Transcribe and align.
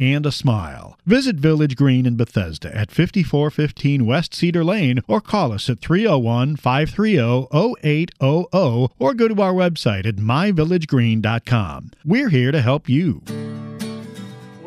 and 0.00 0.26
a 0.26 0.32
smile. 0.32 0.98
Visit 1.06 1.36
Village 1.36 1.76
Green 1.76 2.06
in 2.06 2.16
Bethesda 2.16 2.74
at 2.74 2.90
5415 2.90 4.06
West 4.06 4.34
Cedar 4.34 4.64
Lane 4.64 5.00
or 5.06 5.20
call 5.20 5.52
us 5.52 5.68
at 5.68 5.80
301 5.80 6.56
530 6.56 7.46
0800 7.52 8.90
or 8.98 9.14
go 9.14 9.28
to 9.28 9.42
our 9.42 9.52
website 9.52 10.06
at 10.06 10.16
myvillagegreen.com. 10.16 11.90
We're 12.04 12.30
here 12.30 12.50
to 12.50 12.60
help 12.60 12.88
you. 12.88 13.22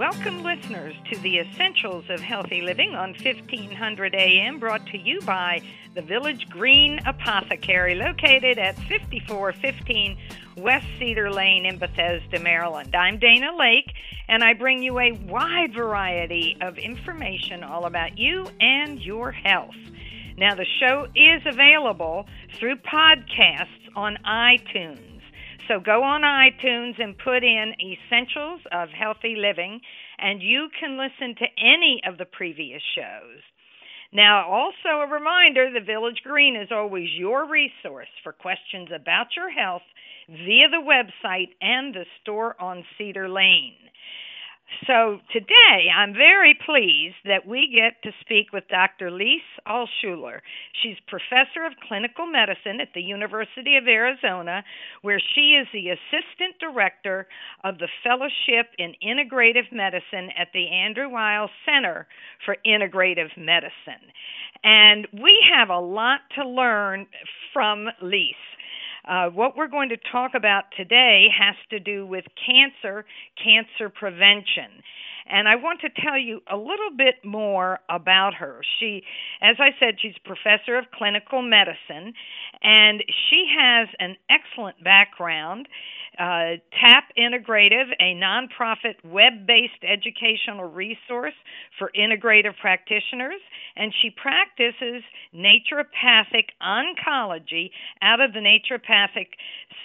Welcome, 0.03 0.43
listeners, 0.43 0.95
to 1.13 1.19
the 1.19 1.39
Essentials 1.39 2.03
of 2.09 2.19
Healthy 2.19 2.61
Living 2.61 2.93
on 2.93 3.11
1500 3.11 4.13
AM, 4.13 4.59
brought 4.59 4.85
to 4.87 4.97
you 4.97 5.21
by 5.21 5.61
the 5.95 6.01
Village 6.01 6.49
Green 6.49 6.99
Apothecary, 7.05 7.95
located 7.95 8.59
at 8.59 8.75
5415 8.75 10.17
West 10.57 10.85
Cedar 10.99 11.31
Lane 11.31 11.65
in 11.65 11.77
Bethesda, 11.77 12.37
Maryland. 12.41 12.93
I'm 12.93 13.17
Dana 13.17 13.53
Laake, 13.57 13.93
and 14.27 14.43
I 14.43 14.55
bring 14.55 14.83
you 14.83 14.99
a 14.99 15.13
wide 15.13 15.73
variety 15.73 16.57
of 16.59 16.77
information 16.77 17.63
all 17.63 17.85
about 17.85 18.17
you 18.17 18.45
and 18.59 18.99
your 18.99 19.31
health. 19.31 19.77
Now, 20.37 20.53
the 20.53 20.67
show 20.81 21.07
is 21.15 21.43
available 21.45 22.27
through 22.59 22.75
podcasts 22.75 23.87
on 23.95 24.17
iTunes. 24.25 25.12
So 25.67 25.79
go 25.79 26.03
on 26.03 26.21
iTunes 26.21 27.01
and 27.01 27.17
put 27.17 27.43
in 27.43 27.73
Essentials 27.79 28.61
of 28.71 28.89
Healthy 28.89 29.35
Living, 29.37 29.79
and 30.19 30.41
you 30.41 30.67
can 30.79 30.97
listen 30.97 31.35
to 31.35 31.45
any 31.57 32.01
of 32.07 32.17
the 32.17 32.25
previous 32.25 32.81
shows. 32.95 33.41
Now, 34.11 34.45
also 34.47 35.01
a 35.01 35.11
reminder 35.11 35.71
the 35.73 35.85
Village 35.85 36.21
Green 36.23 36.55
is 36.55 36.69
always 36.71 37.09
your 37.17 37.49
resource 37.49 38.11
for 38.23 38.31
questions 38.31 38.89
about 38.93 39.27
your 39.35 39.49
health 39.49 39.81
via 40.27 40.69
the 40.69 40.83
website 40.85 41.49
and 41.61 41.93
the 41.93 42.05
store 42.21 42.55
on 42.61 42.83
Cedar 42.97 43.27
Lane. 43.27 43.82
So 44.87 45.19
today 45.31 45.87
I'm 45.95 46.13
very 46.13 46.57
pleased 46.65 47.15
that 47.25 47.47
we 47.47 47.71
get 47.73 48.01
to 48.03 48.11
speak 48.21 48.51
with 48.51 48.67
Dr. 48.67 49.09
Lise 49.09 49.41
Alschuler. 49.67 50.39
She's 50.81 50.97
professor 51.07 51.65
of 51.65 51.73
clinical 51.87 52.25
medicine 52.25 52.81
at 52.81 52.89
the 52.93 53.01
University 53.01 53.77
of 53.77 53.87
Arizona, 53.87 54.63
where 55.01 55.21
she 55.33 55.55
is 55.61 55.67
the 55.71 55.89
assistant 55.89 56.59
director 56.59 57.27
of 57.63 57.77
the 57.77 57.87
fellowship 58.03 58.71
in 58.77 58.93
integrative 59.01 59.71
medicine 59.71 60.29
at 60.37 60.49
the 60.53 60.67
Andrew 60.69 61.09
Weil 61.09 61.49
Center 61.65 62.07
for 62.45 62.57
Integrative 62.65 63.35
Medicine. 63.37 64.03
And 64.63 65.07
we 65.13 65.33
have 65.55 65.69
a 65.69 65.79
lot 65.79 66.21
to 66.35 66.47
learn 66.47 67.07
from 67.53 67.87
Lise. 68.01 68.52
Uh, 69.07 69.29
what 69.29 69.57
we're 69.57 69.67
going 69.67 69.89
to 69.89 69.97
talk 70.11 70.31
about 70.35 70.63
today 70.77 71.27
has 71.37 71.55
to 71.69 71.79
do 71.79 72.05
with 72.05 72.25
cancer, 72.45 73.05
cancer 73.43 73.89
prevention. 73.89 74.81
And 75.29 75.47
I 75.47 75.55
want 75.55 75.81
to 75.81 75.89
tell 75.89 76.17
you 76.17 76.41
a 76.51 76.57
little 76.57 76.91
bit 76.97 77.15
more 77.23 77.79
about 77.89 78.33
her. 78.35 78.61
She, 78.79 79.03
as 79.41 79.55
I 79.59 79.69
said, 79.79 79.95
she's 80.01 80.15
a 80.23 80.27
professor 80.27 80.77
of 80.77 80.85
clinical 80.93 81.41
medicine, 81.41 82.13
and 82.61 83.03
she 83.29 83.45
has 83.57 83.87
an 83.99 84.15
excellent 84.29 84.83
background 84.83 85.67
uh, 86.19 86.61
TAP 86.79 87.09
Integrative, 87.17 87.89
a 87.99 88.13
nonprofit 88.13 88.95
web 89.03 89.47
based 89.47 89.81
educational 89.81 90.69
resource 90.69 91.33
for 91.79 91.91
integrative 91.97 92.53
practitioners, 92.61 93.41
and 93.75 93.91
she 94.01 94.11
practices 94.11 95.03
naturopathic 95.33 96.53
oncology 96.61 97.71
out 98.01 98.21
of 98.21 98.33
the 98.33 98.39
Naturopathic 98.39 99.27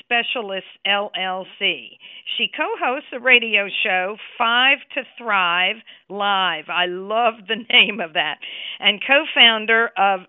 Specialists 0.01 0.69
LLC. 0.87 1.97
She 2.37 2.49
co 2.55 2.67
hosts 2.79 3.09
a 3.13 3.21
radio 3.21 3.69
show, 3.83 4.17
Five 4.37 4.79
to 4.95 5.03
Thrive 5.29 5.77
Live. 6.09 6.65
I 6.69 6.87
love 6.87 7.35
the 7.47 7.57
name 7.71 8.01
of 8.01 8.15
that. 8.15 8.37
And 8.81 9.01
co 9.07 9.25
founder 9.35 9.91
of 9.99 10.21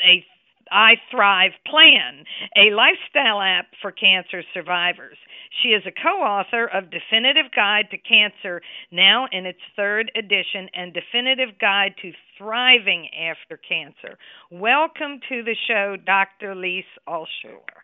a 0.00 0.24
I 0.70 0.94
Thrive 1.10 1.52
Plan, 1.66 2.24
a 2.56 2.74
lifestyle 2.74 3.40
app 3.40 3.66
for 3.82 3.92
cancer 3.92 4.42
survivors. 4.54 5.18
She 5.62 5.70
is 5.70 5.82
a 5.86 5.92
co 5.92 6.22
author 6.22 6.66
of 6.66 6.84
Definitive 6.90 7.52
Guide 7.54 7.86
to 7.90 7.98
Cancer, 7.98 8.62
now 8.90 9.26
in 9.30 9.44
its 9.44 9.58
third 9.76 10.10
edition, 10.16 10.68
and 10.72 10.94
Definitive 10.94 11.58
Guide 11.60 11.94
to 12.00 12.12
Thriving 12.38 13.08
After 13.12 13.60
Cancer. 13.68 14.16
Welcome 14.50 15.20
to 15.28 15.42
the 15.42 15.56
show, 15.68 15.96
Dr. 16.04 16.54
Lise 16.54 16.84
Alschuler. 17.06 17.82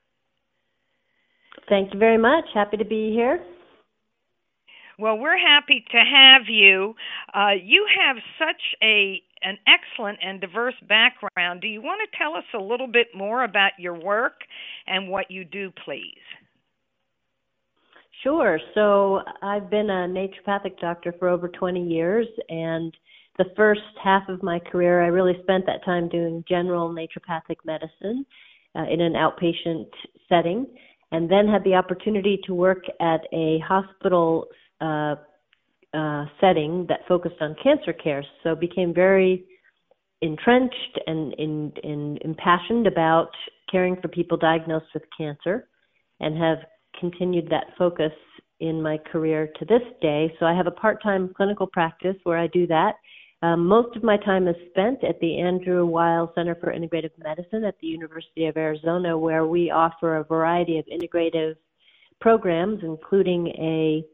Thank 1.69 1.93
you 1.93 1.99
very 1.99 2.19
much. 2.19 2.45
Happy 2.55 2.79
to 2.79 2.85
be 2.85 3.13
here. 3.13 3.41
Well, 5.01 5.17
we're 5.17 5.39
happy 5.39 5.83
to 5.93 5.97
have 5.97 6.43
you. 6.47 6.95
Uh, 7.33 7.53
you 7.63 7.87
have 7.99 8.17
such 8.39 8.61
a 8.83 9.23
an 9.43 9.57
excellent 9.67 10.19
and 10.23 10.39
diverse 10.39 10.75
background. 10.87 11.63
Do 11.63 11.69
you 11.69 11.81
want 11.81 12.03
to 12.05 12.19
tell 12.19 12.35
us 12.35 12.45
a 12.55 12.63
little 12.63 12.87
bit 12.87 13.07
more 13.15 13.43
about 13.43 13.73
your 13.79 13.99
work 13.99 14.43
and 14.87 15.09
what 15.09 15.31
you 15.31 15.45
do, 15.45 15.73
please? 15.87 16.21
Sure. 18.23 18.61
So 18.75 19.21
I've 19.43 19.71
been 19.71 19.89
a 19.89 20.07
naturopathic 20.07 20.79
doctor 20.79 21.15
for 21.19 21.29
over 21.29 21.49
20 21.49 21.83
years, 21.83 22.27
and 22.51 22.95
the 23.39 23.47
first 23.57 23.81
half 24.05 24.29
of 24.29 24.43
my 24.43 24.59
career, 24.59 25.03
I 25.03 25.07
really 25.07 25.39
spent 25.43 25.65
that 25.65 25.83
time 25.87 26.11
doing 26.11 26.45
general 26.47 26.91
naturopathic 26.91 27.57
medicine 27.65 28.27
uh, 28.77 28.85
in 28.91 29.01
an 29.01 29.15
outpatient 29.15 29.87
setting, 30.29 30.67
and 31.13 31.31
then 31.31 31.49
had 31.49 31.65
the 31.65 31.75
opportunity 31.77 32.39
to 32.45 32.53
work 32.53 32.85
at 33.01 33.23
a 33.33 33.61
hospital 33.67 34.49
uh, 34.81 35.15
uh, 35.93 36.25
setting 36.41 36.87
that 36.89 37.01
focused 37.09 37.41
on 37.41 37.57
cancer 37.63 37.93
care. 37.93 38.25
So 38.43 38.55
became 38.55 38.95
very 38.95 39.45
entrenched 40.23 41.01
and 41.07 41.33
in, 41.35 41.73
in, 41.83 42.19
impassioned 42.23 42.87
about 42.87 43.31
caring 43.71 43.97
for 44.01 44.09
people 44.09 44.37
diagnosed 44.37 44.87
with 44.95 45.03
cancer, 45.17 45.69
and 46.21 46.37
have 46.37 46.59
continued 46.99 47.49
that 47.51 47.67
focus 47.79 48.13
in 48.61 48.83
my 48.83 48.99
career 48.99 49.49
to 49.59 49.65
this 49.65 49.83
day. 50.03 50.33
So 50.39 50.47
I 50.47 50.55
have 50.55 50.67
a 50.67 50.73
part-time 50.73 51.33
clinical 51.35 51.67
practice 51.67 52.17
where 52.25 52.39
I 52.39 52.47
do 52.49 52.67
that. 52.67 52.97
Um, 53.43 53.67
most 53.67 53.97
of 53.97 54.03
my 54.03 54.19
time 54.19 54.49
is 54.49 54.57
spent 54.69 55.03
at 55.03 55.19
the 55.21 55.39
Andrew 55.39 55.87
Weil 55.87 56.31
Center 56.35 56.55
for 56.57 56.75
Integrative 56.75 57.17
Medicine 57.19 57.65
at 57.65 57.79
the 57.81 57.87
University 57.87 58.47
of 58.47 58.57
Arizona, 58.59 59.17
where 59.17 59.47
we 59.47 59.71
offer 59.71 60.17
a 60.17 60.25
variety 60.25 60.79
of 60.79 60.85
integrative 60.87 61.55
programs, 62.21 62.81
including 62.83 63.49
a 63.49 64.05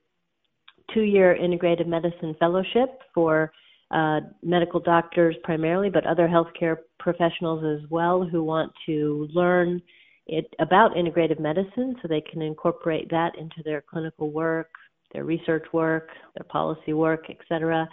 two-year 0.92 1.36
integrative 1.40 1.86
medicine 1.86 2.34
fellowship 2.38 3.00
for 3.14 3.52
uh, 3.90 4.20
medical 4.42 4.80
doctors 4.80 5.36
primarily, 5.44 5.90
but 5.90 6.06
other 6.06 6.28
healthcare 6.28 6.76
professionals 6.98 7.64
as 7.64 7.88
well 7.90 8.24
who 8.24 8.42
want 8.42 8.72
to 8.86 9.28
learn 9.32 9.80
it 10.26 10.52
about 10.58 10.96
integrative 10.96 11.38
medicine 11.38 11.94
so 12.02 12.08
they 12.08 12.20
can 12.20 12.42
incorporate 12.42 13.08
that 13.10 13.32
into 13.38 13.62
their 13.64 13.80
clinical 13.80 14.30
work, 14.30 14.70
their 15.12 15.24
research 15.24 15.64
work, 15.72 16.08
their 16.36 16.44
policy 16.44 16.92
work, 16.92 17.26
etc. 17.30 17.88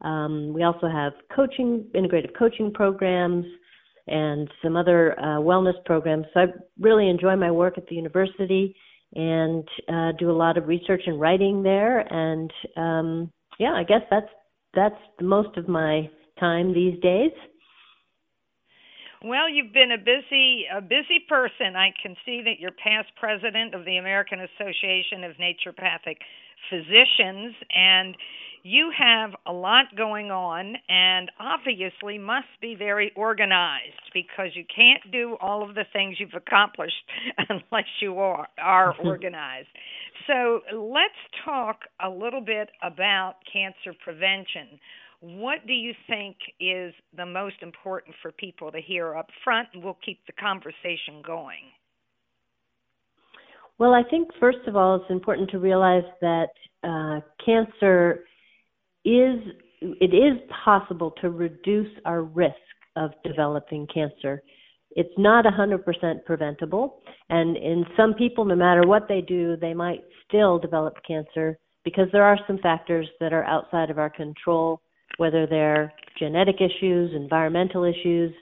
Um, 0.00 0.52
we 0.54 0.62
also 0.62 0.88
have 0.88 1.12
coaching, 1.34 1.86
integrative 1.94 2.36
coaching 2.38 2.72
programs, 2.72 3.44
and 4.06 4.50
some 4.62 4.76
other 4.76 5.18
uh, 5.18 5.38
wellness 5.38 5.82
programs. 5.84 6.26
So 6.34 6.40
I 6.40 6.46
really 6.78 7.08
enjoy 7.08 7.36
my 7.36 7.50
work 7.50 7.78
at 7.78 7.86
the 7.86 7.94
university 7.94 8.74
and 9.14 9.66
uh, 9.88 10.12
do 10.18 10.30
a 10.30 10.36
lot 10.36 10.56
of 10.56 10.66
research 10.66 11.02
and 11.06 11.20
writing 11.20 11.62
there. 11.62 12.00
And 12.00 12.50
um, 12.76 13.30
yeah, 13.58 13.72
I 13.72 13.84
guess 13.84 14.02
that's 14.10 14.28
that's 14.74 15.00
most 15.20 15.56
of 15.56 15.68
my 15.68 16.08
time 16.38 16.74
these 16.74 17.00
days. 17.00 17.30
Well, 19.24 19.48
you've 19.48 19.72
been 19.72 19.92
a 19.92 19.98
busy 19.98 20.66
a 20.68 20.82
busy 20.82 21.24
person. 21.28 21.76
I 21.76 21.94
can 22.02 22.14
see 22.26 22.42
that 22.44 22.60
you're 22.60 22.72
past 22.72 23.08
president 23.18 23.74
of 23.74 23.84
the 23.86 23.96
American 23.96 24.40
Association 24.40 25.24
of 25.24 25.32
Naturopathic 25.36 26.18
Physicians 26.68 27.54
and 27.70 28.16
you 28.64 28.90
have 28.98 29.32
a 29.46 29.52
lot 29.52 29.94
going 29.94 30.30
on 30.30 30.74
and 30.88 31.30
obviously 31.38 32.16
must 32.16 32.48
be 32.62 32.74
very 32.74 33.12
organized 33.14 34.00
because 34.14 34.48
you 34.54 34.64
can't 34.74 35.12
do 35.12 35.36
all 35.38 35.68
of 35.68 35.74
the 35.74 35.84
things 35.92 36.16
you've 36.18 36.30
accomplished 36.34 36.94
unless 37.50 37.84
you 38.00 38.18
are 38.18 38.48
are 38.58 38.94
organized. 39.04 39.68
So, 40.26 40.60
let's 40.74 41.12
talk 41.44 41.80
a 42.02 42.08
little 42.08 42.40
bit 42.40 42.70
about 42.82 43.34
cancer 43.52 43.94
prevention. 44.02 44.80
What 45.20 45.66
do 45.66 45.74
you 45.74 45.92
think 46.08 46.36
is 46.58 46.94
the 47.14 47.26
most 47.26 47.56
important 47.60 48.16
for 48.22 48.32
people 48.32 48.72
to 48.72 48.80
hear 48.80 49.14
up 49.14 49.28
front? 49.42 49.68
And 49.74 49.84
we'll 49.84 49.98
keep 50.04 50.20
the 50.26 50.32
conversation 50.32 51.22
going. 51.26 51.68
Well, 53.78 53.92
I 53.92 54.02
think 54.08 54.28
first 54.40 54.66
of 54.66 54.76
all, 54.76 54.96
it's 54.96 55.10
important 55.10 55.50
to 55.50 55.58
realize 55.58 56.04
that 56.22 56.48
uh, 56.82 57.20
cancer 57.44 58.24
is 59.04 59.40
it 59.80 60.14
is 60.14 60.40
possible 60.64 61.12
to 61.20 61.30
reduce 61.30 61.90
our 62.04 62.22
risk 62.22 62.54
of 62.96 63.10
developing 63.24 63.86
cancer. 63.92 64.42
It's 64.92 65.12
not 65.18 65.44
100% 65.44 66.24
preventable, 66.24 67.02
and 67.28 67.56
in 67.56 67.84
some 67.96 68.14
people, 68.14 68.44
no 68.44 68.54
matter 68.54 68.86
what 68.86 69.08
they 69.08 69.20
do, 69.20 69.56
they 69.56 69.74
might 69.74 70.04
still 70.26 70.58
develop 70.58 70.94
cancer 71.06 71.58
because 71.84 72.08
there 72.12 72.22
are 72.22 72.38
some 72.46 72.58
factors 72.58 73.08
that 73.20 73.32
are 73.32 73.44
outside 73.44 73.90
of 73.90 73.98
our 73.98 74.08
control, 74.08 74.80
whether 75.18 75.46
they're 75.46 75.92
genetic 76.18 76.56
issues, 76.60 77.10
environmental 77.14 77.84
issues. 77.84 78.32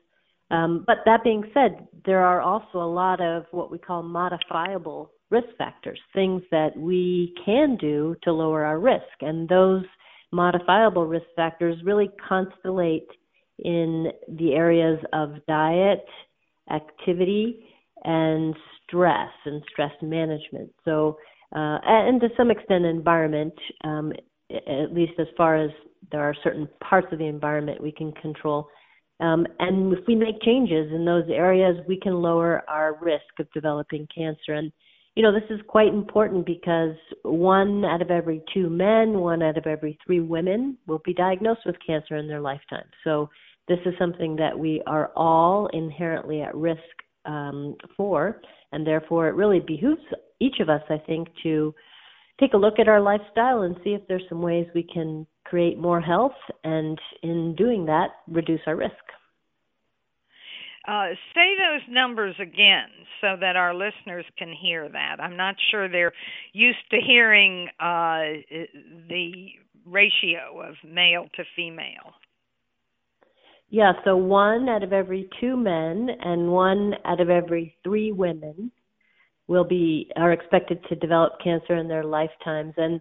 Um, 0.50 0.84
but 0.86 0.98
that 1.06 1.24
being 1.24 1.44
said, 1.54 1.88
there 2.04 2.22
are 2.22 2.40
also 2.40 2.78
a 2.78 2.92
lot 2.92 3.20
of 3.20 3.44
what 3.50 3.70
we 3.70 3.78
call 3.78 4.02
modifiable 4.02 5.10
risk 5.30 5.48
factors, 5.56 5.98
things 6.14 6.42
that 6.50 6.76
we 6.76 7.34
can 7.44 7.76
do 7.80 8.14
to 8.22 8.32
lower 8.32 8.64
our 8.64 8.78
risk. 8.78 9.02
And 9.22 9.48
those 9.48 9.84
modifiable 10.32 11.06
risk 11.06 11.26
factors 11.36 11.76
really 11.84 12.10
constellate 12.28 13.06
in 13.58 14.08
the 14.28 14.54
areas 14.54 14.98
of 15.12 15.34
diet, 15.46 16.04
activity, 16.70 17.66
and 18.04 18.54
stress 18.82 19.30
and 19.44 19.62
stress 19.70 19.92
management. 20.02 20.70
So, 20.84 21.18
uh, 21.54 21.78
and 21.84 22.20
to 22.20 22.28
some 22.36 22.50
extent, 22.50 22.84
environment, 22.84 23.54
um, 23.84 24.12
at 24.50 24.92
least 24.92 25.12
as 25.18 25.26
far 25.36 25.56
as 25.56 25.70
there 26.10 26.22
are 26.22 26.34
certain 26.42 26.68
parts 26.82 27.06
of 27.12 27.18
the 27.18 27.26
environment 27.26 27.80
we 27.80 27.92
can 27.92 28.12
control. 28.12 28.68
Um, 29.20 29.46
and 29.60 29.92
if 29.92 30.00
we 30.08 30.16
make 30.16 30.42
changes 30.42 30.90
in 30.92 31.04
those 31.04 31.28
areas, 31.28 31.76
we 31.86 32.00
can 32.00 32.14
lower 32.14 32.62
our 32.68 32.98
risk 33.00 33.22
of 33.38 33.46
developing 33.52 34.08
cancer. 34.12 34.54
And 34.54 34.72
you 35.14 35.22
know, 35.22 35.32
this 35.32 35.48
is 35.50 35.60
quite 35.68 35.88
important 35.88 36.46
because 36.46 36.96
one 37.22 37.84
out 37.84 38.00
of 38.00 38.10
every 38.10 38.42
two 38.54 38.70
men, 38.70 39.18
one 39.18 39.42
out 39.42 39.58
of 39.58 39.66
every 39.66 39.98
three 40.04 40.20
women 40.20 40.78
will 40.86 41.02
be 41.04 41.12
diagnosed 41.12 41.60
with 41.66 41.76
cancer 41.86 42.16
in 42.16 42.28
their 42.28 42.40
lifetime. 42.40 42.86
So, 43.04 43.28
this 43.68 43.78
is 43.86 43.94
something 43.98 44.34
that 44.36 44.58
we 44.58 44.82
are 44.88 45.12
all 45.14 45.68
inherently 45.72 46.42
at 46.42 46.54
risk 46.54 46.80
um, 47.26 47.76
for, 47.96 48.40
and 48.72 48.84
therefore 48.84 49.28
it 49.28 49.36
really 49.36 49.60
behooves 49.60 50.02
each 50.40 50.56
of 50.60 50.68
us, 50.68 50.82
I 50.90 50.98
think, 51.06 51.28
to 51.44 51.72
take 52.40 52.54
a 52.54 52.56
look 52.56 52.80
at 52.80 52.88
our 52.88 53.00
lifestyle 53.00 53.62
and 53.62 53.76
see 53.84 53.90
if 53.90 54.02
there's 54.08 54.24
some 54.28 54.42
ways 54.42 54.66
we 54.74 54.82
can 54.82 55.26
create 55.44 55.78
more 55.78 56.00
health, 56.00 56.32
and 56.64 56.98
in 57.22 57.54
doing 57.56 57.84
that, 57.86 58.08
reduce 58.26 58.60
our 58.66 58.74
risk. 58.74 58.94
Uh, 60.86 61.10
say 61.34 61.54
those 61.56 61.82
numbers 61.88 62.34
again 62.40 62.88
so 63.20 63.36
that 63.40 63.54
our 63.54 63.72
listeners 63.72 64.24
can 64.36 64.52
hear 64.52 64.88
that. 64.88 65.16
I'm 65.20 65.36
not 65.36 65.54
sure 65.70 65.88
they're 65.88 66.12
used 66.52 66.90
to 66.90 66.98
hearing 67.00 67.68
uh, 67.78 68.42
the 69.08 69.46
ratio 69.86 70.60
of 70.60 70.74
male 70.84 71.26
to 71.36 71.44
female. 71.54 72.14
Yeah, 73.70 73.92
so 74.04 74.16
one 74.16 74.68
out 74.68 74.82
of 74.82 74.92
every 74.92 75.30
two 75.40 75.56
men 75.56 76.08
and 76.20 76.50
one 76.50 76.94
out 77.04 77.20
of 77.20 77.30
every 77.30 77.76
three 77.84 78.12
women 78.12 78.70
will 79.46 79.64
be 79.64 80.10
are 80.16 80.32
expected 80.32 80.84
to 80.88 80.96
develop 80.96 81.32
cancer 81.42 81.76
in 81.76 81.88
their 81.88 82.04
lifetimes 82.04 82.74
and 82.76 83.00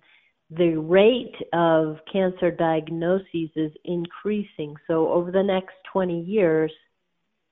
the 0.49 0.75
rate 0.75 1.35
of 1.53 1.97
cancer 2.11 2.51
diagnoses 2.51 3.49
is 3.55 3.71
increasing. 3.85 4.75
So 4.85 5.09
over 5.09 5.31
the 5.31 5.43
next 5.43 5.75
20 5.93 6.21
years, 6.21 6.71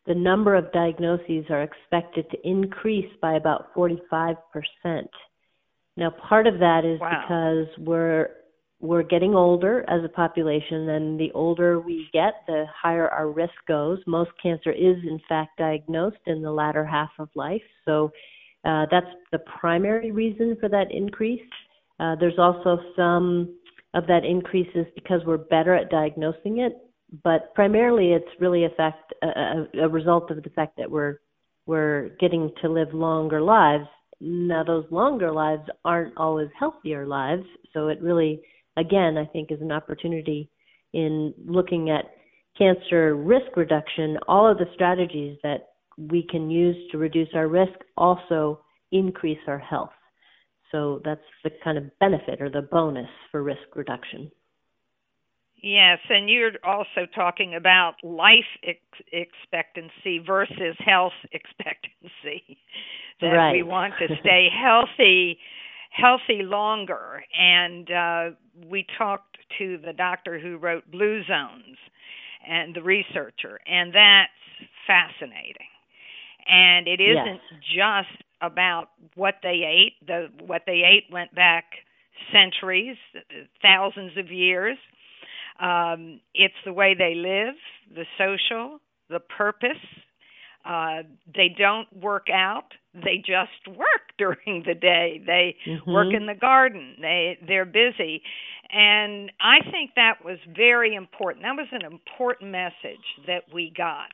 the 0.10 0.16
number 0.16 0.56
of 0.56 0.72
diagnoses 0.72 1.46
are 1.52 1.62
expected 1.62 2.26
to 2.32 2.38
increase 2.44 3.10
by 3.22 3.36
about 3.36 3.74
45%. 3.76 4.36
Now, 5.96 6.10
part 6.28 6.48
of 6.48 6.56
that 6.56 6.82
is 6.84 7.00
wow. 7.00 7.22
because 7.22 7.88
we're 7.88 8.30
we're 8.82 9.04
getting 9.04 9.36
older 9.36 9.84
as 9.90 10.04
a 10.06 10.10
population, 10.10 10.90
and 10.90 11.20
the 11.20 11.32
older 11.34 11.82
we 11.82 12.08
get, 12.14 12.34
the 12.48 12.66
higher 12.74 13.10
our 13.10 13.30
risk 13.30 13.54
goes. 13.68 14.00
Most 14.08 14.32
cancer 14.42 14.72
is, 14.72 14.96
in 15.04 15.20
fact, 15.28 15.58
diagnosed 15.58 16.26
in 16.26 16.42
the 16.42 16.52
latter 16.52 16.86
half 16.86 17.10
of 17.20 17.30
life, 17.36 17.62
so 17.86 18.10
uh, 18.66 18.86
that's 18.90 19.14
the 19.32 19.40
primary 19.60 20.12
reason 20.12 20.58
for 20.60 20.70
that 20.70 20.88
increase. 20.92 21.42
Uh, 22.00 22.16
there's 22.20 22.40
also 22.40 22.80
some 22.96 23.54
of 23.94 24.08
that 24.08 24.24
increase 24.24 24.70
is 24.74 24.88
because 24.96 25.22
we're 25.26 25.38
better 25.38 25.76
at 25.76 25.92
diagnosing 25.92 26.60
it 26.60 26.89
but 27.24 27.54
primarily 27.56 28.14
it's 28.14 28.30
really 28.40 28.66
a 28.66 28.70
a, 29.24 29.84
a 29.84 29.90
result 29.90 30.32
of 30.32 30.44
the 30.44 30.50
fact 30.52 30.78
that 30.78 30.90
we're 30.90 31.18
we're 31.66 32.10
getting 32.20 32.52
to 32.62 32.70
live 32.70 32.94
longer 32.94 33.42
lives. 33.42 33.86
Now 34.20 34.64
those 34.64 34.86
longer 34.92 35.32
lives 35.32 35.64
aren't 35.86 36.18
always 36.18 36.50
healthier 36.58 37.06
lives, 37.08 37.46
so 37.74 37.88
it 37.88 38.02
really 38.02 38.42
again 38.78 39.18
I 39.18 39.26
think 39.26 39.52
is 39.52 39.62
an 39.62 39.72
opportunity 39.72 40.50
in 40.94 41.34
looking 41.46 41.90
at 41.90 42.06
cancer 42.58 43.16
risk 43.16 43.56
reduction. 43.56 44.18
All 44.28 44.50
of 44.50 44.58
the 44.58 44.66
strategies 44.74 45.38
that 45.44 45.70
we 45.98 46.26
can 46.30 46.50
use 46.50 46.78
to 46.92 46.98
reduce 46.98 47.30
our 47.34 47.48
risk 47.48 47.74
also 47.98 48.62
increase 48.92 49.40
our 49.48 49.60
health. 49.60 49.92
So 50.72 51.02
that's 51.04 51.22
the 51.44 51.52
kind 51.64 51.78
of 51.78 51.86
benefit 52.00 52.42
or 52.42 52.50
the 52.50 52.62
bonus 52.62 53.10
for 53.32 53.44
risk 53.44 53.76
reduction. 53.76 54.32
Yes, 55.62 56.00
and 56.10 56.30
you're 56.30 56.52
also 56.64 57.06
talking 57.14 57.56
about 57.56 57.96
life 58.04 58.48
ex- 58.64 58.80
expectancy 59.12 60.20
versus 60.26 60.76
health 60.80 61.14
expectancy. 61.32 62.58
that 63.22 63.28
right. 63.28 63.52
we 63.52 63.64
want 63.64 63.94
to 64.00 64.08
stay 64.22 64.48
healthy 64.52 65.38
healthy 65.92 66.44
longer 66.44 67.24
and 67.38 67.92
uh 67.92 68.30
we 68.70 68.86
talked 68.98 69.38
to 69.58 69.78
the 69.84 69.92
doctor 69.92 70.40
who 70.40 70.56
wrote 70.58 70.90
Blue 70.92 71.24
Zones 71.26 71.78
and 72.48 72.76
the 72.76 72.82
researcher 72.84 73.60
and 73.66 73.94
that's 73.94 74.32
fascinating. 74.86 75.68
And 76.48 76.88
it 76.88 77.02
isn't 77.02 77.42
yes. 77.52 78.08
just 78.08 78.24
about 78.42 78.90
what 79.16 79.36
they 79.44 79.62
ate. 79.68 79.94
The 80.08 80.28
what 80.46 80.64
they 80.66 80.82
ate 80.86 81.12
went 81.12 81.34
back 81.36 81.66
centuries, 82.32 82.98
thousands 83.62 84.18
of 84.18 84.32
years 84.32 84.78
um, 85.60 86.22
it's 86.34 86.56
the 86.66 86.74
way 86.74 86.96
they 86.98 87.16
live, 87.16 87.56
the 87.94 88.06
social, 88.18 88.80
the 89.10 89.20
purpose. 89.20 89.72
Uh, 90.66 91.04
they 91.34 91.50
don't 91.58 91.88
work 92.02 92.28
out. 92.32 92.74
They 92.94 93.18
just 93.18 93.78
work 93.78 94.02
during 94.18 94.64
the 94.66 94.74
day. 94.74 95.22
They 95.26 95.56
mm-hmm. 95.68 95.92
work 95.92 96.14
in 96.14 96.26
the 96.26 96.36
garden. 96.36 96.96
They 97.02 97.38
they're 97.46 97.66
busy, 97.66 98.22
and 98.72 99.32
I 99.42 99.60
think 99.72 99.92
that 99.96 100.24
was 100.24 100.38
very 100.56 100.96
important. 100.96 101.44
That 101.44 101.56
was 101.56 101.68
an 101.72 101.86
important 101.86 102.52
message 102.52 103.06
that 103.28 103.44
we 103.54 103.74
got, 103.76 104.10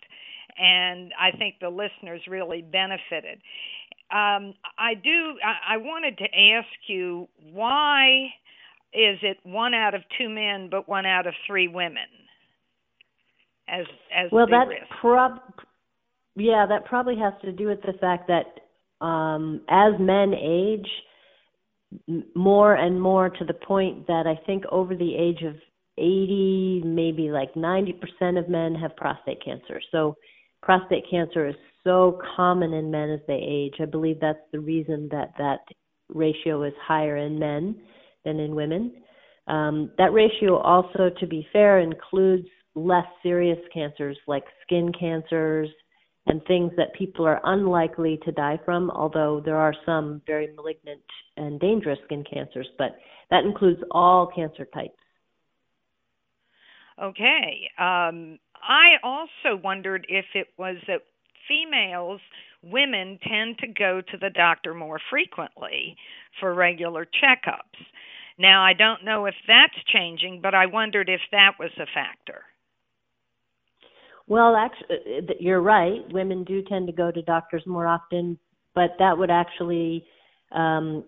and 0.58 1.14
I 1.20 1.36
think 1.36 1.56
the 1.60 1.70
listeners 1.70 2.22
really 2.28 2.62
benefited. 2.62 3.42
Um, 4.12 4.54
I 4.78 4.94
do. 4.94 5.36
I, 5.44 5.76
I 5.76 5.78
wanted 5.78 6.20
to 6.20 6.26
ask 6.26 6.68
you 6.88 7.28
why 7.52 8.30
is 8.96 9.20
it 9.22 9.38
one 9.44 9.74
out 9.74 9.94
of 9.94 10.02
two 10.18 10.30
men 10.30 10.70
but 10.70 10.88
one 10.88 11.06
out 11.06 11.28
of 11.28 11.34
three 11.46 11.68
women 11.68 12.04
as 13.68 13.86
as 14.16 14.32
well 14.32 14.48
that 14.48 14.68
prob 15.02 15.40
yeah 16.36 16.66
that 16.68 16.86
probably 16.86 17.18
has 17.18 17.34
to 17.42 17.52
do 17.52 17.68
with 17.68 17.82
the 17.82 17.94
fact 18.00 18.28
that 18.28 19.06
um 19.06 19.62
as 19.70 19.94
men 20.00 20.34
age 20.34 20.88
more 22.36 22.76
and 22.76 23.02
more 23.02 23.30
to 23.30 23.46
the 23.46 23.54
point 23.54 24.08
that 24.08 24.26
i 24.28 24.40
think 24.46 24.64
over 24.72 24.96
the 24.96 25.16
age 25.16 25.44
of 25.44 25.56
80 25.98 26.84
maybe 26.86 27.32
like 27.32 27.54
90% 27.54 28.38
of 28.38 28.50
men 28.50 28.76
have 28.76 28.96
prostate 28.96 29.44
cancer. 29.44 29.82
So 29.92 30.16
prostate 30.62 31.06
cancer 31.10 31.48
is 31.48 31.56
so 31.84 32.20
common 32.36 32.74
in 32.74 32.92
men 32.92 33.10
as 33.12 33.22
they 33.28 33.42
age. 33.42 33.76
I 33.80 33.86
believe 33.86 34.20
that's 34.20 34.40
the 34.52 34.60
reason 34.60 35.08
that 35.12 35.34
that 35.38 35.60
ratio 36.10 36.64
is 36.64 36.74
higher 36.86 37.18
in 37.18 37.40
men 37.40 37.76
than 38.26 38.40
in 38.40 38.56
women. 38.56 38.94
Um, 39.48 39.92
that 39.98 40.12
ratio 40.12 40.58
also, 40.58 41.10
to 41.20 41.28
be 41.28 41.48
fair, 41.54 41.80
includes 41.80 42.48
less 42.74 43.06
serious 43.24 43.60
cancers 43.74 44.18
like 44.28 44.44
skin 44.64 44.92
cancers 45.00 45.70
and 46.28 46.42
things 46.48 46.72
that 46.76 46.94
people 46.98 47.26
are 47.26 47.40
unlikely 47.44 48.20
to 48.26 48.32
die 48.32 48.60
from, 48.66 48.90
although 48.92 49.42
there 49.46 49.58
are 49.58 49.74
some 49.86 50.22
very 50.26 50.54
malignant 50.56 51.02
and 51.38 51.60
dangerous 51.60 52.00
skin 52.06 52.24
cancers, 52.32 52.68
but 52.78 52.98
that 53.30 53.44
includes 53.46 53.82
all 53.92 54.28
cancer 54.36 54.66
types. 54.74 54.98
Okay. 57.02 57.70
Um, 57.78 58.40
I 58.56 58.96
also 59.04 59.62
wondered 59.64 60.06
if 60.10 60.26
it 60.34 60.48
was 60.58 60.78
that 60.88 61.02
females, 61.48 62.22
women 62.64 63.20
tend 63.28 63.60
to 63.60 63.68
go 63.68 64.02
to 64.02 64.18
the 64.18 64.32
doctor 64.32 64.74
more 64.74 65.00
frequently 65.10 65.96
for 66.40 66.54
regular 66.54 67.06
checkups. 67.06 67.86
Now, 68.38 68.64
I 68.64 68.74
don't 68.74 69.06
know 69.06 69.26
if 69.26 69.36
that's 69.48 69.74
changing, 69.94 70.42
but 70.42 70.54
I 70.54 70.66
wondered 70.66 71.10
if 71.10 71.22
that 71.32 71.54
was 71.60 71.72
a 71.78 71.86
factor. 71.94 72.42
Well, 74.28 74.56
actually, 74.56 74.98
uh, 75.20 75.34
you're 75.40 75.62
right. 75.62 76.02
Women 76.12 76.44
do 76.44 76.64
tend 76.64 76.88
to 76.88 76.94
go 76.94 77.12
to 77.12 77.22
doctors 77.22 77.64
more 77.66 77.88
often, 77.88 78.38
but 78.74 78.92
that 79.00 79.18
would 79.18 79.30
actually 79.30 80.06
um, 80.52 81.06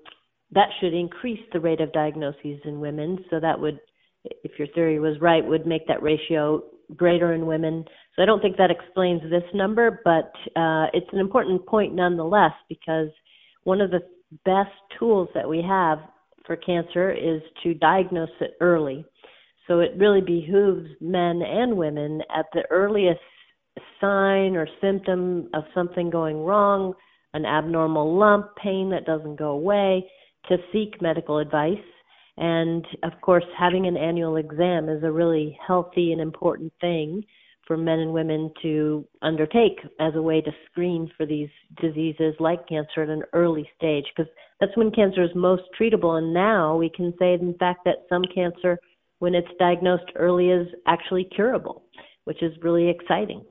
that 0.51 0.69
should 0.79 0.93
increase 0.93 1.39
the 1.51 1.59
rate 1.59 1.81
of 1.81 1.91
diagnoses 1.91 2.59
in 2.63 2.79
women. 2.79 3.23
So 3.29 3.39
that 3.39 3.59
would, 3.59 3.79
if 4.23 4.57
your 4.57 4.67
theory 4.69 4.99
was 4.99 5.19
right, 5.19 5.45
would 5.45 5.67
make 5.67 5.87
that 5.87 6.01
ratio 6.01 6.63
greater 6.95 7.33
in 7.33 7.45
women. 7.45 7.83
So 8.15 8.23
I 8.23 8.25
don't 8.25 8.41
think 8.41 8.57
that 8.57 8.71
explains 8.71 9.21
this 9.23 9.43
number, 9.53 10.01
but 10.05 10.31
uh, 10.55 10.87
it's 10.93 11.11
an 11.11 11.19
important 11.19 11.65
point 11.65 11.93
nonetheless 11.93 12.53
because 12.69 13.09
one 13.63 13.81
of 13.81 13.91
the 13.91 14.01
best 14.45 14.71
tools 14.97 15.27
that 15.33 15.47
we 15.47 15.61
have 15.67 15.99
for 16.47 16.55
cancer 16.55 17.11
is 17.11 17.41
to 17.61 17.75
diagnose 17.75 18.29
it 18.41 18.55
early. 18.61 19.05
So 19.67 19.81
it 19.81 19.91
really 19.97 20.21
behooves 20.21 20.89
men 21.01 21.41
and 21.41 21.77
women 21.77 22.21
at 22.35 22.45
the 22.53 22.63
earliest 22.71 23.19
sign 24.01 24.55
or 24.55 24.67
symptom 24.81 25.49
of 25.53 25.63
something 25.75 26.09
going 26.09 26.37
wrong, 26.43 26.93
an 27.33 27.45
abnormal 27.45 28.17
lump, 28.17 28.55
pain 28.55 28.89
that 28.91 29.05
doesn't 29.05 29.35
go 29.35 29.49
away, 29.49 30.09
to 30.47 30.57
seek 30.71 31.01
medical 31.01 31.37
advice. 31.37 31.77
And 32.37 32.85
of 33.03 33.11
course, 33.21 33.43
having 33.57 33.85
an 33.85 33.97
annual 33.97 34.37
exam 34.37 34.89
is 34.89 35.03
a 35.03 35.11
really 35.11 35.57
healthy 35.65 36.13
and 36.13 36.21
important 36.21 36.71
thing 36.79 37.23
for 37.67 37.77
men 37.77 37.99
and 37.99 38.13
women 38.13 38.51
to 38.61 39.05
undertake 39.21 39.79
as 39.99 40.15
a 40.15 40.21
way 40.21 40.41
to 40.41 40.51
screen 40.71 41.11
for 41.17 41.25
these 41.25 41.49
diseases 41.81 42.33
like 42.39 42.67
cancer 42.67 43.03
at 43.03 43.09
an 43.09 43.23
early 43.33 43.69
stage 43.77 44.05
because 44.15 44.31
that's 44.59 44.75
when 44.77 44.89
cancer 44.91 45.23
is 45.23 45.29
most 45.35 45.63
treatable 45.79 46.17
and 46.17 46.33
now 46.33 46.75
we 46.75 46.89
can 46.89 47.13
say 47.19 47.33
in 47.33 47.53
fact 47.59 47.81
that 47.85 48.05
some 48.09 48.23
cancer 48.33 48.79
when 49.19 49.35
it's 49.35 49.47
diagnosed 49.59 50.09
early 50.15 50.49
is 50.49 50.67
actually 50.87 51.25
curable 51.35 51.83
which 52.23 52.41
is 52.41 52.53
really 52.61 52.89
exciting 52.89 53.43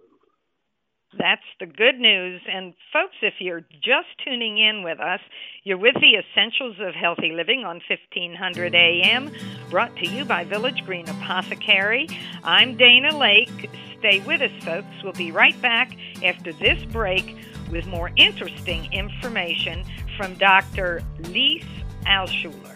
that's 1.19 1.43
the 1.61 1.67
good 1.67 1.99
news. 1.99 2.41
And 2.53 2.75
folks, 2.93 3.15
if 3.23 3.35
you're 3.39 3.61
just 3.61 4.09
tuning 4.25 4.59
in 4.59 4.83
with 4.83 5.01
us, 5.01 5.21
you're 5.65 5.79
with 5.79 5.95
the 5.95 6.19
Essentials 6.19 6.77
of 6.81 6.95
Healthy 6.95 7.33
Living 7.33 7.65
on 7.65 7.81
1500 7.89 8.75
AM, 8.75 9.33
brought 9.71 9.95
to 9.97 10.09
you 10.09 10.25
by 10.25 10.45
Village 10.45 10.85
Green 10.85 11.09
Apothecary. 11.09 12.09
I'm 12.45 12.77
Dana 12.77 13.13
Laake. 13.13 13.71
Stay 14.07 14.21
with 14.21 14.41
us, 14.41 14.53
folks. 14.63 14.87
We'll 15.03 15.15
be 15.15 15.33
right 15.33 15.61
back 15.61 15.97
after 16.25 16.53
this 16.53 16.81
break 16.93 17.37
with 17.73 17.89
more 17.89 18.13
interesting 18.15 18.93
information 18.93 19.85
from 20.17 20.35
Dr. 20.35 21.03
Lise 21.31 21.65
Alschuler. 22.07 22.76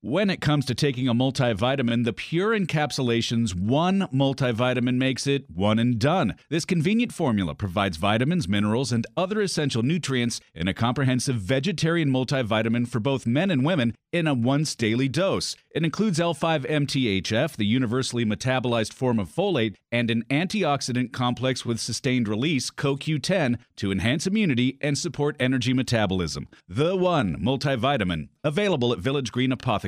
When 0.00 0.30
it 0.30 0.40
comes 0.40 0.64
to 0.66 0.76
taking 0.76 1.08
a 1.08 1.12
multivitamin, 1.12 2.04
the 2.04 2.12
Pure 2.12 2.56
Encapsulations 2.56 3.56
One 3.56 4.02
multivitamin 4.14 4.94
makes 4.94 5.26
it 5.26 5.50
one 5.52 5.80
and 5.80 5.98
done. 5.98 6.36
This 6.48 6.64
convenient 6.64 7.12
formula 7.12 7.56
provides 7.56 7.96
vitamins, 7.96 8.46
minerals, 8.46 8.92
and 8.92 9.08
other 9.16 9.40
essential 9.40 9.82
nutrients 9.82 10.40
in 10.54 10.68
a 10.68 10.72
comprehensive 10.72 11.34
vegetarian 11.34 12.10
multivitamin 12.10 12.86
for 12.86 13.00
both 13.00 13.26
men 13.26 13.50
and 13.50 13.64
women 13.64 13.92
in 14.12 14.28
a 14.28 14.34
once 14.34 14.76
daily 14.76 15.08
dose. 15.08 15.56
It 15.72 15.84
includes 15.84 16.20
L5-MTHF, 16.20 17.56
the 17.56 17.66
universally 17.66 18.24
metabolized 18.24 18.92
form 18.92 19.18
of 19.18 19.28
folate, 19.28 19.74
and 19.90 20.12
an 20.12 20.24
antioxidant 20.30 21.12
complex 21.12 21.64
with 21.66 21.80
sustained 21.80 22.28
release, 22.28 22.70
CoQ10, 22.70 23.58
to 23.76 23.90
enhance 23.90 24.28
immunity 24.28 24.78
and 24.80 24.96
support 24.96 25.34
energy 25.40 25.72
metabolism. 25.72 26.46
The 26.68 26.96
One 26.96 27.36
multivitamin, 27.40 28.28
available 28.44 28.92
at 28.92 29.00
Village 29.00 29.32
Green 29.32 29.50
Apothecary. 29.50 29.87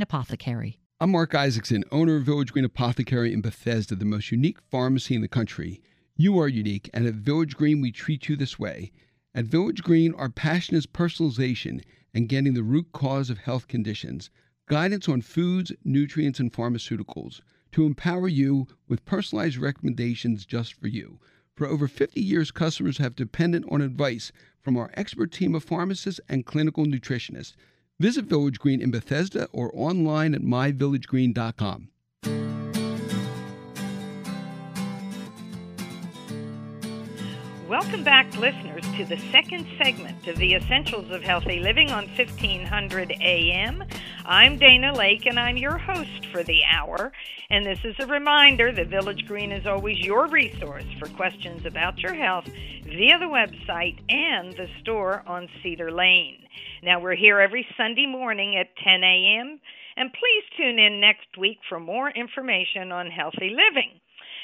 Apothecary. 0.00 0.78
I'm 1.00 1.10
Mark 1.10 1.34
Isaacson, 1.34 1.84
owner 1.90 2.16
of 2.16 2.22
Village 2.22 2.52
Green 2.52 2.64
Apothecary 2.64 3.32
in 3.32 3.42
Bethesda, 3.42 3.94
the 3.94 4.04
most 4.04 4.30
unique 4.30 4.60
pharmacy 4.70 5.14
in 5.14 5.20
the 5.20 5.28
country. 5.28 5.82
You 6.16 6.38
are 6.38 6.48
unique, 6.48 6.88
and 6.94 7.06
at 7.06 7.14
Village 7.14 7.56
Green, 7.56 7.80
we 7.80 7.92
treat 7.92 8.28
you 8.28 8.36
this 8.36 8.58
way. 8.58 8.92
At 9.34 9.44
Village 9.44 9.82
Green, 9.82 10.14
our 10.14 10.28
passion 10.30 10.76
is 10.76 10.86
personalization 10.86 11.82
and 12.14 12.28
getting 12.28 12.54
the 12.54 12.62
root 12.62 12.92
cause 12.92 13.28
of 13.28 13.38
health 13.38 13.68
conditions, 13.68 14.30
guidance 14.68 15.08
on 15.08 15.20
foods, 15.20 15.72
nutrients, 15.84 16.38
and 16.38 16.52
pharmaceuticals 16.52 17.40
to 17.72 17.84
empower 17.84 18.28
you 18.28 18.68
with 18.88 19.04
personalized 19.04 19.56
recommendations 19.56 20.46
just 20.46 20.74
for 20.74 20.86
you. 20.86 21.18
For 21.56 21.66
over 21.66 21.88
50 21.88 22.20
years, 22.20 22.50
customers 22.50 22.98
have 22.98 23.14
depended 23.14 23.64
on 23.70 23.82
advice 23.82 24.32
from 24.60 24.76
our 24.76 24.90
expert 24.94 25.32
team 25.32 25.54
of 25.54 25.64
pharmacists 25.64 26.20
and 26.28 26.46
clinical 26.46 26.86
nutritionists. 26.86 27.54
Visit 28.02 28.24
Village 28.24 28.58
Green 28.58 28.80
in 28.80 28.90
Bethesda 28.90 29.46
or 29.52 29.70
online 29.74 30.34
at 30.34 30.40
myvillagegreen.com. 30.42 31.88
Welcome 37.72 38.04
back, 38.04 38.36
listeners, 38.36 38.82
to 38.98 39.06
the 39.06 39.16
second 39.32 39.66
segment 39.82 40.28
of 40.28 40.36
the 40.36 40.56
Essentials 40.56 41.10
of 41.10 41.22
Healthy 41.22 41.60
Living 41.60 41.90
on 41.90 42.06
1500 42.18 43.12
AM. 43.22 43.82
I'm 44.26 44.58
Dana 44.58 44.92
Laake, 44.92 45.26
and 45.26 45.40
I'm 45.40 45.56
your 45.56 45.78
host 45.78 46.26
for 46.30 46.42
the 46.42 46.60
hour. 46.70 47.12
And 47.48 47.64
this 47.64 47.78
is 47.82 47.94
a 47.98 48.06
reminder 48.06 48.72
that 48.72 48.88
Village 48.88 49.24
Green 49.26 49.50
is 49.50 49.66
always 49.66 49.98
your 50.00 50.26
resource 50.26 50.84
for 50.98 51.08
questions 51.16 51.64
about 51.64 51.98
your 52.00 52.12
health 52.12 52.44
via 52.44 53.18
the 53.18 53.24
website 53.24 53.98
and 54.10 54.52
the 54.52 54.68
store 54.82 55.22
on 55.26 55.48
Cedar 55.62 55.90
Lane. 55.90 56.44
Now, 56.82 57.00
we're 57.00 57.16
here 57.16 57.40
every 57.40 57.66
Sunday 57.78 58.06
morning 58.06 58.54
at 58.54 58.76
10 58.84 59.02
a.m., 59.02 59.58
and 59.96 60.12
please 60.12 60.44
tune 60.58 60.78
in 60.78 61.00
next 61.00 61.38
week 61.38 61.56
for 61.70 61.80
more 61.80 62.10
information 62.10 62.92
on 62.92 63.06
healthy 63.06 63.48
living. 63.48 64.01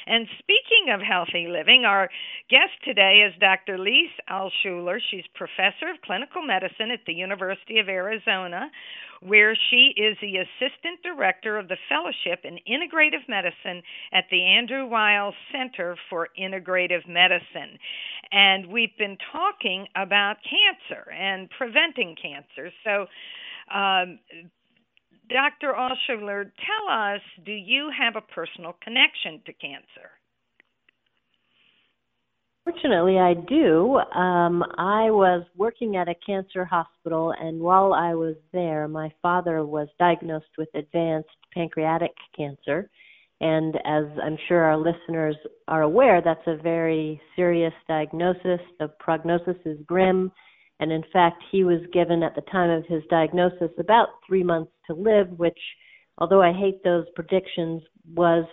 And 0.08 0.26
speaking 0.38 0.88
of 0.90 1.02
healthy 1.02 1.48
living, 1.48 1.84
our 1.84 2.08
guest 2.48 2.72
today 2.82 3.28
is 3.28 3.38
Dr. 3.40 3.76
Lise 3.76 4.16
Alschuler. 4.30 4.98
She's 5.10 5.24
professor 5.34 5.90
of 5.92 6.00
clinical 6.02 6.40
medicine 6.40 6.90
at 6.90 7.00
the 7.06 7.12
University 7.12 7.78
of 7.78 7.90
Arizona, 7.90 8.70
where 9.20 9.54
she 9.68 9.92
is 9.98 10.16
the 10.22 10.38
assistant 10.38 11.02
director 11.04 11.58
of 11.58 11.68
the 11.68 11.76
fellowship 11.90 12.40
in 12.44 12.56
integrative 12.66 13.28
medicine 13.28 13.82
at 14.10 14.24
the 14.30 14.42
Andrew 14.42 14.86
Weil 14.86 15.34
Center 15.52 15.96
for 16.08 16.28
Integrative 16.40 17.06
Medicine. 17.06 17.78
and 18.32 18.66
we've 18.66 18.96
been 18.98 19.16
talking 19.32 19.86
about 19.94 20.36
cancer 20.42 21.10
and 21.10 21.48
preventing 21.50 22.14
cancer. 22.16 22.70
So, 22.84 23.06
um, 23.74 24.18
Dr. 25.28 25.74
Alschuler, 25.74 26.44
tell 26.44 26.94
us 26.94 27.20
do 27.44 27.52
you 27.52 27.90
have 27.98 28.16
a 28.16 28.32
personal 28.32 28.74
connection 28.82 29.42
to 29.46 29.52
cancer? 29.52 30.10
Fortunately, 32.64 33.18
I 33.18 33.32
do. 33.32 33.96
Um, 33.96 34.62
I 34.76 35.10
was 35.10 35.42
working 35.56 35.96
at 35.96 36.06
a 36.06 36.14
cancer 36.26 36.66
hospital, 36.66 37.32
and 37.40 37.60
while 37.60 37.94
I 37.94 38.14
was 38.14 38.36
there, 38.52 38.86
my 38.86 39.10
father 39.22 39.64
was 39.64 39.88
diagnosed 39.98 40.52
with 40.58 40.68
advanced 40.74 41.30
pancreatic 41.54 42.12
cancer. 42.36 42.90
And 43.40 43.74
as 43.86 44.04
I'm 44.22 44.36
sure 44.48 44.64
our 44.64 44.76
listeners 44.76 45.36
are 45.66 45.82
aware, 45.82 46.20
that's 46.20 46.46
a 46.46 46.56
very 46.56 47.20
serious 47.36 47.72
diagnosis. 47.86 48.60
The 48.78 48.88
prognosis 48.98 49.56
is 49.64 49.78
grim. 49.86 50.30
And 50.80 50.92
in 50.92 51.02
fact, 51.12 51.42
he 51.50 51.64
was 51.64 51.80
given 51.92 52.22
at 52.22 52.34
the 52.34 52.42
time 52.42 52.70
of 52.70 52.86
his 52.86 53.02
diagnosis 53.10 53.70
about 53.78 54.08
three 54.26 54.44
months 54.44 54.72
to 54.86 54.94
live, 54.94 55.28
which, 55.36 55.58
although 56.18 56.42
I 56.42 56.52
hate 56.52 56.82
those 56.84 57.06
predictions, 57.14 57.82
was 58.14 58.44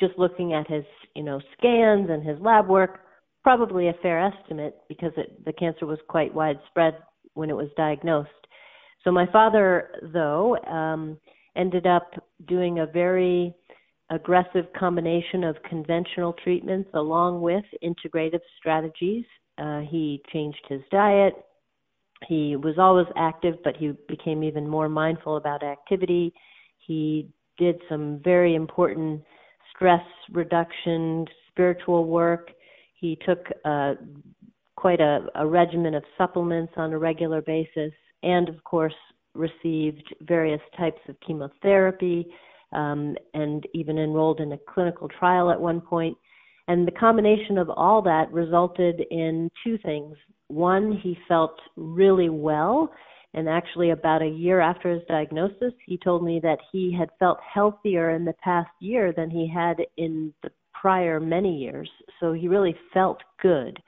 just 0.00 0.18
looking 0.18 0.52
at 0.52 0.70
his, 0.70 0.84
you 1.14 1.22
know, 1.22 1.40
scans 1.58 2.10
and 2.10 2.24
his 2.24 2.38
lab 2.40 2.68
work, 2.68 3.00
probably 3.42 3.88
a 3.88 3.94
fair 4.02 4.20
estimate 4.20 4.76
because 4.88 5.12
it, 5.16 5.44
the 5.44 5.52
cancer 5.52 5.86
was 5.86 5.98
quite 6.08 6.34
widespread 6.34 6.96
when 7.34 7.50
it 7.50 7.56
was 7.56 7.68
diagnosed. 7.76 8.30
So 9.02 9.10
my 9.10 9.26
father, 9.30 9.90
though, 10.12 10.56
um, 10.66 11.18
ended 11.56 11.86
up 11.86 12.10
doing 12.46 12.78
a 12.78 12.86
very 12.86 13.54
aggressive 14.10 14.66
combination 14.78 15.44
of 15.44 15.56
conventional 15.68 16.34
treatments 16.42 16.90
along 16.94 17.40
with 17.40 17.64
integrative 17.82 18.40
strategies. 18.58 19.24
Uh, 19.58 19.80
he 19.80 20.22
changed 20.32 20.60
his 20.68 20.80
diet. 20.90 21.34
He 22.28 22.56
was 22.56 22.78
always 22.78 23.06
active, 23.16 23.56
but 23.64 23.76
he 23.76 23.92
became 24.08 24.42
even 24.42 24.68
more 24.68 24.88
mindful 24.88 25.36
about 25.36 25.62
activity. 25.62 26.32
He 26.78 27.28
did 27.58 27.80
some 27.88 28.20
very 28.22 28.54
important 28.54 29.22
stress 29.74 30.04
reduction, 30.30 31.26
spiritual 31.50 32.06
work. 32.06 32.50
He 32.94 33.18
took 33.26 33.46
uh, 33.64 33.94
quite 34.76 35.00
a, 35.00 35.26
a 35.34 35.46
regimen 35.46 35.94
of 35.94 36.04
supplements 36.16 36.72
on 36.76 36.92
a 36.92 36.98
regular 36.98 37.42
basis, 37.42 37.92
and 38.22 38.48
of 38.48 38.62
course, 38.64 38.94
received 39.34 40.14
various 40.22 40.60
types 40.76 41.00
of 41.08 41.16
chemotherapy 41.26 42.26
um, 42.72 43.16
and 43.34 43.66
even 43.74 43.98
enrolled 43.98 44.40
in 44.40 44.52
a 44.52 44.58
clinical 44.72 45.08
trial 45.08 45.50
at 45.50 45.60
one 45.60 45.80
point. 45.80 46.16
And 46.68 46.86
the 46.86 46.92
combination 46.92 47.58
of 47.58 47.68
all 47.70 48.00
that 48.02 48.32
resulted 48.32 49.02
in 49.10 49.50
two 49.62 49.76
things. 49.78 50.16
One, 50.48 50.92
he 51.02 51.18
felt 51.28 51.58
really 51.76 52.28
well. 52.28 52.92
And 53.34 53.48
actually, 53.48 53.90
about 53.90 54.22
a 54.22 54.28
year 54.28 54.60
after 54.60 54.92
his 54.92 55.02
diagnosis, 55.08 55.72
he 55.86 55.98
told 55.98 56.22
me 56.22 56.38
that 56.42 56.58
he 56.70 56.94
had 56.96 57.10
felt 57.18 57.38
healthier 57.42 58.10
in 58.10 58.24
the 58.24 58.34
past 58.34 58.70
year 58.80 59.12
than 59.12 59.28
he 59.28 59.48
had 59.52 59.78
in 59.96 60.32
the 60.42 60.50
prior 60.72 61.18
many 61.18 61.56
years. 61.56 61.90
So 62.20 62.32
he 62.32 62.46
really 62.46 62.76
felt 62.92 63.22
good. 63.40 63.78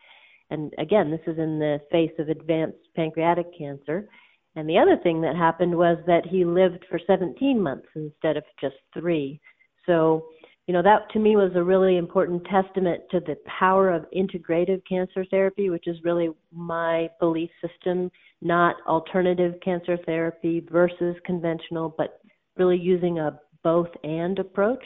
And 0.51 0.73
again, 0.79 1.11
this 1.11 1.21
is 1.27 1.39
in 1.39 1.59
the 1.59 1.81
face 1.93 2.13
of 2.19 2.29
advanced 2.29 2.79
pancreatic 2.95 3.47
cancer. 3.57 4.09
And 4.55 4.69
the 4.69 4.79
other 4.79 4.97
thing 5.03 5.21
that 5.21 5.37
happened 5.37 5.77
was 5.77 5.99
that 6.07 6.27
he 6.27 6.45
lived 6.45 6.85
for 6.89 6.99
17 7.07 7.61
months 7.61 7.89
instead 7.95 8.37
of 8.37 8.45
just 8.61 8.77
three. 8.95 9.41
So, 9.85 10.27
you 10.67 10.73
know, 10.73 10.83
that 10.83 11.09
to 11.13 11.21
me 11.21 11.37
was 11.37 11.53
a 11.55 11.63
really 11.63 11.97
important 11.97 12.45
testament 12.47 13.03
to 13.13 13.21
the 13.21 13.37
power 13.59 13.91
of 13.91 14.05
integrative 14.17 14.83
cancer 14.89 15.25
therapy, 15.31 15.71
which 15.71 15.87
is 15.87 15.97
really 16.03 16.31
my 16.53 17.09
belief 17.21 17.51
system, 17.61 18.11
not 18.43 18.77
alternative 18.87 19.55
cancer 19.65 19.97
therapy 20.07 20.67
versus 20.71 21.15
conventional, 21.25 21.95
but 21.97 22.21
really 22.57 22.79
using 22.79 23.21
a 23.21 23.39
both 23.63 23.89
and 24.03 24.39
approach, 24.39 24.85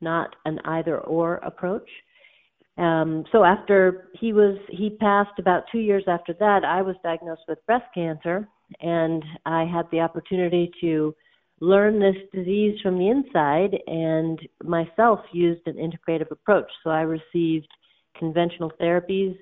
not 0.00 0.34
an 0.44 0.60
either 0.64 0.98
or 1.00 1.36
approach. 1.36 1.88
Um, 2.76 3.24
so 3.32 3.42
after 3.42 4.08
he 4.20 4.32
was 4.32 4.56
he 4.70 4.90
passed 4.90 5.38
about 5.38 5.64
two 5.70 5.80
years 5.80 6.04
after 6.06 6.32
that, 6.34 6.64
I 6.64 6.80
was 6.80 6.94
diagnosed 7.02 7.42
with 7.48 7.64
breast 7.66 7.86
cancer, 7.92 8.48
and 8.80 9.24
I 9.46 9.64
had 9.64 9.86
the 9.90 9.98
opportunity 9.98 10.70
to 10.80 11.12
learn 11.60 11.98
this 11.98 12.16
disease 12.32 12.78
from 12.82 12.98
the 12.98 13.08
inside 13.08 13.76
and 13.86 14.38
myself 14.62 15.20
used 15.32 15.66
an 15.66 15.74
integrative 15.74 16.30
approach. 16.30 16.70
So 16.84 16.90
I 16.90 17.00
received 17.00 17.68
conventional 18.18 18.72
therapies. 18.80 19.36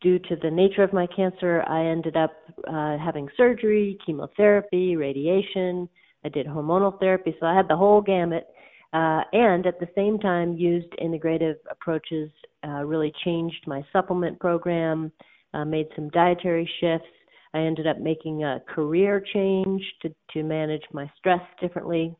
Due 0.00 0.18
to 0.18 0.36
the 0.42 0.50
nature 0.50 0.82
of 0.82 0.92
my 0.92 1.06
cancer, 1.06 1.64
I 1.66 1.84
ended 1.86 2.16
up 2.16 2.32
uh, 2.68 2.98
having 2.98 3.28
surgery, 3.36 3.98
chemotherapy, 4.04 4.96
radiation. 4.96 5.88
I 6.24 6.28
did 6.28 6.46
hormonal 6.46 6.98
therapy, 6.98 7.34
so 7.40 7.46
I 7.46 7.54
had 7.54 7.68
the 7.68 7.76
whole 7.76 8.02
gamut. 8.02 8.48
Uh, 8.92 9.22
and 9.32 9.66
at 9.66 9.80
the 9.80 9.88
same 9.94 10.18
time, 10.18 10.52
used 10.52 10.90
integrative 11.02 11.56
approaches. 11.70 12.30
Uh, 12.66 12.84
really 12.84 13.12
changed 13.24 13.64
my 13.66 13.84
supplement 13.92 14.38
program, 14.38 15.10
uh, 15.52 15.64
made 15.64 15.86
some 15.96 16.08
dietary 16.10 16.68
shifts, 16.80 17.08
I 17.54 17.60
ended 17.60 17.86
up 17.86 17.98
making 17.98 18.42
a 18.42 18.60
career 18.68 19.24
change 19.32 19.82
to, 20.02 20.14
to 20.32 20.42
manage 20.42 20.82
my 20.92 21.10
stress 21.16 21.40
differently 21.60 22.14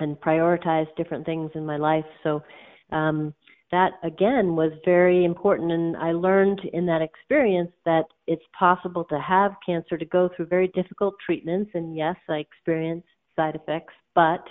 and 0.00 0.16
prioritize 0.20 0.86
different 0.96 1.24
things 1.24 1.50
in 1.54 1.64
my 1.64 1.76
life. 1.76 2.04
So 2.22 2.42
um, 2.90 3.32
that 3.70 3.92
again 4.02 4.56
was 4.56 4.72
very 4.84 5.24
important, 5.24 5.70
and 5.72 5.96
I 5.96 6.12
learned 6.12 6.60
in 6.72 6.86
that 6.86 7.02
experience 7.02 7.70
that 7.84 8.04
it's 8.26 8.44
possible 8.58 9.04
to 9.04 9.20
have 9.20 9.52
cancer, 9.64 9.96
to 9.96 10.04
go 10.04 10.28
through 10.34 10.46
very 10.46 10.68
difficult 10.68 11.14
treatments, 11.24 11.70
and 11.74 11.96
yes, 11.96 12.16
I 12.28 12.38
experienced 12.38 13.08
side 13.36 13.54
effects, 13.54 13.94
but 14.14 14.42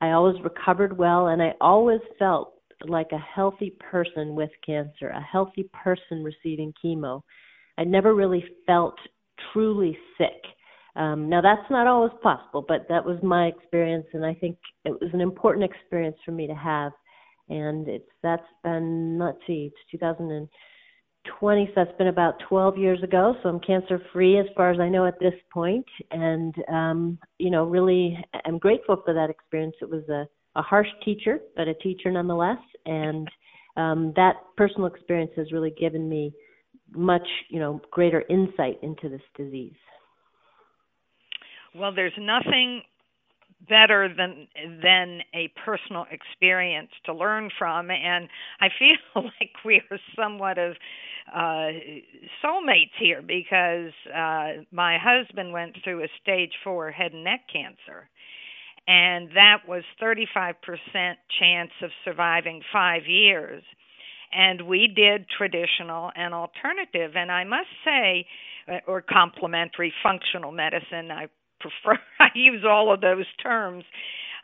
I 0.00 0.10
always 0.10 0.36
recovered 0.42 0.96
well, 0.96 1.28
and 1.28 1.42
I 1.42 1.52
always 1.60 2.00
felt 2.18 2.54
like 2.86 3.12
a 3.12 3.18
healthy 3.18 3.74
person 3.78 4.34
with 4.34 4.50
cancer, 4.66 5.08
a 5.08 5.20
healthy 5.20 5.68
person 5.72 6.24
receiving 6.24 6.72
chemo. 6.82 7.22
I 7.78 7.84
never 7.84 8.14
really 8.14 8.44
felt 8.66 8.96
truly 9.52 9.96
sick. 10.18 10.42
Um, 10.96 11.28
now 11.28 11.40
that's 11.40 11.68
not 11.70 11.86
always 11.86 12.12
possible, 12.22 12.64
but 12.66 12.86
that 12.88 13.04
was 13.04 13.18
my 13.22 13.46
experience, 13.46 14.06
and 14.12 14.24
I 14.24 14.34
think 14.34 14.56
it 14.84 14.92
was 14.92 15.10
an 15.12 15.20
important 15.20 15.64
experience 15.64 16.16
for 16.24 16.30
me 16.32 16.46
to 16.46 16.54
have. 16.54 16.92
And 17.48 17.88
it's 17.88 18.08
that's 18.22 18.46
been 18.62 19.18
let's 19.18 19.38
see, 19.46 19.72
it's 19.72 19.90
2020, 19.90 21.66
so 21.66 21.72
that's 21.76 21.98
been 21.98 22.06
about 22.06 22.34
12 22.48 22.78
years 22.78 23.02
ago. 23.02 23.34
So 23.42 23.48
I'm 23.48 23.60
cancer 23.60 24.00
free 24.12 24.38
as 24.38 24.46
far 24.56 24.70
as 24.70 24.78
I 24.78 24.88
know 24.88 25.04
at 25.04 25.18
this 25.18 25.34
point, 25.52 25.86
and 26.12 26.54
um, 26.72 27.18
you 27.38 27.50
know, 27.50 27.64
really, 27.64 28.16
I'm 28.44 28.58
grateful 28.58 29.02
for 29.04 29.12
that 29.14 29.30
experience. 29.30 29.74
It 29.82 29.90
was 29.90 30.08
a, 30.08 30.28
a 30.56 30.62
harsh 30.62 30.88
teacher, 31.04 31.40
but 31.56 31.66
a 31.66 31.74
teacher 31.74 32.10
nonetheless, 32.12 32.58
and 32.86 33.28
um, 33.76 34.12
that 34.14 34.36
personal 34.56 34.86
experience 34.86 35.32
has 35.36 35.50
really 35.50 35.72
given 35.72 36.08
me 36.08 36.32
much, 36.94 37.26
you 37.48 37.58
know, 37.58 37.80
greater 37.90 38.22
insight 38.28 38.78
into 38.82 39.08
this 39.08 39.22
disease. 39.36 39.74
Well, 41.74 41.94
there's 41.94 42.12
nothing 42.18 42.82
better 43.68 44.08
than 44.14 44.48
than 44.82 45.20
a 45.34 45.52
personal 45.64 46.06
experience 46.10 46.90
to 47.06 47.14
learn 47.14 47.50
from 47.58 47.90
and 47.90 48.28
i 48.60 48.68
feel 48.78 48.96
like 49.40 49.50
we 49.64 49.80
are 49.90 49.98
somewhat 50.16 50.58
of 50.58 50.74
uh 51.34 51.68
soulmates 52.44 52.92
here 52.98 53.22
because 53.22 53.92
uh 54.14 54.62
my 54.70 54.98
husband 55.00 55.52
went 55.52 55.76
through 55.82 56.02
a 56.02 56.08
stage 56.22 56.52
4 56.62 56.90
head 56.90 57.12
and 57.12 57.24
neck 57.24 57.42
cancer 57.52 58.08
and 58.86 59.30
that 59.34 59.62
was 59.66 59.82
35% 60.02 60.54
chance 61.40 61.70
of 61.82 61.90
surviving 62.04 62.60
5 62.70 63.06
years 63.06 63.62
and 64.34 64.62
we 64.62 64.88
did 64.94 65.26
traditional 65.28 66.10
and 66.16 66.34
alternative. 66.34 67.12
And 67.16 67.30
i 67.30 67.44
must 67.44 67.68
say 67.84 68.26
uh, 68.68 68.78
or 68.86 69.02
complementary 69.02 69.92
functional 70.02 70.52
medicine 70.52 71.10
i 71.10 71.26
prefer 71.60 71.98
i 72.20 72.28
use 72.34 72.64
all 72.68 72.92
of 72.92 73.00
those 73.00 73.26
terms. 73.42 73.84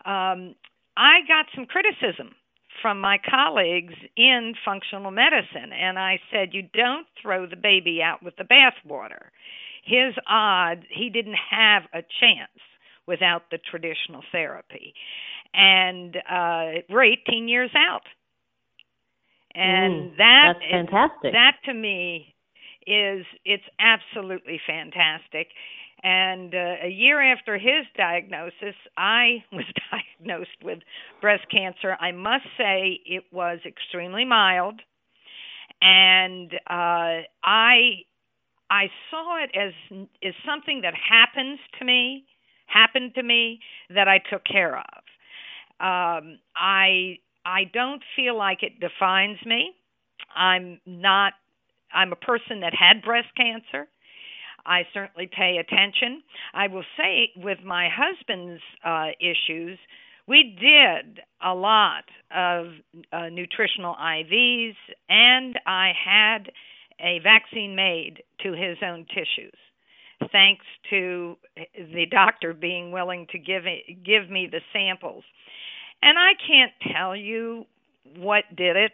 Um, 0.04 0.54
i 0.96 1.20
got 1.28 1.46
some 1.54 1.66
criticism 1.66 2.34
from 2.82 3.00
my 3.00 3.18
colleagues 3.28 3.94
in 4.16 4.54
functional 4.64 5.10
medicine 5.10 5.72
and 5.72 5.98
i 5.98 6.18
said 6.32 6.50
you 6.52 6.62
don't 6.72 7.06
throw 7.20 7.46
the 7.46 7.56
baby 7.56 8.00
out 8.02 8.22
with 8.22 8.34
the 8.36 8.44
bathwater. 8.44 9.28
His 9.84 10.14
odds 10.28 10.82
he 10.90 11.10
didn't 11.10 11.38
have 11.50 11.82
a 11.92 12.02
chance 12.20 12.60
without 13.06 13.42
the 13.50 13.58
traditional 13.58 14.22
therapy. 14.32 14.94
And 15.52 16.16
uh 16.16 16.82
we're 16.88 17.04
18 17.04 17.48
years 17.48 17.70
out 17.76 18.02
and 19.54 20.10
mm, 20.12 20.16
that 20.18 20.54
that's 20.60 20.70
fantastic. 20.70 21.32
that 21.32 21.56
to 21.64 21.74
me 21.74 22.34
is 22.86 23.26
it's 23.44 23.64
absolutely 23.78 24.60
fantastic. 24.66 25.48
And 26.02 26.54
uh, 26.54 26.76
a 26.84 26.88
year 26.88 27.20
after 27.20 27.58
his 27.58 27.86
diagnosis, 27.96 28.74
I 28.96 29.44
was 29.52 29.66
diagnosed 29.90 30.62
with 30.62 30.78
breast 31.20 31.44
cancer. 31.50 31.96
I 32.00 32.12
must 32.12 32.44
say 32.56 33.00
it 33.06 33.24
was 33.32 33.58
extremely 33.66 34.24
mild. 34.24 34.80
and 35.82 36.52
uh, 36.68 37.22
I 37.44 38.04
I 38.70 38.88
saw 39.10 39.42
it 39.42 39.50
as 39.54 39.72
as 40.24 40.34
something 40.46 40.82
that 40.82 40.94
happens 40.94 41.58
to 41.78 41.84
me, 41.84 42.24
happened 42.66 43.14
to 43.16 43.22
me 43.22 43.60
that 43.94 44.08
I 44.08 44.18
took 44.30 44.44
care 44.44 44.78
of. 44.78 45.02
Um, 45.80 46.38
I 46.56 47.18
I 47.44 47.64
don't 47.72 48.02
feel 48.16 48.36
like 48.36 48.62
it 48.62 48.80
defines 48.80 49.38
me. 49.44 49.72
I'm 50.34 50.80
not. 50.86 51.34
I'm 51.92 52.12
a 52.12 52.16
person 52.16 52.60
that 52.60 52.72
had 52.74 53.02
breast 53.02 53.28
cancer. 53.36 53.88
I 54.66 54.82
certainly 54.92 55.28
pay 55.34 55.56
attention. 55.56 56.22
I 56.54 56.68
will 56.68 56.84
say, 56.96 57.30
with 57.36 57.58
my 57.64 57.88
husband's 57.90 58.62
uh, 58.84 59.08
issues, 59.18 59.78
we 60.28 60.56
did 60.60 61.20
a 61.44 61.54
lot 61.54 62.04
of 62.34 62.66
uh, 63.12 63.28
nutritional 63.30 63.96
IVs, 64.00 64.76
and 65.08 65.58
I 65.66 65.92
had 66.04 66.52
a 67.00 67.18
vaccine 67.20 67.74
made 67.74 68.22
to 68.42 68.52
his 68.52 68.76
own 68.86 69.06
tissues, 69.06 69.58
thanks 70.30 70.64
to 70.90 71.36
the 71.76 72.06
doctor 72.10 72.52
being 72.52 72.92
willing 72.92 73.26
to 73.32 73.38
give 73.38 73.64
it, 73.66 74.04
give 74.04 74.30
me 74.30 74.48
the 74.50 74.60
samples. 74.72 75.24
And 76.02 76.18
I 76.18 76.32
can't 76.46 76.72
tell 76.94 77.14
you 77.14 77.66
what 78.16 78.44
did 78.56 78.76
it. 78.76 78.92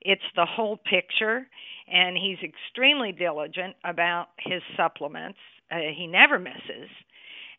It's 0.00 0.22
the 0.34 0.46
whole 0.46 0.76
picture, 0.76 1.46
and 1.90 2.16
he's 2.16 2.38
extremely 2.42 3.12
diligent 3.12 3.76
about 3.84 4.28
his 4.38 4.62
supplements. 4.76 5.38
Uh, 5.70 5.76
he 5.96 6.06
never 6.06 6.38
misses, 6.38 6.90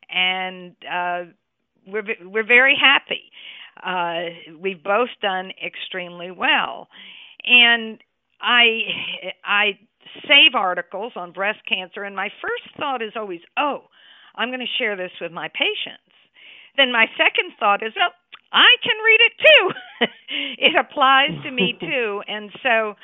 and 0.09 0.75
uh, 0.83 1.23
we're 1.87 2.03
we're 2.25 2.45
very 2.45 2.75
happy. 2.79 3.31
Uh, 3.81 4.57
we've 4.59 4.83
both 4.83 5.09
done 5.21 5.51
extremely 5.65 6.31
well, 6.31 6.89
and 7.45 7.99
I 8.41 8.81
I 9.45 9.79
save 10.27 10.53
articles 10.53 11.13
on 11.15 11.31
breast 11.31 11.59
cancer, 11.67 12.03
and 12.03 12.15
my 12.15 12.29
first 12.41 12.75
thought 12.77 13.01
is 13.01 13.13
always, 13.15 13.39
oh, 13.57 13.83
I'm 14.35 14.49
going 14.49 14.59
to 14.59 14.77
share 14.77 14.95
this 14.95 15.11
with 15.21 15.31
my 15.31 15.47
patients. 15.47 16.03
Then 16.75 16.91
my 16.91 17.05
second 17.17 17.53
thought 17.59 17.83
is, 17.83 17.93
oh, 17.97 18.11
I 18.53 18.69
can 18.83 18.95
read 19.03 19.19
it 19.21 19.33
too. 19.41 20.07
it 20.59 20.75
applies 20.79 21.31
to 21.43 21.51
me 21.51 21.75
too, 21.79 22.21
and 22.27 22.51
so 22.61 22.95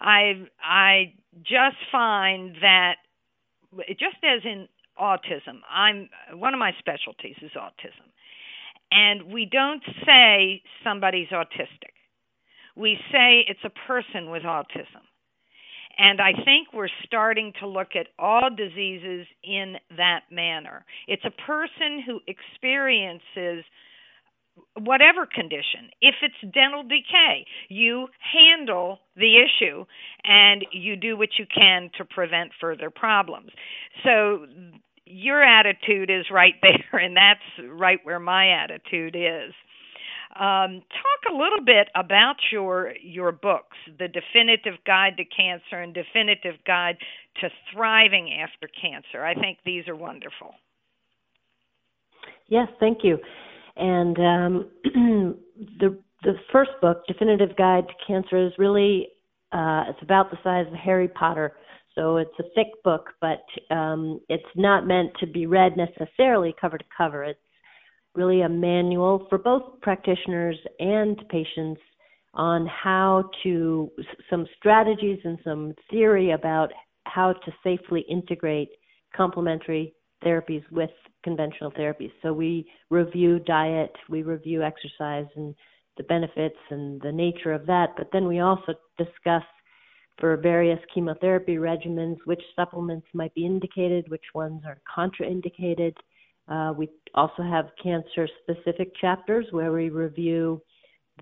I 0.00 0.46
I 0.62 1.14
just 1.42 1.76
find 1.92 2.56
that 2.60 2.96
just 3.90 4.16
as 4.24 4.42
in 4.44 4.68
autism, 5.00 5.60
I'm 5.70 6.08
one 6.34 6.54
of 6.54 6.58
my 6.58 6.72
specialties 6.78 7.36
is 7.42 7.52
autism. 7.56 8.10
And 8.90 9.32
we 9.32 9.46
don't 9.50 9.82
say 10.04 10.62
somebody's 10.84 11.28
autistic. 11.28 11.94
We 12.76 12.98
say 13.10 13.44
it's 13.48 13.64
a 13.64 13.70
person 13.86 14.30
with 14.30 14.42
autism. 14.42 15.02
And 15.98 16.20
I 16.20 16.32
think 16.44 16.68
we're 16.74 16.88
starting 17.04 17.52
to 17.60 17.66
look 17.66 17.96
at 17.98 18.08
all 18.18 18.50
diseases 18.54 19.26
in 19.42 19.76
that 19.96 20.24
manner. 20.30 20.84
It's 21.08 21.24
a 21.24 21.30
person 21.30 22.02
who 22.06 22.20
experiences 22.26 23.64
whatever 24.78 25.26
condition. 25.26 25.90
If 26.00 26.16
it's 26.22 26.54
dental 26.54 26.82
decay, 26.82 27.46
you 27.68 28.08
handle 28.20 28.98
the 29.16 29.36
issue 29.36 29.84
and 30.24 30.64
you 30.72 30.96
do 30.96 31.16
what 31.16 31.30
you 31.38 31.46
can 31.52 31.90
to 31.98 32.04
prevent 32.04 32.50
further 32.60 32.90
problems. 32.90 33.50
So 34.04 34.46
your 35.06 35.42
attitude 35.42 36.10
is 36.10 36.26
right 36.30 36.54
there, 36.62 37.00
and 37.00 37.16
that's 37.16 37.68
right 37.70 37.98
where 38.02 38.20
my 38.20 38.50
attitude 38.50 39.16
is. 39.16 39.52
Um, 40.38 40.82
talk 40.92 41.32
a 41.32 41.34
little 41.34 41.64
bit 41.64 41.88
about 41.94 42.36
your 42.52 42.92
your 43.00 43.32
books, 43.32 43.76
the 43.98 44.08
Definitive 44.08 44.74
Guide 44.86 45.16
to 45.16 45.24
Cancer 45.24 45.80
and 45.80 45.94
Definitive 45.94 46.56
Guide 46.66 46.98
to 47.40 47.48
Thriving 47.72 48.38
After 48.42 48.68
Cancer. 48.68 49.24
I 49.24 49.34
think 49.34 49.58
these 49.64 49.88
are 49.88 49.96
wonderful. 49.96 50.52
Yes, 52.48 52.68
thank 52.80 52.98
you. 53.02 53.18
And 53.76 54.18
um, 54.18 54.70
the 55.80 55.98
the 56.22 56.34
first 56.50 56.70
book, 56.80 57.02
Definitive 57.06 57.56
Guide 57.56 57.86
to 57.88 57.94
Cancer, 58.06 58.46
is 58.46 58.52
really 58.58 59.08
uh, 59.52 59.84
it's 59.88 60.02
about 60.02 60.30
the 60.30 60.38
size 60.42 60.66
of 60.66 60.74
Harry 60.74 61.08
Potter. 61.08 61.56
So 61.94 62.18
it's 62.18 62.38
a 62.38 62.44
thick 62.54 62.68
book, 62.84 63.10
but 63.20 63.42
um, 63.74 64.20
it's 64.28 64.44
not 64.54 64.86
meant 64.86 65.12
to 65.20 65.26
be 65.26 65.46
read 65.46 65.76
necessarily 65.76 66.54
cover 66.60 66.76
to 66.76 66.84
cover. 66.96 67.24
It's 67.24 67.40
really 68.14 68.42
a 68.42 68.48
manual 68.48 69.26
for 69.28 69.38
both 69.38 69.80
practitioners 69.80 70.58
and 70.78 71.22
patients 71.28 71.80
on 72.34 72.66
how 72.66 73.30
to 73.42 73.90
some 74.28 74.46
strategies 74.58 75.18
and 75.24 75.38
some 75.42 75.74
theory 75.90 76.32
about 76.32 76.70
how 77.04 77.32
to 77.32 77.52
safely 77.64 78.04
integrate 78.10 78.68
complementary 79.16 79.94
therapies 80.26 80.64
with 80.70 80.90
conventional 81.22 81.70
therapies. 81.72 82.12
So 82.22 82.32
we 82.32 82.66
review 82.90 83.38
diet, 83.38 83.94
we 84.08 84.22
review 84.22 84.62
exercise 84.62 85.26
and 85.36 85.54
the 85.96 86.04
benefits 86.04 86.58
and 86.70 87.00
the 87.00 87.12
nature 87.12 87.52
of 87.52 87.66
that, 87.66 87.90
but 87.96 88.08
then 88.12 88.26
we 88.26 88.40
also 88.40 88.74
discuss 88.98 89.42
for 90.18 90.36
various 90.36 90.78
chemotherapy 90.92 91.56
regimens 91.56 92.16
which 92.24 92.42
supplements 92.54 93.06
might 93.12 93.34
be 93.34 93.44
indicated, 93.44 94.08
which 94.08 94.24
ones 94.34 94.62
are 94.66 94.80
contraindicated. 94.96 95.94
Uh, 96.48 96.72
we 96.76 96.88
also 97.14 97.42
have 97.42 97.66
cancer 97.82 98.28
specific 98.42 98.92
chapters 99.00 99.46
where 99.50 99.72
we 99.72 99.90
review 99.90 100.60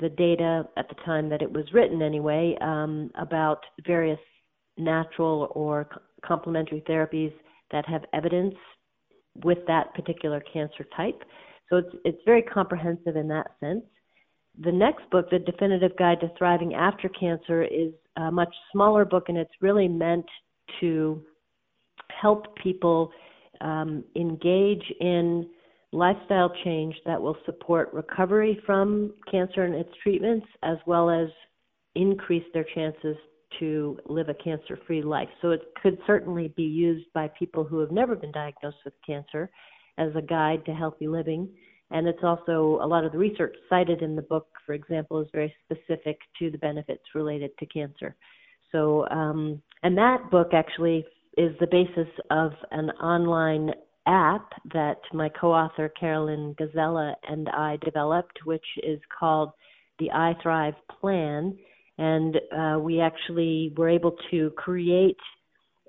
the 0.01 0.09
data 0.09 0.69
at 0.77 0.89
the 0.89 0.95
time 1.05 1.29
that 1.29 1.43
it 1.43 1.51
was 1.51 1.65
written, 1.73 2.03
anyway, 2.03 2.57
um, 2.61 3.11
about 3.17 3.61
various 3.87 4.19
natural 4.77 5.49
or 5.55 5.89
complementary 6.25 6.83
therapies 6.89 7.33
that 7.71 7.87
have 7.87 8.05
evidence 8.13 8.55
with 9.43 9.59
that 9.67 9.95
particular 9.95 10.43
cancer 10.53 10.87
type. 10.97 11.23
So 11.69 11.79
it's 11.79 11.97
it's 12.05 12.21
very 12.25 12.43
comprehensive 12.43 13.17
in 13.17 13.29
that 13.29 13.53
sense. 13.61 13.85
The 14.61 14.73
next 14.73 15.09
book, 15.11 15.31
The 15.31 15.41
Definitive 15.41 15.97
Guide 15.97 16.21
to 16.21 16.31
Thriving 16.39 16.75
After 16.75 17.09
Cancer, 17.09 17.65
is 17.65 17.93
a 18.17 18.31
much 18.31 18.55
smaller 18.73 19.05
book 19.05 19.25
and 19.29 19.37
it's 19.37 19.51
really 19.61 19.89
meant 19.89 20.27
to 20.81 21.23
help 22.21 22.57
people 22.57 23.11
um, 23.61 24.05
engage 24.15 24.85
in 25.01 25.49
lifestyle 25.93 26.53
change 26.65 26.95
that 27.07 27.21
will 27.21 27.37
support 27.47 27.93
recovery 27.93 28.61
from 28.67 29.13
cancer 29.31 29.65
and 29.65 29.75
its 29.75 29.91
treatments 30.03 30.47
as 30.63 30.77
well 30.87 31.09
as 31.09 31.29
increase 31.95 32.45
their 32.53 32.67
chances 32.75 33.17
to 33.59 33.99
live 34.07 34.29
a 34.29 34.35
cancer 34.35 34.79
free 34.87 35.03
life. 35.03 35.29
So 35.43 35.51
it 35.51 35.63
could 35.83 35.99
certainly 36.07 36.49
be 36.57 36.63
used 36.63 37.07
by 37.13 37.31
people 37.39 37.65
who 37.65 37.79
have 37.81 37.91
never 37.91 38.17
been 38.17 38.33
diagnosed 38.33 38.79
with 38.85 38.95
cancer 39.07 39.51
as 39.99 40.11
a 40.17 40.23
guide 40.23 40.65
to 40.67 40.75
healthy 40.75 41.09
living. 41.09 41.49
And 41.91 42.09
it's 42.09 42.23
also 42.23 42.81
a 42.83 42.87
lot 42.87 43.05
of 43.05 43.13
the 43.13 43.19
research 43.19 43.55
cited 43.69 44.03
in 44.03 44.17
the 44.17 44.23
book, 44.23 44.49
for 44.67 44.73
example, 44.73 45.21
is 45.21 45.29
very 45.33 45.55
specific 45.65 46.19
to 46.39 46.51
the 46.51 46.59
benefits 46.59 47.03
related 47.15 47.51
to 47.59 47.67
cancer. 47.67 48.17
So, 48.73 49.07
um, 49.11 49.63
and 49.83 49.97
that 49.97 50.31
book 50.31 50.49
actually 50.53 51.05
is 51.37 51.53
the 51.61 51.67
basis 51.67 52.13
of 52.31 52.53
an 52.71 52.91
online 52.91 53.71
app 54.07 54.51
that 54.73 54.99
my 55.13 55.29
co-author 55.29 55.89
Carolyn 55.91 56.55
Gazella 56.61 57.15
and 57.29 57.49
I 57.51 57.79
developed, 57.85 58.41
which 58.45 58.65
is 58.83 59.01
called 59.17 59.51
the 59.99 60.11
I 60.11 60.35
Thrive 60.43 60.75
Plan 61.01 61.57
and 61.99 62.37
uh, 62.57 62.79
we 62.79 63.01
actually 63.01 63.73
were 63.77 63.89
able 63.89 64.17
to 64.31 64.51
create 64.57 65.17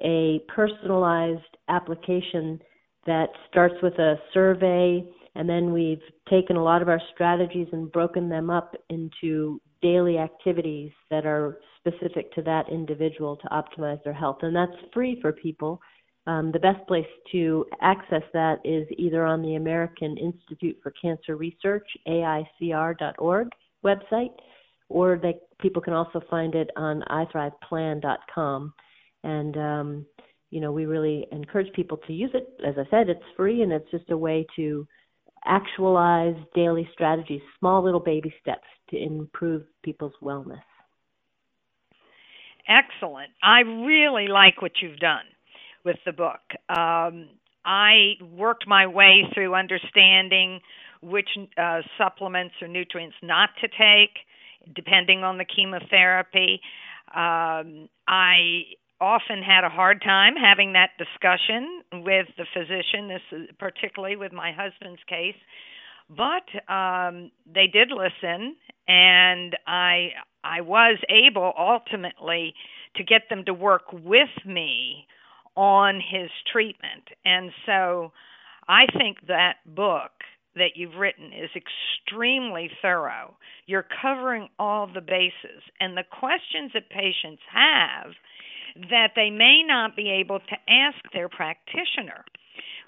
a 0.03 0.39
personalized 0.53 1.41
application 1.69 2.61
that 3.05 3.27
starts 3.49 3.75
with 3.81 3.93
a 3.93 4.15
survey 4.33 5.03
and 5.35 5.49
then 5.49 5.73
we've 5.73 6.01
taken 6.29 6.55
a 6.55 6.63
lot 6.63 6.81
of 6.81 6.89
our 6.89 7.01
strategies 7.13 7.67
and 7.73 7.91
broken 7.91 8.29
them 8.29 8.49
up 8.49 8.73
into 8.89 9.61
daily 9.81 10.17
activities 10.17 10.91
that 11.11 11.25
are 11.25 11.59
specific 11.79 12.33
to 12.33 12.41
that 12.41 12.69
individual 12.71 13.35
to 13.35 13.47
optimize 13.49 14.01
their 14.03 14.13
health. 14.13 14.37
And 14.41 14.55
that's 14.55 14.71
free 14.93 15.19
for 15.21 15.33
people. 15.33 15.81
Um, 16.25 16.51
the 16.51 16.59
best 16.59 16.87
place 16.87 17.05
to 17.33 17.65
access 17.81 18.23
that 18.33 18.55
is 18.63 18.87
either 18.97 19.25
on 19.25 19.43
the 19.43 19.55
american 19.55 20.17
institute 20.17 20.75
for 20.81 20.91
cancer 20.99 21.35
research 21.35 21.87
aicr.org 22.07 23.49
website 23.85 24.31
or 24.89 25.19
they 25.21 25.35
people 25.59 25.81
can 25.81 25.93
also 25.93 26.21
find 26.29 26.55
it 26.55 26.69
on 26.75 27.03
ithriveplan.com. 27.09 28.73
And 29.23 29.57
um, 29.57 30.05
you 30.51 30.61
know, 30.61 30.71
we 30.71 30.85
really 30.85 31.27
encourage 31.31 31.71
people 31.73 31.97
to 32.07 32.13
use 32.13 32.31
it. 32.33 32.47
As 32.65 32.75
I 32.77 32.89
said, 32.89 33.09
it's 33.09 33.23
free 33.35 33.61
and 33.61 33.71
it's 33.71 33.89
just 33.91 34.09
a 34.09 34.17
way 34.17 34.45
to 34.55 34.87
actualize 35.45 36.35
daily 36.55 36.87
strategies, 36.93 37.41
small 37.59 37.83
little 37.83 37.99
baby 37.99 38.33
steps 38.41 38.67
to 38.89 38.97
improve 38.97 39.63
people's 39.83 40.13
wellness. 40.21 40.61
Excellent. 42.67 43.29
I 43.43 43.59
really 43.59 44.27
like 44.27 44.61
what 44.61 44.71
you've 44.81 44.97
done 44.97 45.25
with 45.83 45.97
the 46.05 46.11
book. 46.11 46.41
Um, 46.69 47.29
I 47.63 48.13
worked 48.35 48.67
my 48.67 48.87
way 48.87 49.23
through 49.33 49.55
understanding 49.55 50.61
which 51.01 51.29
uh, 51.57 51.81
supplements 51.97 52.55
or 52.61 52.67
nutrients 52.67 53.15
not 53.21 53.49
to 53.61 53.67
take 53.67 54.15
depending 54.73 55.23
on 55.23 55.38
the 55.38 55.45
chemotherapy. 55.45 56.62
Um, 57.13 57.89
I 58.08 58.63
often 59.01 59.43
had 59.43 59.63
a 59.63 59.69
hard 59.69 60.01
time 60.01 60.36
having 60.36 60.73
that 60.73 60.91
discussion 60.97 61.82
with 61.93 62.28
the 62.38 62.45
physician, 62.54 63.08
this 63.08 63.21
is 63.32 63.49
particularly 63.60 64.15
with 64.15 64.32
my 64.32 64.51
husband's 64.51 65.01
case. 65.08 65.36
But 66.10 66.47
um, 66.71 67.32
they 67.51 67.67
did 67.67 67.91
listen, 67.91 68.56
and 68.88 69.58
I 69.65 70.10
I 70.43 70.62
was 70.62 70.99
able 71.10 71.51
ultimately 71.58 72.54
to 72.95 73.04
get 73.04 73.23
them 73.30 73.43
to 73.45 73.54
work 73.54 73.91
with 73.91 74.30
me 74.45 75.08
on 75.56 75.95
his 75.95 76.30
treatment. 76.51 77.10
And 77.25 77.51
so 77.65 78.12
I 78.67 78.86
think 78.97 79.28
that 79.28 79.56
book 79.65 80.12
that 80.55 80.75
you've 80.75 80.95
written 80.95 81.31
is 81.33 81.49
extremely 81.55 82.69
thorough. 82.81 83.35
You're 83.65 83.85
covering 84.01 84.49
all 84.57 84.87
the 84.87 85.01
bases. 85.01 85.61
And 85.79 85.97
the 85.97 86.03
questions 86.03 86.71
that 86.73 86.89
patients 86.89 87.41
have 87.51 88.13
that 88.89 89.11
they 89.15 89.29
may 89.29 89.61
not 89.65 89.95
be 89.95 90.09
able 90.09 90.39
to 90.39 90.55
ask 90.67 90.97
their 91.13 91.29
practitioner. 91.29 92.25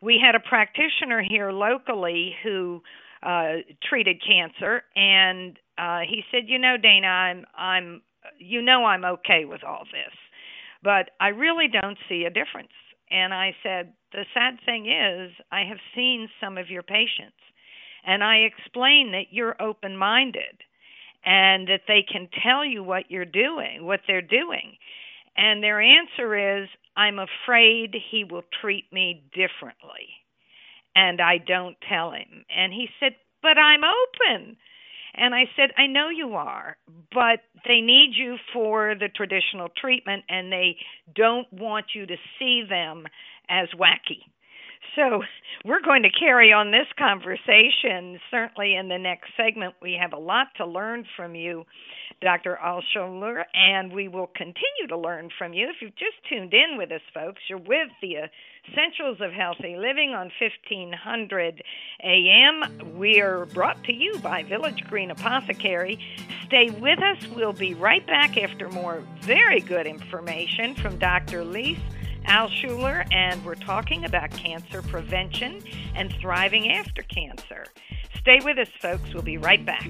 We 0.02 0.22
had 0.24 0.36
a 0.36 0.40
practitioner 0.40 1.24
here 1.28 1.52
locally 1.52 2.36
who 2.44 2.82
uh, 3.24 3.64
treated 3.90 4.22
cancer, 4.22 4.84
and 4.96 5.58
uh, 5.78 6.00
he 6.08 6.24
said, 6.32 6.44
"You 6.48 6.60
know, 6.60 6.78
Dana, 6.78 7.08
I'm, 7.08 7.46
I'm, 7.58 8.02
you 8.38 8.62
know, 8.62 8.86
I'm 8.86 9.06
okay 9.06 9.46
with 9.46 9.64
all 9.64 9.86
this, 9.92 10.14
but 10.84 11.12
I 11.20 11.30
really 11.30 11.68
don't 11.68 11.98
see 12.08 12.26
a 12.26 12.30
difference." 12.30 12.70
And 13.10 13.34
I 13.34 13.56
said, 13.64 13.94
"The 14.12 14.26
sad 14.34 14.60
thing 14.66 14.90
is, 14.90 15.32
I 15.52 15.64
have 15.64 15.80
seen 15.96 16.30
some 16.40 16.58
of 16.58 16.70
your 16.70 16.84
patients, 16.84 17.40
and 18.04 18.24
I 18.24 18.38
explain 18.38 19.12
that 19.12 19.32
you're 19.32 19.62
open-minded." 19.62 20.64
And 21.26 21.68
that 21.68 21.88
they 21.88 22.04
can 22.04 22.30
tell 22.42 22.64
you 22.64 22.84
what 22.84 23.12
you're 23.12 23.26
doing, 23.26 23.86
what 23.86 24.00
they're 24.08 24.22
doing. 24.22 24.78
And 25.36 25.62
their 25.62 25.82
answer 25.82 26.62
is, 26.62 26.70
I'm 26.96 27.20
afraid 27.20 27.94
he 28.12 28.24
will 28.24 28.44
treat 28.62 28.92
me 28.94 29.24
differently. 29.34 30.08
And 30.96 31.20
I 31.20 31.38
don't 31.38 31.76
tell 31.88 32.12
him. 32.12 32.46
And 32.50 32.72
he 32.72 32.90
said, 33.00 33.16
But 33.42 33.58
I'm 33.58 33.82
open. 33.84 34.58
And 35.18 35.34
I 35.34 35.46
said, 35.56 35.72
I 35.78 35.88
know 35.88 36.10
you 36.10 36.36
are, 36.36 36.78
but 37.12 37.40
they 37.68 37.82
need 37.82 38.12
you 38.16 38.38
for 38.54 38.94
the 38.96 39.10
traditional 39.10 39.70
treatment 39.76 40.24
and 40.30 40.52
they 40.52 40.78
don't 41.16 41.52
want 41.52 41.88
you 41.96 42.06
to 42.06 42.16
see 42.40 42.64
them 42.70 43.06
as 43.50 43.68
wacky. 43.80 44.22
So 44.96 45.22
we're 45.66 45.82
going 45.82 46.04
to 46.04 46.10
carry 46.10 46.52
on 46.52 46.72
this 46.72 46.88
conversation. 46.98 48.20
Certainly 48.32 48.76
in 48.76 48.90
the 48.90 48.98
next 48.98 49.30
segment, 49.36 49.76
we 49.82 49.98
have 50.00 50.14
a 50.14 50.18
lot 50.18 50.48
to 50.58 50.66
learn 50.66 51.06
from 51.16 51.36
you, 51.36 51.66
Dr. 52.22 52.58
Alschuler, 52.64 53.44
and 53.54 53.92
we 53.92 54.08
will 54.08 54.28
continue 54.36 54.88
to 54.90 54.98
learn 54.98 55.30
from 55.38 55.54
you. 55.54 55.70
If 55.70 55.78
you've 55.82 55.96
just 55.96 56.18
tuned 56.30 56.54
in 56.54 56.78
with 56.78 56.92
us, 56.92 57.02
folks, 57.14 57.42
you're 57.50 57.60
with 57.60 57.90
the 58.02 58.16
Essentials 58.72 59.22
of 59.22 59.32
Healthy 59.32 59.76
Living 59.78 60.12
on 60.12 60.32
1500 60.40 61.64
AM. 62.04 62.98
We 62.98 63.22
are 63.22 63.46
brought 63.46 63.84
to 63.86 63.94
you 63.94 64.18
by 64.20 64.44
Village 64.44 64.84
Green 64.90 65.12
Apothecary. 65.12 66.00
Stay 66.46 66.70
with 66.70 67.00
us. 67.02 67.28
We'll 67.36 67.54
be 67.54 67.74
right 67.74 68.06
back 68.06 68.38
after 68.38 68.70
more 68.70 69.04
very 69.22 69.62
good 69.62 69.88
information 69.88 70.76
from 70.76 70.98
Dr. 70.98 71.44
Lise 71.44 71.78
Alschuler, 72.26 73.08
and 73.14 73.44
we're 73.46 73.56
talking 73.56 74.06
about 74.06 74.32
cancer 74.32 74.82
prevention 74.82 75.62
and 75.96 76.14
thriving 76.20 76.72
after 76.72 77.04
cancer. 77.04 77.66
Stay 78.20 78.40
with 78.44 78.58
us, 78.58 78.70
folks. 78.82 79.14
We'll 79.14 79.24
be 79.24 79.38
right 79.38 79.66
back. 79.66 79.90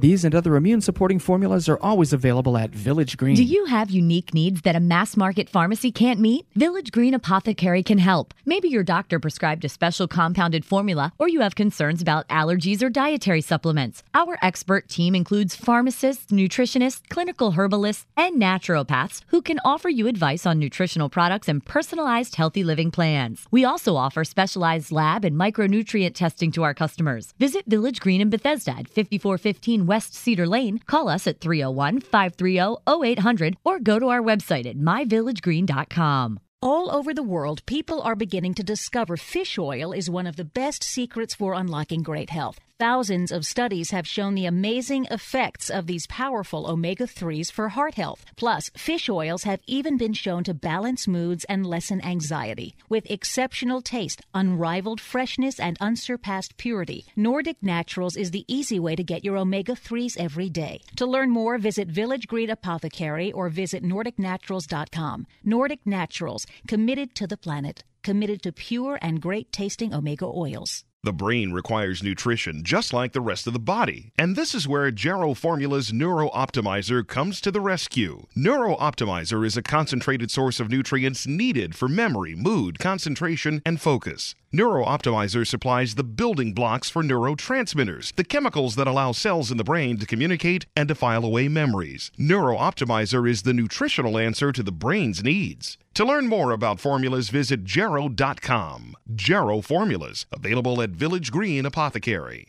These 0.00 0.24
and 0.24 0.34
other 0.34 0.56
immune 0.56 0.80
supporting 0.80 1.18
formulas 1.18 1.68
are 1.68 1.78
always 1.82 2.14
available 2.14 2.56
at 2.56 2.70
Village 2.70 3.18
Green. 3.18 3.36
Do 3.36 3.44
you 3.44 3.66
have 3.66 3.90
unique 3.90 4.32
needs 4.32 4.62
that 4.62 4.74
a 4.74 4.80
mass 4.80 5.14
market 5.14 5.50
pharmacy 5.50 5.92
can't 5.92 6.18
meet? 6.18 6.46
Village 6.56 6.90
Green 6.90 7.12
Apothecary 7.12 7.82
can 7.82 7.98
help. 7.98 8.32
Maybe 8.46 8.68
your 8.68 8.82
doctor 8.82 9.20
prescribed 9.20 9.62
a 9.66 9.68
special 9.68 10.08
compounded 10.08 10.64
formula, 10.64 11.12
or 11.18 11.28
you 11.28 11.42
have 11.42 11.54
concerns 11.54 12.00
about 12.00 12.26
allergies 12.28 12.82
or 12.82 12.88
dietary 12.88 13.42
supplements. 13.42 14.02
Our 14.14 14.38
expert 14.40 14.88
team 14.88 15.14
includes 15.14 15.54
pharmacists, 15.54 16.32
nutritionists, 16.32 17.06
clinical 17.10 17.50
herbalists, 17.50 18.06
and 18.16 18.40
naturopaths 18.40 19.20
who 19.26 19.42
can 19.42 19.60
offer 19.66 19.90
you 19.90 20.06
advice 20.06 20.46
on 20.46 20.58
nutritional 20.58 21.10
products 21.10 21.46
and 21.46 21.62
personalized 21.62 22.36
healthy 22.36 22.64
living 22.64 22.90
plans. 22.90 23.46
We 23.50 23.66
also 23.66 23.96
offer 23.96 24.24
specialized 24.24 24.92
lab 24.92 25.26
and 25.26 25.36
micronutrient 25.36 26.14
testing 26.14 26.52
to 26.52 26.62
our 26.62 26.72
customers. 26.72 27.34
Visit 27.38 27.66
Village 27.66 28.00
Green 28.00 28.22
in 28.22 28.30
Bethesda 28.30 28.70
at 28.70 28.88
5415 28.88 29.89
West 29.90 30.14
Cedar 30.14 30.46
Lane. 30.46 30.78
Call 30.86 31.08
us 31.08 31.26
at 31.26 31.40
301 31.40 32.00
530 32.00 32.76
0800 32.86 33.56
or 33.64 33.80
go 33.80 33.98
to 33.98 34.06
our 34.08 34.22
website 34.22 34.66
at 34.66 34.78
myvillagegreen.com. 34.78 36.38
All 36.62 36.94
over 36.94 37.12
the 37.12 37.24
world, 37.34 37.66
people 37.66 38.00
are 38.02 38.14
beginning 38.14 38.54
to 38.54 38.62
discover 38.62 39.16
fish 39.16 39.58
oil 39.58 39.92
is 39.92 40.08
one 40.08 40.28
of 40.28 40.36
the 40.36 40.44
best 40.44 40.84
secrets 40.84 41.34
for 41.34 41.54
unlocking 41.54 42.02
great 42.04 42.30
health. 42.30 42.60
Thousands 42.80 43.30
of 43.30 43.44
studies 43.44 43.90
have 43.90 44.08
shown 44.08 44.34
the 44.34 44.46
amazing 44.46 45.04
effects 45.10 45.68
of 45.68 45.86
these 45.86 46.06
powerful 46.06 46.66
omega 46.66 47.04
3s 47.04 47.52
for 47.52 47.68
heart 47.68 47.96
health. 47.96 48.24
Plus, 48.36 48.70
fish 48.74 49.06
oils 49.10 49.42
have 49.42 49.60
even 49.66 49.98
been 49.98 50.14
shown 50.14 50.44
to 50.44 50.54
balance 50.54 51.06
moods 51.06 51.44
and 51.44 51.66
lessen 51.66 52.02
anxiety. 52.02 52.74
With 52.88 53.10
exceptional 53.10 53.82
taste, 53.82 54.22
unrivaled 54.32 54.98
freshness, 54.98 55.60
and 55.60 55.76
unsurpassed 55.78 56.56
purity, 56.56 57.04
Nordic 57.16 57.58
Naturals 57.60 58.16
is 58.16 58.30
the 58.30 58.46
easy 58.48 58.78
way 58.78 58.96
to 58.96 59.04
get 59.04 59.26
your 59.26 59.36
omega 59.36 59.72
3s 59.72 60.16
every 60.16 60.48
day. 60.48 60.80
To 60.96 61.04
learn 61.04 61.28
more, 61.28 61.58
visit 61.58 61.86
Village 61.86 62.28
Green 62.28 62.48
Apothecary 62.48 63.30
or 63.30 63.50
visit 63.50 63.84
NordicNaturals.com. 63.84 65.26
Nordic 65.44 65.80
Naturals, 65.84 66.46
committed 66.66 67.14
to 67.16 67.26
the 67.26 67.36
planet, 67.36 67.84
committed 68.02 68.40
to 68.44 68.52
pure 68.52 68.98
and 69.02 69.20
great 69.20 69.52
tasting 69.52 69.92
omega 69.92 70.24
oils. 70.24 70.82
The 71.02 71.14
brain 71.14 71.52
requires 71.52 72.02
nutrition 72.02 72.62
just 72.62 72.92
like 72.92 73.12
the 73.12 73.22
rest 73.22 73.46
of 73.46 73.54
the 73.54 73.58
body, 73.58 74.12
and 74.18 74.36
this 74.36 74.54
is 74.54 74.68
where 74.68 74.90
Jarrow 74.90 75.32
Formula's 75.32 75.94
Neuro 75.94 76.28
Optimizer 76.28 77.06
comes 77.06 77.40
to 77.40 77.50
the 77.50 77.62
rescue. 77.62 78.26
Neuro 78.36 78.76
Optimizer 78.76 79.46
is 79.46 79.56
a 79.56 79.62
concentrated 79.62 80.30
source 80.30 80.60
of 80.60 80.70
nutrients 80.70 81.26
needed 81.26 81.74
for 81.74 81.88
memory, 81.88 82.34
mood, 82.34 82.78
concentration, 82.78 83.62
and 83.64 83.80
focus. 83.80 84.34
Neuro 84.52 84.84
Optimizer 84.84 85.46
supplies 85.46 85.94
the 85.94 86.02
building 86.02 86.52
blocks 86.52 86.90
for 86.90 87.04
neurotransmitters, 87.04 88.12
the 88.16 88.24
chemicals 88.24 88.74
that 88.74 88.88
allow 88.88 89.12
cells 89.12 89.52
in 89.52 89.58
the 89.58 89.64
brain 89.64 89.96
to 89.98 90.06
communicate 90.06 90.66
and 90.74 90.88
to 90.88 90.94
file 90.96 91.24
away 91.24 91.46
memories. 91.46 92.10
Neuro 92.18 92.56
Optimizer 92.56 93.30
is 93.30 93.42
the 93.42 93.54
nutritional 93.54 94.18
answer 94.18 94.50
to 94.50 94.64
the 94.64 94.72
brain's 94.72 95.22
needs. 95.22 95.78
To 95.94 96.04
learn 96.04 96.26
more 96.26 96.50
about 96.50 96.80
formulas, 96.80 97.28
visit 97.28 97.62
Jarrow.com. 97.62 98.96
Jarrow 99.14 99.60
Formulas, 99.60 100.26
available 100.32 100.82
at 100.82 100.90
Village 100.90 101.30
Green 101.30 101.64
Apothecary. 101.64 102.48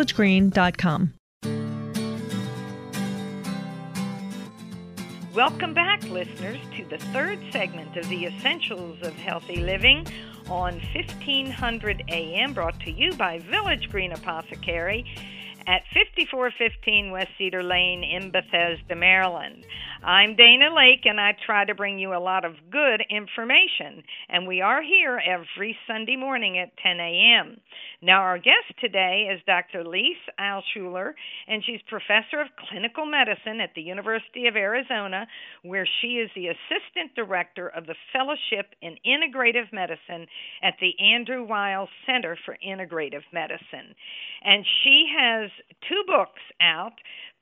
Welcome 5.35 5.75
back, 5.75 6.01
listeners, 6.09 6.57
to 6.75 6.85
the 6.85 6.97
third 7.13 7.39
segment 7.51 7.95
of 7.95 8.09
the 8.09 8.25
Essentials 8.25 8.97
of 9.03 9.13
Healthy 9.13 9.57
Living 9.57 10.07
on 10.49 10.81
1500 10.95 12.03
AM, 12.09 12.53
brought 12.53 12.79
to 12.79 12.91
you 12.91 13.13
by 13.13 13.37
Village 13.39 13.89
Green 13.89 14.11
Apothecary. 14.11 15.05
at 15.67 15.83
5415 15.93 17.11
West 17.11 17.29
Cedar 17.37 17.61
Lane 17.61 18.03
in 18.03 18.31
Bethesda, 18.31 18.95
Maryland. 18.95 19.63
I'm 20.03 20.35
Dana 20.35 20.71
Laake, 20.71 21.05
and 21.05 21.19
I 21.21 21.37
try 21.45 21.65
to 21.65 21.75
bring 21.75 21.99
you 21.99 22.15
a 22.15 22.17
lot 22.17 22.45
of 22.45 22.55
good 22.71 23.03
information, 23.09 24.01
and 24.27 24.47
we 24.47 24.61
are 24.61 24.81
here 24.81 25.21
every 25.23 25.77
Sunday 25.85 26.15
morning 26.15 26.57
at 26.57 26.75
10 26.77 26.99
a.m. 26.99 27.57
Now, 28.03 28.21
our 28.21 28.39
guest 28.39 28.73
today 28.79 29.29
is 29.31 29.41
Dr. 29.45 29.83
Lise 29.83 30.25
Alschuler, 30.39 31.13
and 31.47 31.63
she's 31.63 31.81
professor 31.87 32.41
of 32.41 32.47
clinical 32.67 33.05
medicine 33.05 33.61
at 33.61 33.75
the 33.75 33.81
University 33.83 34.47
of 34.47 34.55
Arizona, 34.55 35.27
where 35.61 35.87
she 36.01 36.17
is 36.17 36.31
the 36.33 36.47
assistant 36.47 37.13
director 37.15 37.67
of 37.67 37.85
the 37.85 37.93
Fellowship 38.11 38.73
in 38.81 38.97
Integrative 39.05 39.71
Medicine 39.71 40.25
at 40.63 40.73
the 40.81 40.93
Andrew 40.99 41.45
Weil 41.45 41.87
Center 42.07 42.35
for 42.43 42.57
Integrative 42.65 43.21
Medicine. 43.31 43.93
And 44.43 44.65
she 44.83 45.05
has 45.19 45.51
two 45.87 46.01
books 46.07 46.41
out. 46.59 46.93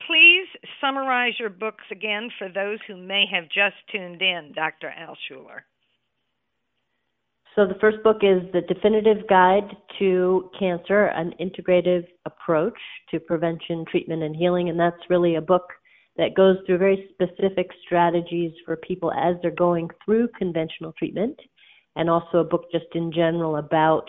Please 0.08 0.48
summarize 0.82 1.39
your 1.39 1.52
books 1.52 1.86
again 1.89 2.32
for 2.38 2.50
those 2.50 2.80
who 2.86 2.98
may 2.98 3.24
have 3.32 3.45
just 3.45 3.78
tuned 3.93 4.22
in, 4.22 4.52
Dr. 4.54 4.91
Alschuler. 4.91 5.62
So, 7.60 7.67
the 7.67 7.76
first 7.82 8.02
book 8.04 8.19
is 8.22 8.41
The 8.54 8.62
Definitive 8.74 9.28
Guide 9.28 9.76
to 10.00 10.50
Cancer 10.58 11.08
An 11.08 11.34
Integrative 11.41 12.08
Approach 12.26 12.80
to 13.12 13.19
Prevention, 13.19 13.84
Treatment, 13.91 14.24
and 14.24 14.34
Healing. 14.34 14.69
And 14.69 14.80
that's 14.80 15.10
really 15.10 15.36
a 15.36 15.41
book 15.41 15.65
that 16.15 16.36
goes 16.36 16.56
through 16.65 16.78
very 16.78 17.10
specific 17.12 17.69
strategies 17.86 18.54
for 18.65 18.78
people 18.78 19.12
as 19.12 19.36
they're 19.41 19.52
going 19.52 19.89
through 20.06 20.30
conventional 20.38 20.93
treatment, 20.98 21.38
and 21.98 22.10
also 22.10 22.38
a 22.38 22.45
book 22.45 22.72
just 22.72 22.86
in 22.95 23.12
general 23.12 23.58
about 23.58 24.06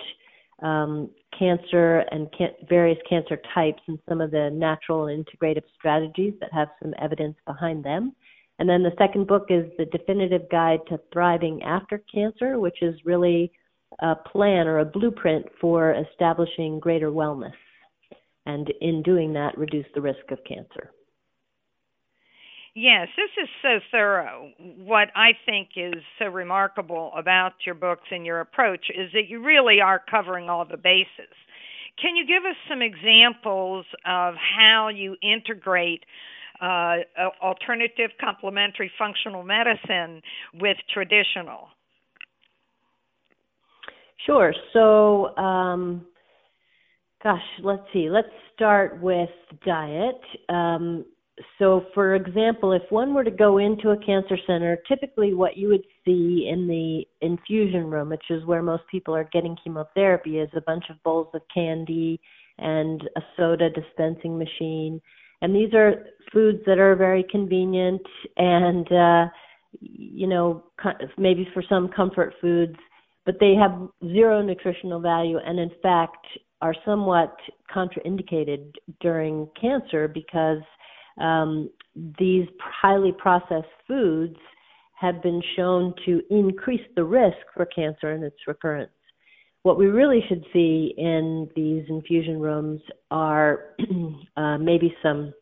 um, 0.62 1.10
cancer 1.36 2.04
and 2.12 2.28
can- 2.30 2.54
various 2.68 2.98
cancer 3.08 3.36
types 3.52 3.82
and 3.88 3.98
some 4.08 4.20
of 4.20 4.30
the 4.30 4.50
natural 4.52 5.08
and 5.08 5.26
integrative 5.26 5.64
strategies 5.76 6.34
that 6.38 6.52
have 6.52 6.68
some 6.80 6.94
evidence 7.02 7.34
behind 7.48 7.84
them. 7.84 8.14
And 8.60 8.68
then 8.68 8.82
the 8.82 8.92
second 8.98 9.26
book 9.26 9.46
is 9.48 9.64
The 9.78 9.86
Definitive 9.86 10.42
Guide 10.50 10.80
to 10.88 11.00
Thriving 11.14 11.62
After 11.62 12.02
Cancer, 12.12 12.60
which 12.60 12.82
is 12.82 12.94
really 13.06 13.50
a 14.00 14.14
plan 14.14 14.68
or 14.68 14.80
a 14.80 14.84
blueprint 14.84 15.46
for 15.58 15.94
establishing 15.94 16.78
greater 16.78 17.10
wellness. 17.10 17.54
And 18.44 18.70
in 18.82 19.02
doing 19.02 19.32
that, 19.32 19.56
reduce 19.56 19.86
the 19.94 20.02
risk 20.02 20.30
of 20.30 20.38
cancer. 20.46 20.90
Yes, 22.74 23.08
this 23.16 23.30
is 23.42 23.48
so 23.62 23.80
thorough. 23.90 24.50
What 24.58 25.08
I 25.16 25.30
think 25.46 25.70
is 25.74 26.02
so 26.18 26.26
remarkable 26.26 27.12
about 27.16 27.52
your 27.64 27.74
books 27.74 28.08
and 28.10 28.26
your 28.26 28.40
approach 28.40 28.90
is 28.90 29.10
that 29.14 29.28
you 29.28 29.42
really 29.42 29.80
are 29.80 30.02
covering 30.10 30.50
all 30.50 30.66
the 30.66 30.76
bases. 30.76 31.34
Can 32.00 32.14
you 32.14 32.26
give 32.26 32.44
us 32.44 32.56
some 32.68 32.82
examples 32.82 33.86
of 34.04 34.34
how 34.36 34.88
you 34.94 35.16
integrate 35.22 36.04
uh, 36.60 36.96
alternative 37.42 38.10
complementary 38.20 38.90
functional 38.98 39.42
medicine 39.42 40.22
with 40.54 40.76
traditional? 40.92 41.68
Sure. 44.26 44.52
So, 44.72 45.36
um, 45.36 46.06
gosh, 47.22 47.40
let's 47.62 47.82
see. 47.92 48.10
Let's 48.10 48.28
start 48.54 49.00
with 49.00 49.30
diet. 49.64 50.20
Um, 50.48 51.04
so, 51.58 51.86
for 51.94 52.14
example, 52.14 52.72
if 52.72 52.82
one 52.90 53.14
were 53.14 53.24
to 53.24 53.30
go 53.30 53.58
into 53.58 53.90
a 53.90 53.96
cancer 53.96 54.36
center, 54.46 54.78
typically 54.88 55.32
what 55.32 55.56
you 55.56 55.68
would 55.68 55.84
see 56.04 56.48
in 56.50 56.66
the 56.66 57.04
infusion 57.26 57.90
room, 57.90 58.10
which 58.10 58.24
is 58.30 58.44
where 58.44 58.62
most 58.62 58.82
people 58.90 59.14
are 59.14 59.28
getting 59.32 59.56
chemotherapy, 59.62 60.38
is 60.38 60.50
a 60.54 60.60
bunch 60.60 60.84
of 60.90 61.02
bowls 61.02 61.28
of 61.32 61.40
candy 61.52 62.20
and 62.58 63.08
a 63.16 63.20
soda 63.36 63.70
dispensing 63.70 64.38
machine. 64.38 65.00
And 65.42 65.54
these 65.54 65.72
are 65.74 66.06
foods 66.32 66.58
that 66.66 66.78
are 66.78 66.94
very 66.94 67.24
convenient 67.30 68.02
and, 68.36 68.90
uh, 68.92 69.26
you 69.80 70.26
know, 70.26 70.64
maybe 71.16 71.48
for 71.54 71.62
some 71.68 71.88
comfort 71.88 72.34
foods, 72.40 72.76
but 73.24 73.36
they 73.40 73.54
have 73.54 73.88
zero 74.12 74.42
nutritional 74.42 75.00
value 75.00 75.38
and, 75.44 75.58
in 75.58 75.70
fact, 75.82 76.26
are 76.60 76.74
somewhat 76.84 77.34
contraindicated 77.74 78.72
during 79.00 79.48
cancer 79.58 80.08
because 80.08 80.62
um, 81.20 81.70
these 82.18 82.46
highly 82.60 83.12
processed 83.12 83.66
foods 83.86 84.36
have 84.94 85.22
been 85.22 85.42
shown 85.56 85.94
to 86.04 86.20
increase 86.30 86.86
the 86.94 87.04
risk 87.04 87.38
for 87.54 87.64
cancer 87.66 88.12
and 88.12 88.22
its 88.22 88.36
recurrence. 88.46 88.90
What 89.62 89.78
we 89.78 89.86
really 89.86 90.24
should 90.28 90.44
see 90.52 90.94
in 90.96 91.48
these 91.54 91.84
infusion 91.88 92.40
rooms 92.40 92.80
are 93.10 93.74
uh, 94.36 94.56
maybe 94.58 94.94
some 95.02 95.34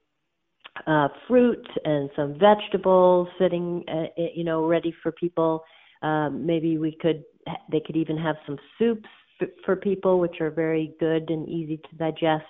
uh, 0.87 1.09
fruit 1.27 1.67
and 1.85 2.11
some 2.17 2.39
vegetables 2.39 3.29
sitting, 3.39 3.85
uh, 3.89 4.23
you 4.35 4.45
know, 4.45 4.67
ready 4.67 4.95
for 5.03 5.13
people. 5.13 5.63
Um, 6.03 6.45
maybe 6.47 6.79
we 6.79 6.97
could, 7.01 7.25
they 7.71 7.81
could 7.81 7.97
even 7.97 8.17
have 8.17 8.37
some 8.47 8.59
soups 8.79 9.09
f- 9.41 9.49
for 9.65 9.77
people, 9.77 10.19
which 10.19 10.41
are 10.41 10.51
very 10.51 10.95
good 11.01 11.31
and 11.31 11.49
easy 11.49 11.77
to 11.77 11.97
digest. 11.97 12.45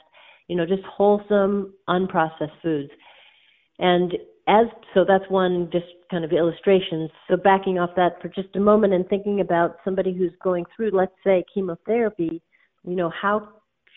You 0.48 0.57
know, 0.57 0.66
just 0.66 0.83
wholesome, 0.85 1.74
unprocessed 1.88 2.61
foods. 2.62 2.90
And 3.78 4.14
as 4.48 4.66
so 4.94 5.04
that's 5.06 5.24
one 5.28 5.68
just 5.70 5.87
kind 6.11 6.24
of 6.24 6.32
illustration. 6.32 7.08
So 7.28 7.37
backing 7.37 7.78
off 7.78 7.90
that 7.96 8.20
for 8.20 8.28
just 8.28 8.56
a 8.56 8.61
moment 8.61 8.94
and 8.94 9.06
thinking 9.08 9.40
about 9.40 9.76
somebody 9.84 10.14
who's 10.14 10.32
going 10.42 10.64
through, 10.74 10.90
let's 10.92 11.12
say, 11.22 11.44
chemotherapy, 11.52 12.42
you 12.84 12.96
know, 12.96 13.11
how 13.11 13.48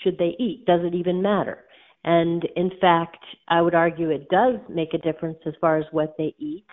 should 0.04 0.18
they 0.18 0.36
eat? 0.38 0.66
Does 0.66 0.82
it 0.84 0.94
even 0.94 1.22
matter? 1.22 1.60
And 2.04 2.46
in 2.56 2.72
fact, 2.82 3.24
I 3.48 3.62
would 3.62 3.76
argue 3.76 4.10
it 4.10 4.28
does 4.30 4.56
make 4.70 4.94
a 4.94 4.98
difference 4.98 5.38
as 5.46 5.54
far 5.62 5.78
as 5.78 5.86
what 5.92 6.16
they 6.18 6.36
eat. 6.38 6.66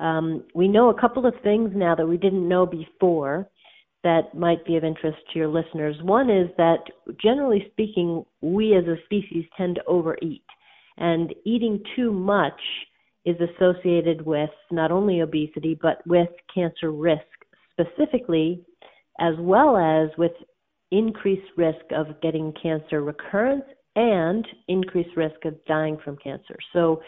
Um, 0.00 0.44
we 0.54 0.66
know 0.66 0.88
a 0.88 1.00
couple 1.00 1.26
of 1.26 1.34
things 1.42 1.70
now 1.74 1.94
that 1.94 2.06
we 2.06 2.16
didn't 2.16 2.48
know 2.48 2.66
before 2.66 3.48
that 4.02 4.34
might 4.34 4.64
be 4.64 4.76
of 4.76 4.84
interest 4.84 5.18
to 5.32 5.38
your 5.38 5.48
listeners. 5.48 5.94
One 6.02 6.30
is 6.30 6.48
that 6.56 6.78
generally 7.22 7.68
speaking, 7.72 8.24
we 8.40 8.74
as 8.74 8.84
a 8.84 8.96
species 9.04 9.44
tend 9.56 9.74
to 9.76 9.84
overeat 9.86 10.44
and 10.96 11.34
eating 11.44 11.82
too 11.94 12.10
much 12.10 12.58
is 13.24 13.36
associated 13.40 14.24
with 14.24 14.50
not 14.70 14.90
only 14.90 15.20
obesity 15.20 15.78
but 15.80 16.04
with 16.06 16.28
cancer 16.52 16.90
risk 16.90 17.22
specifically, 17.72 18.64
as 19.18 19.34
well 19.38 19.76
as 19.76 20.10
with 20.18 20.32
increased 20.90 21.46
risk 21.56 21.84
of 21.94 22.20
getting 22.20 22.52
cancer 22.60 23.02
recurrence 23.02 23.64
and 23.96 24.46
increased 24.68 25.16
risk 25.16 25.44
of 25.44 25.54
dying 25.66 25.98
from 26.04 26.16
cancer. 26.16 26.56
So, 26.72 27.00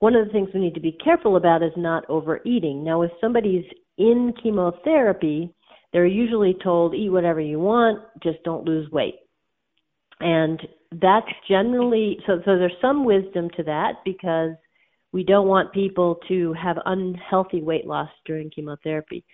one 0.00 0.14
of 0.14 0.26
the 0.26 0.32
things 0.32 0.48
we 0.52 0.60
need 0.60 0.74
to 0.74 0.80
be 0.80 0.98
careful 1.02 1.36
about 1.36 1.62
is 1.62 1.72
not 1.76 2.04
overeating. 2.10 2.84
Now, 2.84 3.02
if 3.02 3.10
somebody's 3.20 3.64
in 3.96 4.34
chemotherapy, 4.42 5.54
they're 5.92 6.06
usually 6.06 6.56
told, 6.62 6.94
eat 6.94 7.08
whatever 7.08 7.40
you 7.40 7.58
want, 7.60 8.02
just 8.22 8.42
don't 8.44 8.66
lose 8.66 8.90
weight. 8.90 9.14
And 10.20 10.60
that's 11.00 11.28
generally 11.48 12.18
so 12.26 12.40
so 12.44 12.58
there's 12.58 12.72
some 12.80 13.04
wisdom 13.04 13.48
to 13.56 13.62
that 13.64 13.94
because 14.04 14.50
we 15.14 15.22
don't 15.22 15.46
want 15.46 15.72
people 15.72 16.18
to 16.26 16.52
have 16.54 16.76
unhealthy 16.86 17.62
weight 17.62 17.86
loss 17.86 18.10
during 18.26 18.50
chemotherapy. 18.50 19.24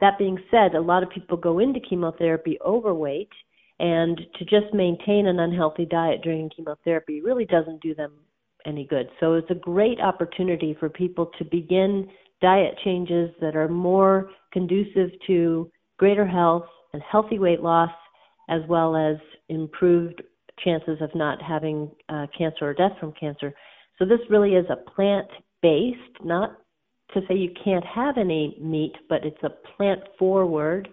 That 0.00 0.16
being 0.18 0.38
said, 0.50 0.74
a 0.74 0.80
lot 0.80 1.02
of 1.02 1.10
people 1.10 1.36
go 1.36 1.58
into 1.58 1.80
chemotherapy 1.80 2.56
overweight 2.64 3.28
and 3.78 4.18
to 4.38 4.44
just 4.46 4.72
maintain 4.72 5.26
an 5.26 5.38
unhealthy 5.38 5.84
diet 5.84 6.22
during 6.22 6.48
chemotherapy 6.48 7.20
really 7.20 7.44
doesn't 7.44 7.82
do 7.82 7.94
them 7.94 8.14
any 8.64 8.86
good. 8.86 9.10
So 9.20 9.34
it's 9.34 9.50
a 9.50 9.54
great 9.54 10.00
opportunity 10.00 10.74
for 10.80 10.88
people 10.88 11.30
to 11.38 11.44
begin 11.44 12.08
diet 12.40 12.78
changes 12.82 13.28
that 13.42 13.54
are 13.54 13.68
more 13.68 14.30
conducive 14.50 15.10
to 15.26 15.70
greater 15.98 16.26
health 16.26 16.64
and 16.94 17.02
healthy 17.02 17.38
weight 17.38 17.60
loss 17.60 17.90
as 18.48 18.62
well 18.66 18.96
as 18.96 19.16
improved 19.50 20.22
chances 20.64 21.02
of 21.02 21.14
not 21.14 21.42
having 21.42 21.90
uh, 22.08 22.26
cancer 22.36 22.64
or 22.64 22.72
death 22.72 22.92
from 22.98 23.12
cancer. 23.12 23.52
So 23.98 24.04
this 24.04 24.20
really 24.30 24.54
is 24.54 24.66
a 24.70 24.90
plant 24.90 25.28
based, 25.62 26.24
not 26.24 26.58
to 27.14 27.20
say 27.26 27.34
you 27.34 27.50
can't 27.64 27.84
have 27.84 28.18
any 28.18 28.56
meat, 28.60 28.94
but 29.08 29.24
it's 29.24 29.42
a 29.42 29.50
plant 29.76 30.00
forward, 30.18 30.88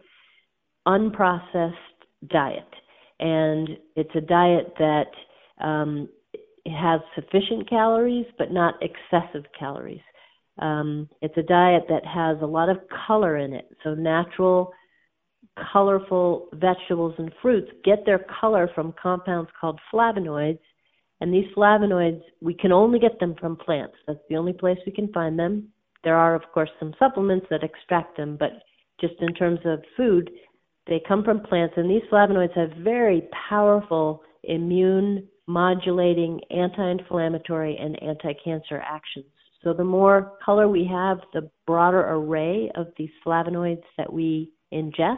unprocessed 0.88 1.74
diet. 2.30 2.64
And 3.20 3.70
it's 3.96 4.16
a 4.16 4.22
diet 4.22 4.74
that 4.80 5.12
um, 5.64 6.10
has 6.66 7.02
sufficient 7.14 7.70
calories, 7.70 8.26
but 8.38 8.52
not 8.52 8.76
excessive 8.82 9.46
calories. 9.58 10.02
Um, 10.60 11.10
it's 11.22 11.38
a 11.38 11.44
diet 11.44 11.84
that 11.90 12.06
has 12.06 12.38
a 12.42 12.46
lot 12.46 12.70
of 12.70 12.78
color 13.08 13.38
in 13.38 13.54
it, 13.54 13.70
so 13.84 13.94
natural 13.94 14.72
colorful 15.72 16.48
vegetables 16.54 17.14
and 17.18 17.32
fruits 17.42 17.72
get 17.84 18.06
their 18.06 18.26
color 18.42 18.70
from 18.74 18.94
compounds 19.02 19.50
called 19.60 19.80
flavonoids. 19.94 20.60
And 21.26 21.34
these 21.34 21.52
flavonoids, 21.58 22.22
we 22.40 22.54
can 22.54 22.72
only 22.72 23.00
get 23.00 23.20
them 23.20 23.34
from 23.40 23.56
plants. 23.56 23.96
That's 24.06 24.20
the 24.30 24.36
only 24.36 24.54
place 24.54 24.78
we 24.86 24.92
can 24.92 25.12
find 25.12 25.40
them. 25.40 25.70
There 26.04 26.16
are, 26.16 26.36
of 26.36 26.44
course, 26.54 26.70
some 26.78 26.94
supplements 27.00 27.48
that 27.50 27.64
extract 27.64 28.16
them, 28.16 28.38
but 28.40 28.52
just 29.02 29.16
in 29.22 29.34
terms 29.34 29.60
of 29.66 29.82
food, 29.98 30.30
they 30.86 31.02
come 31.08 31.24
from 31.24 31.40
plants. 31.40 31.74
And 31.78 31.90
these 31.90 32.04
flavonoids 32.12 32.56
have 32.56 32.78
very 32.84 33.28
powerful 33.50 34.22
immune 34.44 35.28
modulating 35.48 36.42
anti 36.52 36.92
inflammatory 36.92 37.76
and 37.76 38.00
anti 38.04 38.34
cancer 38.44 38.80
actions. 38.86 39.26
So, 39.64 39.74
the 39.74 39.84
more 39.84 40.34
color 40.46 40.70
we 40.70 40.88
have, 40.92 41.22
the 41.34 41.50
broader 41.66 42.08
array 42.08 42.70
of 42.76 42.90
these 43.00 43.10
flavonoids 43.26 43.82
that 43.98 44.14
we 44.14 44.52
ingest, 44.72 45.18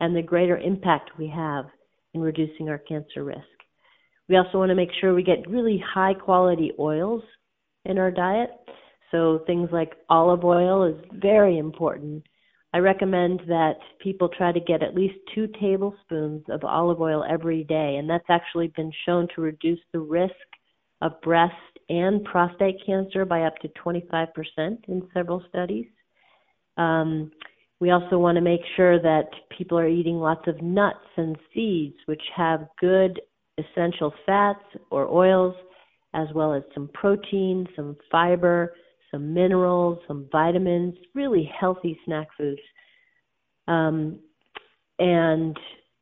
and 0.00 0.16
the 0.16 0.22
greater 0.22 0.58
impact 0.58 1.12
we 1.16 1.28
have 1.28 1.66
in 2.14 2.20
reducing 2.20 2.68
our 2.68 2.78
cancer 2.78 3.22
risk. 3.22 3.55
We 4.28 4.36
also 4.36 4.58
want 4.58 4.70
to 4.70 4.74
make 4.74 4.90
sure 5.00 5.14
we 5.14 5.22
get 5.22 5.48
really 5.48 5.82
high 5.94 6.14
quality 6.14 6.72
oils 6.78 7.22
in 7.84 7.98
our 7.98 8.10
diet. 8.10 8.50
So, 9.10 9.44
things 9.46 9.68
like 9.72 9.92
olive 10.08 10.44
oil 10.44 10.84
is 10.84 10.96
very 11.12 11.58
important 11.58 12.24
I 12.76 12.78
recommend 12.80 13.40
that 13.48 13.78
people 14.00 14.28
try 14.28 14.52
to 14.52 14.60
get 14.60 14.82
at 14.82 14.94
least 14.94 15.14
two 15.34 15.48
tablespoons 15.58 16.44
of 16.50 16.62
olive 16.62 17.00
oil 17.00 17.24
every 17.26 17.64
day, 17.64 17.96
and 17.96 18.08
that's 18.08 18.28
actually 18.28 18.70
been 18.76 18.92
shown 19.06 19.28
to 19.34 19.40
reduce 19.40 19.80
the 19.94 20.00
risk 20.00 20.34
of 21.00 21.18
breast 21.22 21.54
and 21.88 22.22
prostate 22.24 22.76
cancer 22.84 23.24
by 23.24 23.44
up 23.44 23.56
to 23.60 23.68
25% 23.82 24.26
in 24.88 25.08
several 25.14 25.42
studies. 25.48 25.86
Um, 26.76 27.30
we 27.80 27.92
also 27.92 28.18
want 28.18 28.36
to 28.36 28.42
make 28.42 28.60
sure 28.76 29.00
that 29.00 29.30
people 29.56 29.78
are 29.78 29.88
eating 29.88 30.16
lots 30.16 30.46
of 30.46 30.60
nuts 30.60 30.98
and 31.16 31.38
seeds, 31.54 31.96
which 32.04 32.22
have 32.36 32.68
good 32.78 33.18
essential 33.58 34.12
fats 34.24 34.64
or 34.90 35.08
oils, 35.08 35.54
as 36.14 36.28
well 36.34 36.54
as 36.54 36.62
some 36.74 36.88
protein, 36.94 37.66
some 37.76 37.96
fiber, 38.10 38.74
some 39.10 39.34
minerals, 39.34 39.98
some 40.06 40.28
vitamins, 40.30 40.94
really 41.14 41.50
healthy 41.58 41.98
snack 42.04 42.28
foods. 42.36 42.60
Um, 43.68 44.20
and 44.98 45.56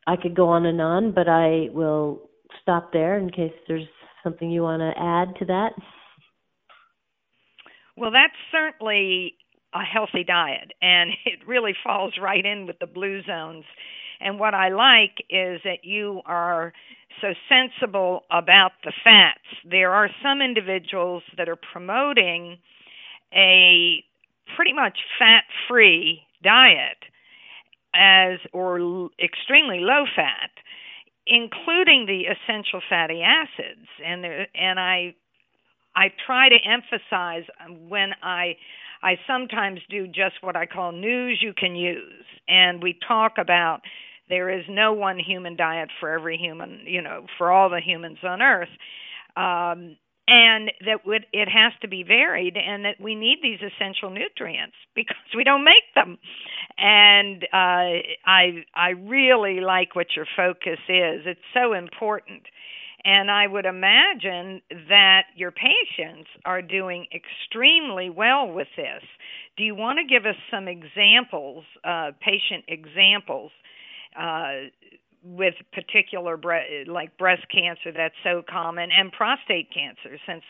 I 0.06 0.16
could 0.16 0.36
go 0.36 0.48
on 0.48 0.66
and 0.66 0.80
on, 0.80 1.12
but 1.12 1.28
I 1.28 1.68
will 1.72 2.30
stop 2.62 2.92
there 2.92 3.18
in 3.18 3.30
case 3.30 3.52
there's 3.66 3.86
something 4.22 4.50
you 4.50 4.62
want 4.62 4.80
to 4.80 5.00
add 5.00 5.38
to 5.38 5.44
that. 5.46 5.70
Well, 7.96 8.10
that's 8.10 8.34
certainly 8.50 9.34
a 9.72 9.82
healthy 9.82 10.24
diet, 10.24 10.72
and 10.80 11.10
it 11.24 11.40
really 11.46 11.74
falls 11.84 12.14
right 12.20 12.44
in 12.44 12.66
with 12.66 12.78
the 12.78 12.86
blue 12.86 13.22
zones. 13.22 13.64
And 14.20 14.38
what 14.38 14.54
I 14.54 14.68
like 14.68 15.16
is 15.28 15.60
that 15.64 15.84
you 15.84 16.22
are 16.24 16.72
so 17.20 17.34
sensible 17.48 18.24
about 18.30 18.72
the 18.84 18.92
fats. 19.04 19.40
There 19.68 19.92
are 19.92 20.08
some 20.22 20.42
individuals 20.42 21.22
that 21.36 21.48
are 21.48 21.56
promoting 21.72 22.58
a 23.34 24.04
pretty 24.56 24.72
much 24.72 24.98
fat 25.18 25.44
free 25.68 26.22
diet 26.42 26.98
as 27.94 28.38
or 28.52 28.78
l- 28.80 29.10
extremely 29.22 29.80
low 29.80 30.04
fat 30.16 30.50
including 31.26 32.06
the 32.06 32.24
essential 32.26 32.80
fatty 32.88 33.22
acids 33.22 33.88
and 34.04 34.24
there, 34.24 34.46
and 34.54 34.78
I 34.80 35.14
I 35.96 36.12
try 36.26 36.48
to 36.48 36.56
emphasize 36.66 37.44
when 37.88 38.12
I 38.22 38.56
I 39.02 39.16
sometimes 39.26 39.80
do 39.90 40.06
just 40.06 40.36
what 40.42 40.56
I 40.56 40.66
call 40.66 40.92
news 40.92 41.40
you 41.42 41.52
can 41.56 41.76
use 41.76 42.24
and 42.48 42.82
we 42.82 42.98
talk 43.06 43.34
about 43.38 43.80
there 44.28 44.50
is 44.50 44.64
no 44.68 44.92
one 44.92 45.18
human 45.18 45.56
diet 45.56 45.90
for 46.00 46.10
every 46.10 46.36
human, 46.38 46.80
you 46.86 47.02
know, 47.02 47.26
for 47.38 47.50
all 47.50 47.68
the 47.68 47.80
humans 47.80 48.18
on 48.22 48.42
earth. 48.42 48.68
Um, 49.36 49.96
and 50.26 50.70
that 50.80 51.00
it 51.32 51.48
has 51.48 51.72
to 51.82 51.88
be 51.88 52.02
varied 52.02 52.56
and 52.56 52.84
that 52.84 53.00
we 53.00 53.14
need 53.14 53.38
these 53.42 53.58
essential 53.60 54.10
nutrients 54.10 54.76
because 54.94 55.16
we 55.36 55.44
don't 55.44 55.64
make 55.64 55.84
them. 55.94 56.18
And 56.78 57.44
uh 57.52 58.00
i 58.24 58.64
i 58.74 58.90
really 58.90 59.60
like 59.60 59.94
what 59.94 60.16
your 60.16 60.26
focus 60.36 60.78
is. 60.88 61.22
It's 61.26 61.40
so 61.52 61.74
important. 61.74 62.42
And 63.04 63.30
i 63.30 63.46
would 63.46 63.66
imagine 63.66 64.62
that 64.88 65.24
your 65.36 65.52
patients 65.52 66.30
are 66.46 66.62
doing 66.62 67.06
extremely 67.14 68.08
well 68.08 68.50
with 68.50 68.68
this. 68.76 69.02
Do 69.58 69.62
you 69.62 69.74
want 69.74 69.98
to 69.98 70.04
give 70.04 70.24
us 70.24 70.36
some 70.50 70.68
examples 70.68 71.64
uh 71.84 72.12
patient 72.20 72.64
examples 72.68 73.52
uh 74.18 74.68
with 75.22 75.54
particular 75.72 76.36
bre- 76.36 76.84
like 76.86 77.16
breast 77.16 77.42
cancer 77.50 77.90
that's 77.96 78.14
so 78.22 78.42
common 78.48 78.90
and 78.96 79.10
prostate 79.12 79.68
cancer 79.72 80.18
since 80.26 80.42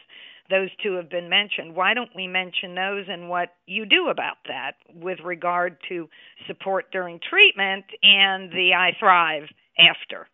those 0.50 0.68
two 0.82 0.94
have 0.94 1.08
been 1.08 1.28
mentioned. 1.28 1.74
Why 1.74 1.94
don't 1.94 2.10
we 2.14 2.26
mention 2.26 2.74
those 2.74 3.04
and 3.08 3.30
what 3.30 3.50
you 3.66 3.86
do 3.86 4.08
about 4.08 4.36
that 4.46 4.72
with 4.92 5.20
regard 5.24 5.78
to 5.88 6.08
support 6.46 6.86
during 6.92 7.20
treatment 7.30 7.84
and 8.02 8.50
the 8.50 8.72
i 8.76 8.90
thrive 8.98 9.44
after? 9.78 10.26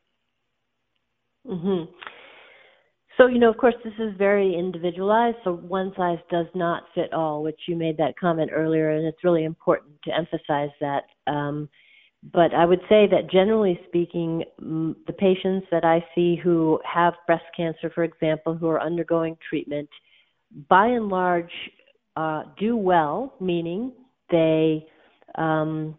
Mhm 1.46 1.88
so 3.20 3.26
you 3.26 3.38
know 3.38 3.50
of 3.50 3.56
course 3.58 3.74
this 3.84 3.92
is 3.98 4.16
very 4.16 4.54
individualized 4.54 5.36
so 5.44 5.52
one 5.52 5.92
size 5.96 6.18
does 6.30 6.46
not 6.54 6.84
fit 6.94 7.12
all 7.12 7.42
which 7.42 7.60
you 7.68 7.76
made 7.76 7.96
that 7.96 8.18
comment 8.18 8.50
earlier 8.52 8.90
and 8.90 9.06
it's 9.06 9.22
really 9.24 9.44
important 9.44 9.92
to 10.02 10.10
emphasize 10.16 10.70
that 10.80 11.04
um, 11.26 11.68
but 12.22 12.52
I 12.54 12.66
would 12.66 12.80
say 12.88 13.06
that 13.10 13.30
generally 13.30 13.80
speaking, 13.88 14.44
the 14.58 15.12
patients 15.16 15.66
that 15.70 15.84
I 15.84 16.04
see 16.14 16.36
who 16.36 16.78
have 16.84 17.14
breast 17.26 17.44
cancer, 17.56 17.90
for 17.94 18.04
example, 18.04 18.54
who 18.54 18.68
are 18.68 18.80
undergoing 18.80 19.38
treatment, 19.48 19.88
by 20.68 20.86
and 20.86 21.08
large, 21.08 21.52
uh, 22.16 22.42
do 22.58 22.76
well, 22.76 23.34
meaning 23.40 23.92
they 24.30 24.86
um, 25.36 25.96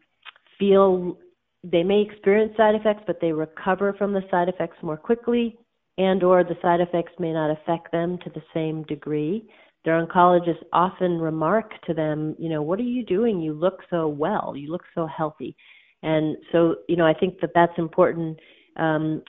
feel 0.59 1.17
they 1.63 1.83
may 1.83 2.01
experience 2.01 2.55
side 2.55 2.75
effects, 2.75 3.03
but 3.07 3.19
they 3.19 3.31
recover 3.31 3.93
from 3.93 4.13
the 4.13 4.21
side 4.29 4.49
effects 4.49 4.77
more 4.83 4.97
quickly, 4.97 5.57
and 5.97 6.23
or 6.23 6.43
the 6.43 6.57
side 6.61 6.81
effects 6.81 7.13
may 7.17 7.33
not 7.33 7.49
affect 7.49 7.91
them 7.91 8.19
to 8.23 8.29
the 8.31 8.43
same 8.53 8.83
degree. 8.83 9.49
Their 9.85 10.05
oncologists 10.05 10.63
often 10.71 11.19
remark 11.19 11.71
to 11.87 11.95
them, 11.95 12.35
you 12.37 12.49
know, 12.49 12.61
what 12.61 12.79
are 12.79 12.83
you 12.83 13.03
doing? 13.03 13.41
You 13.41 13.53
look 13.53 13.79
so 13.89 14.07
well. 14.07 14.53
You 14.55 14.71
look 14.71 14.83
so 14.93 15.07
healthy 15.07 15.55
and 16.03 16.37
so, 16.51 16.75
you 16.87 16.95
know, 16.95 17.05
I 17.05 17.13
think 17.13 17.39
that 17.41 17.51
that's 17.53 17.77
important. 17.77 18.39
Um, 18.77 19.21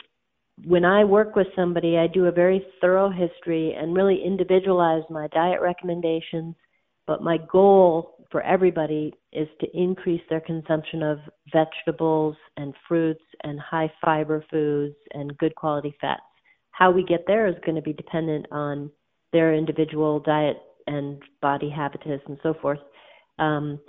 when 0.64 0.84
I 0.84 1.04
work 1.04 1.34
with 1.34 1.48
somebody, 1.56 1.98
I 1.98 2.06
do 2.06 2.26
a 2.26 2.32
very 2.32 2.64
thorough 2.80 3.10
history 3.10 3.74
and 3.74 3.94
really 3.96 4.22
individualize 4.24 5.02
my 5.10 5.28
diet 5.28 5.60
recommendations. 5.60 6.54
But 7.06 7.22
my 7.22 7.38
goal 7.50 8.26
for 8.30 8.42
everybody 8.42 9.12
is 9.32 9.48
to 9.60 9.66
increase 9.76 10.22
their 10.30 10.40
consumption 10.40 11.02
of 11.02 11.18
vegetables 11.52 12.36
and 12.56 12.74
fruits 12.86 13.24
and 13.42 13.58
high 13.60 13.92
fiber 14.02 14.44
foods 14.50 14.94
and 15.12 15.36
good 15.38 15.54
quality 15.54 15.94
fats. 16.00 16.22
How 16.70 16.90
we 16.90 17.04
get 17.04 17.24
there 17.26 17.46
is 17.46 17.56
going 17.64 17.74
to 17.74 17.82
be 17.82 17.92
dependent 17.92 18.46
on 18.50 18.90
their 19.32 19.54
individual 19.54 20.20
diet 20.20 20.58
and 20.86 21.22
body 21.40 21.70
habitus 21.70 22.20
and 22.26 22.38
so 22.42 22.54
forth. 22.60 22.78
Um, 23.38 23.80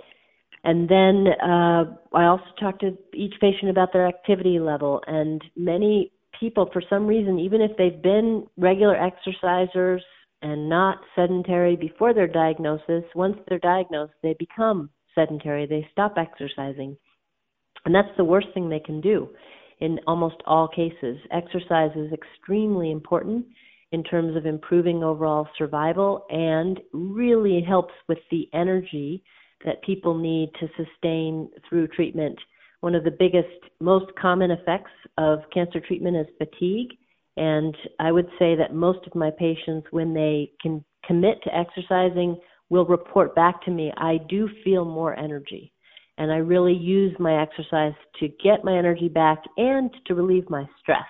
and 0.64 0.88
then 0.88 1.26
uh, 1.42 1.84
I 2.14 2.24
also 2.24 2.44
talk 2.58 2.80
to 2.80 2.96
each 3.12 3.34
patient 3.40 3.70
about 3.70 3.92
their 3.92 4.06
activity 4.06 4.58
level. 4.58 5.02
And 5.06 5.42
many 5.56 6.10
people, 6.40 6.70
for 6.72 6.82
some 6.88 7.06
reason, 7.06 7.38
even 7.38 7.60
if 7.60 7.72
they've 7.76 8.02
been 8.02 8.46
regular 8.56 8.96
exercisers 8.96 10.00
and 10.40 10.68
not 10.68 10.98
sedentary 11.14 11.76
before 11.76 12.14
their 12.14 12.26
diagnosis, 12.26 13.04
once 13.14 13.36
they're 13.46 13.58
diagnosed, 13.58 14.14
they 14.22 14.34
become 14.38 14.88
sedentary. 15.14 15.66
They 15.66 15.86
stop 15.92 16.14
exercising. 16.16 16.96
And 17.84 17.94
that's 17.94 18.16
the 18.16 18.24
worst 18.24 18.48
thing 18.54 18.70
they 18.70 18.80
can 18.80 19.02
do 19.02 19.28
in 19.80 20.00
almost 20.06 20.36
all 20.46 20.66
cases. 20.66 21.18
Exercise 21.30 21.90
is 21.94 22.10
extremely 22.12 22.90
important 22.90 23.44
in 23.92 24.02
terms 24.02 24.34
of 24.34 24.46
improving 24.46 25.04
overall 25.04 25.46
survival 25.58 26.24
and 26.30 26.80
really 26.94 27.60
helps 27.60 27.92
with 28.08 28.18
the 28.30 28.48
energy 28.54 29.22
that 29.64 29.82
people 29.82 30.14
need 30.16 30.50
to 30.60 30.68
sustain 30.76 31.48
through 31.68 31.88
treatment. 31.88 32.38
One 32.80 32.94
of 32.94 33.04
the 33.04 33.10
biggest, 33.10 33.48
most 33.80 34.06
common 34.20 34.50
effects 34.50 34.90
of 35.16 35.40
cancer 35.52 35.80
treatment 35.80 36.16
is 36.16 36.26
fatigue. 36.38 36.90
And 37.36 37.76
I 37.98 38.12
would 38.12 38.28
say 38.38 38.54
that 38.56 38.74
most 38.74 39.06
of 39.06 39.14
my 39.14 39.30
patients, 39.30 39.86
when 39.90 40.14
they 40.14 40.52
can 40.60 40.84
commit 41.06 41.42
to 41.44 41.56
exercising, 41.56 42.38
will 42.70 42.86
report 42.86 43.34
back 43.34 43.62
to 43.64 43.70
me, 43.70 43.92
I 43.96 44.18
do 44.28 44.48
feel 44.62 44.84
more 44.84 45.18
energy. 45.18 45.72
And 46.16 46.30
I 46.30 46.36
really 46.36 46.74
use 46.74 47.14
my 47.18 47.42
exercise 47.42 47.94
to 48.20 48.28
get 48.42 48.64
my 48.64 48.76
energy 48.76 49.08
back 49.08 49.42
and 49.56 49.90
to 50.06 50.14
relieve 50.14 50.48
my 50.48 50.64
stress, 50.80 51.02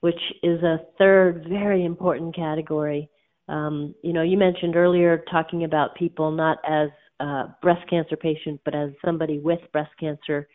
which 0.00 0.20
is 0.42 0.62
a 0.62 0.80
third 0.98 1.46
very 1.48 1.84
important 1.84 2.36
category. 2.36 3.08
Um, 3.48 3.94
you 4.02 4.12
know, 4.12 4.22
you 4.22 4.36
mentioned 4.36 4.76
earlier 4.76 5.24
talking 5.30 5.64
about 5.64 5.94
people 5.94 6.30
not 6.30 6.58
as 6.68 6.90
uh, 7.20 7.48
breast 7.62 7.88
cancer 7.88 8.16
patient, 8.16 8.60
but 8.64 8.74
as 8.74 8.90
somebody 9.04 9.38
with 9.38 9.60
breast 9.72 9.90
cancer, 9.98 10.48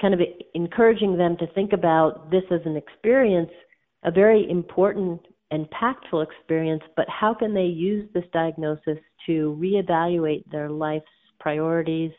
kind 0.00 0.14
of 0.14 0.20
encouraging 0.54 1.16
them 1.16 1.36
to 1.38 1.46
think 1.54 1.72
about 1.72 2.30
this 2.30 2.42
as 2.50 2.60
an 2.64 2.76
experience, 2.76 3.50
a 4.04 4.10
very 4.10 4.48
important, 4.50 5.20
and 5.50 5.68
impactful 5.70 6.24
experience, 6.24 6.82
but 6.96 7.06
how 7.08 7.34
can 7.34 7.54
they 7.54 7.66
use 7.66 8.08
this 8.14 8.24
diagnosis 8.32 8.98
to 9.26 9.56
reevaluate 9.60 10.42
their 10.50 10.70
life's 10.70 11.04
priorities? 11.38 12.10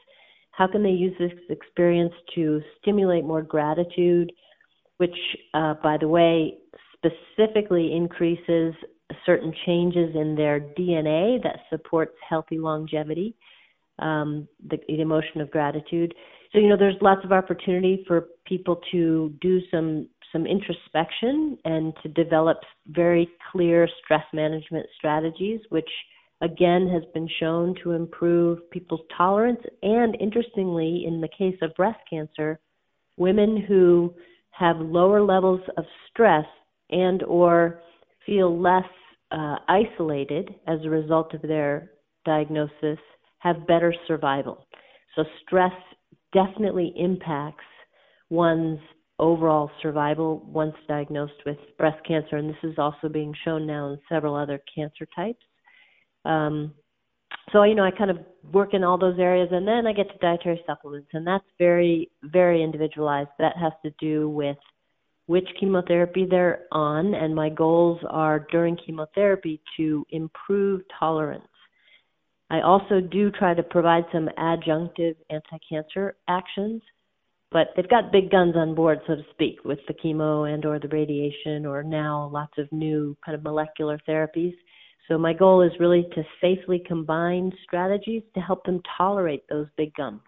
How 0.51 0.67
can 0.67 0.83
they 0.83 0.91
use 0.91 1.15
this 1.17 1.31
experience 1.49 2.13
to 2.35 2.61
stimulate 2.79 3.25
more 3.25 3.41
gratitude, 3.41 4.31
which, 4.97 5.15
uh, 5.55 5.73
by 5.81 5.97
the 5.97 6.07
way, 6.07 6.59
specifically 6.95 7.93
increases 7.93 8.75
certain 9.25 9.53
changes 9.65 10.15
in 10.15 10.35
their 10.35 10.59
DNA 10.59 11.41
that 11.43 11.59
supports 11.69 12.13
healthy 12.27 12.59
longevity, 12.59 13.35
um, 13.99 14.47
the, 14.69 14.77
the 14.87 15.01
emotion 15.01 15.41
of 15.41 15.51
gratitude. 15.51 16.13
So 16.51 16.59
you 16.59 16.69
know, 16.69 16.77
there's 16.77 16.95
lots 17.01 17.23
of 17.23 17.31
opportunity 17.31 18.03
for 18.07 18.27
people 18.45 18.79
to 18.91 19.33
do 19.41 19.59
some 19.71 20.07
some 20.31 20.45
introspection 20.47 21.59
and 21.63 21.93
to 22.01 22.09
develop 22.09 22.57
very 22.87 23.29
clear 23.51 23.87
stress 24.03 24.23
management 24.33 24.87
strategies, 24.97 25.59
which 25.69 25.89
again 26.41 26.89
has 26.91 27.03
been 27.13 27.29
shown 27.39 27.75
to 27.83 27.91
improve 27.91 28.69
people's 28.71 29.01
tolerance 29.15 29.61
and 29.83 30.17
interestingly 30.19 31.05
in 31.07 31.21
the 31.21 31.29
case 31.37 31.55
of 31.61 31.73
breast 31.75 31.99
cancer 32.09 32.59
women 33.17 33.63
who 33.67 34.13
have 34.51 34.77
lower 34.79 35.21
levels 35.21 35.61
of 35.77 35.85
stress 36.09 36.45
and 36.89 37.23
or 37.23 37.81
feel 38.25 38.59
less 38.59 38.83
uh, 39.31 39.55
isolated 39.67 40.53
as 40.67 40.79
a 40.83 40.89
result 40.89 41.33
of 41.33 41.41
their 41.41 41.91
diagnosis 42.25 42.99
have 43.43 43.67
better 43.67 43.93
survival. 44.07 44.65
So 45.15 45.23
stress 45.45 45.73
definitely 46.33 46.93
impacts 46.97 47.65
one's 48.29 48.79
overall 49.19 49.69
survival 49.81 50.43
once 50.47 50.75
diagnosed 50.87 51.33
with 51.45 51.57
breast 51.77 51.99
cancer. 52.07 52.37
And 52.37 52.49
this 52.49 52.63
is 52.63 52.79
also 52.79 53.09
being 53.09 53.33
shown 53.45 53.67
now 53.67 53.91
in 53.91 53.99
several 54.09 54.35
other 54.35 54.59
cancer 54.73 55.07
types. 55.15 55.43
Um, 56.25 56.73
so 57.51 57.63
you 57.63 57.75
know, 57.75 57.83
I 57.83 57.91
kind 57.91 58.09
of 58.09 58.19
work 58.51 58.73
in 58.73 58.83
all 58.83 58.97
those 58.97 59.19
areas, 59.19 59.49
and 59.51 59.67
then 59.67 59.85
I 59.85 59.93
get 59.93 60.09
to 60.09 60.17
dietary 60.19 60.61
supplements, 60.65 61.09
and 61.13 61.27
that's 61.27 61.43
very 61.59 62.09
very 62.23 62.63
individualized. 62.63 63.29
That 63.39 63.57
has 63.57 63.73
to 63.83 63.91
do 63.99 64.29
with 64.29 64.57
which 65.25 65.47
chemotherapy 65.59 66.25
they're 66.29 66.65
on, 66.71 67.13
and 67.13 67.35
my 67.35 67.49
goals 67.49 67.99
are 68.09 68.47
during 68.51 68.77
chemotherapy 68.85 69.61
to 69.77 70.05
improve 70.11 70.81
tolerance. 70.97 71.43
I 72.53 72.61
also 72.61 73.01
do 73.01 73.31
try 73.31 73.55
to 73.55 73.63
provide 73.63 74.03
some 74.11 74.29
adjunctive 74.37 75.15
anti-cancer 75.31 76.15
actions, 76.27 76.83
but 77.51 77.69
they've 77.75 77.89
got 77.89 78.11
big 78.11 78.29
guns 78.29 78.55
on 78.55 78.75
board, 78.75 78.99
so 79.07 79.15
to 79.15 79.23
speak, 79.31 79.65
with 79.65 79.79
the 79.87 79.95
chemo 79.95 80.53
and 80.53 80.63
or 80.63 80.77
the 80.77 80.87
radiation, 80.89 81.65
or 81.65 81.81
now 81.81 82.29
lots 82.31 82.53
of 82.59 82.71
new 82.71 83.17
kind 83.25 83.33
of 83.33 83.43
molecular 83.43 83.99
therapies. 84.07 84.53
So 85.07 85.17
my 85.17 85.33
goal 85.33 85.63
is 85.63 85.71
really 85.79 86.05
to 86.13 86.23
safely 86.39 86.83
combine 86.85 87.51
strategies 87.63 88.21
to 88.35 88.39
help 88.39 88.63
them 88.65 88.83
tolerate 88.99 89.45
those 89.49 89.65
big 89.75 89.91
guns. 89.95 90.21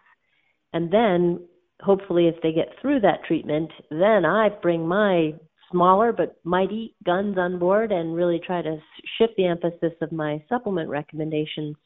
And 0.72 0.90
then 0.90 1.46
hopefully 1.80 2.26
if 2.26 2.34
they 2.42 2.50
get 2.50 2.74
through 2.82 3.02
that 3.02 3.22
treatment, 3.28 3.70
then 3.88 4.24
I 4.24 4.48
bring 4.48 4.84
my 4.84 5.34
smaller 5.70 6.12
but 6.12 6.40
mighty 6.42 6.96
guns 7.04 7.38
on 7.38 7.60
board 7.60 7.92
and 7.92 8.16
really 8.16 8.40
try 8.44 8.62
to 8.62 8.78
shift 9.16 9.34
the 9.36 9.46
emphasis 9.46 9.92
of 10.02 10.10
my 10.10 10.42
supplement 10.48 10.88
recommendations 10.88 11.76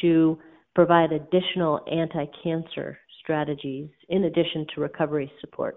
to 0.00 0.38
provide 0.74 1.12
additional 1.12 1.80
anti-cancer 1.90 2.98
strategies 3.22 3.88
in 4.08 4.24
addition 4.24 4.66
to 4.74 4.80
recovery 4.80 5.30
support. 5.40 5.76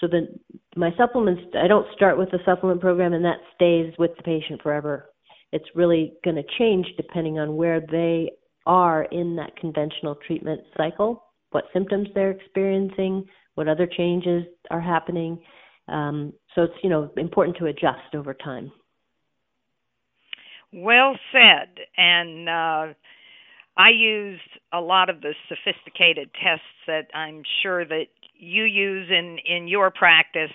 So 0.00 0.06
the 0.06 0.28
my 0.76 0.90
supplements 0.96 1.42
I 1.60 1.66
don't 1.66 1.86
start 1.94 2.18
with 2.18 2.30
the 2.30 2.38
supplement 2.44 2.80
program 2.80 3.12
and 3.12 3.24
that 3.24 3.38
stays 3.54 3.92
with 3.98 4.16
the 4.16 4.22
patient 4.22 4.62
forever 4.62 5.10
it's 5.52 5.64
really 5.74 6.14
going 6.24 6.36
to 6.36 6.42
change 6.58 6.86
depending 6.96 7.38
on 7.38 7.56
where 7.56 7.80
they 7.80 8.30
are 8.66 9.04
in 9.04 9.36
that 9.36 9.56
conventional 9.56 10.16
treatment 10.26 10.60
cycle, 10.76 11.24
what 11.50 11.64
symptoms 11.72 12.08
they're 12.14 12.30
experiencing, 12.30 13.24
what 13.54 13.68
other 13.68 13.86
changes 13.86 14.44
are 14.70 14.80
happening. 14.80 15.38
Um, 15.88 16.34
so 16.54 16.64
it's 16.64 16.74
you 16.82 16.90
know 16.90 17.10
important 17.16 17.56
to 17.58 17.66
adjust 17.66 18.14
over 18.14 18.34
time. 18.34 18.70
Well 20.70 21.16
said, 21.32 21.68
and 21.96 22.48
uh, 22.48 22.86
I 23.78 23.90
use 23.90 24.40
a 24.72 24.80
lot 24.80 25.08
of 25.08 25.20
the 25.20 25.34
sophisticated 25.48 26.30
tests 26.42 26.66
that 26.88 27.06
I'm 27.14 27.42
sure 27.62 27.84
that 27.84 28.06
you 28.36 28.64
use 28.64 29.08
in 29.10 29.38
in 29.48 29.68
your 29.68 29.90
practice 29.90 30.50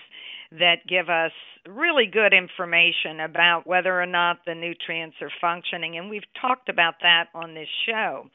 that 0.52 0.86
give 0.88 1.08
us 1.08 1.32
really 1.66 2.06
good 2.06 2.34
information 2.34 3.20
about 3.20 3.66
whether 3.66 4.00
or 4.00 4.06
not 4.06 4.38
the 4.46 4.54
nutrients 4.54 5.16
are 5.22 5.32
functioning. 5.40 5.96
And 5.96 6.10
we've 6.10 6.22
talked 6.40 6.68
about 6.68 6.94
that 7.02 7.28
on 7.34 7.54
this 7.54 7.68
show. 7.86 8.26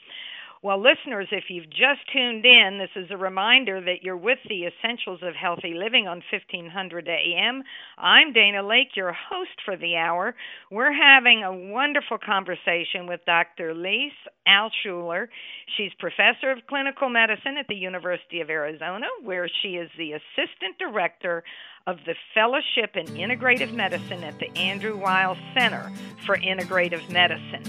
Well, 0.61 0.83
listeners, 0.83 1.29
if 1.31 1.45
you've 1.47 1.69
just 1.69 2.01
tuned 2.11 2.45
in, 2.45 2.79
this 2.79 2.89
is 3.01 3.09
a 3.11 3.15
reminder 3.15 3.79
that 3.79 4.03
you're 4.03 4.17
with 4.17 4.39
the 4.49 4.65
Essentials 4.65 5.21
of 5.23 5.33
Healthy 5.33 5.73
Living 5.73 6.05
on 6.05 6.21
1500 6.29 7.07
AM. 7.07 7.63
I'm 7.97 8.33
Dana 8.33 8.61
Laake, 8.61 8.93
your 8.93 9.13
host 9.13 9.55
for 9.63 9.77
the 9.77 9.95
hour. 9.95 10.35
We're 10.69 10.91
having 10.91 11.45
a 11.45 11.71
wonderful 11.71 12.17
conversation 12.17 13.07
with 13.07 13.21
Dr. 13.25 13.73
Lise 13.73 14.11
Alschuler. 14.45 15.29
She's 15.77 15.91
professor 15.97 16.51
of 16.51 16.67
clinical 16.67 17.07
medicine 17.07 17.55
at 17.57 17.67
the 17.69 17.75
University 17.75 18.41
of 18.41 18.49
Arizona, 18.49 19.07
where 19.23 19.47
she 19.61 19.77
is 19.77 19.89
the 19.97 20.11
assistant 20.11 20.77
director 20.77 21.41
of 21.87 21.99
the 22.05 22.15
Fellowship 22.33 22.97
in 22.97 23.05
Integrative 23.15 23.73
Medicine 23.73 24.25
at 24.25 24.37
the 24.39 24.49
Andrew 24.57 24.97
Weil 24.97 25.37
Center 25.53 25.89
for 26.25 26.35
Integrative 26.35 27.09
Medicine. 27.09 27.63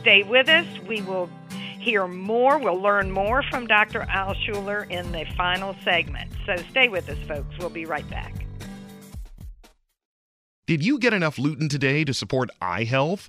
Stay 0.00 0.24
with 0.24 0.48
us. 0.48 0.66
We 0.88 1.02
will 1.02 1.30
hear 1.82 2.06
more. 2.06 2.58
We'll 2.58 2.80
learn 2.80 3.10
more 3.10 3.42
from 3.50 3.66
Dr. 3.66 4.00
Alschuler 4.02 4.90
in 4.90 5.12
the 5.12 5.24
final 5.36 5.74
segment. 5.84 6.32
So 6.46 6.56
stay 6.70 6.88
with 6.88 7.08
us, 7.08 7.18
folks. 7.26 7.58
We'll 7.58 7.70
be 7.70 7.84
right 7.84 8.08
back. 8.08 8.46
Did 10.66 10.84
you 10.84 10.98
get 10.98 11.12
enough 11.12 11.36
lutein 11.36 11.68
today 11.68 12.04
to 12.04 12.14
support 12.14 12.48
eye 12.60 12.84
health? 12.84 13.28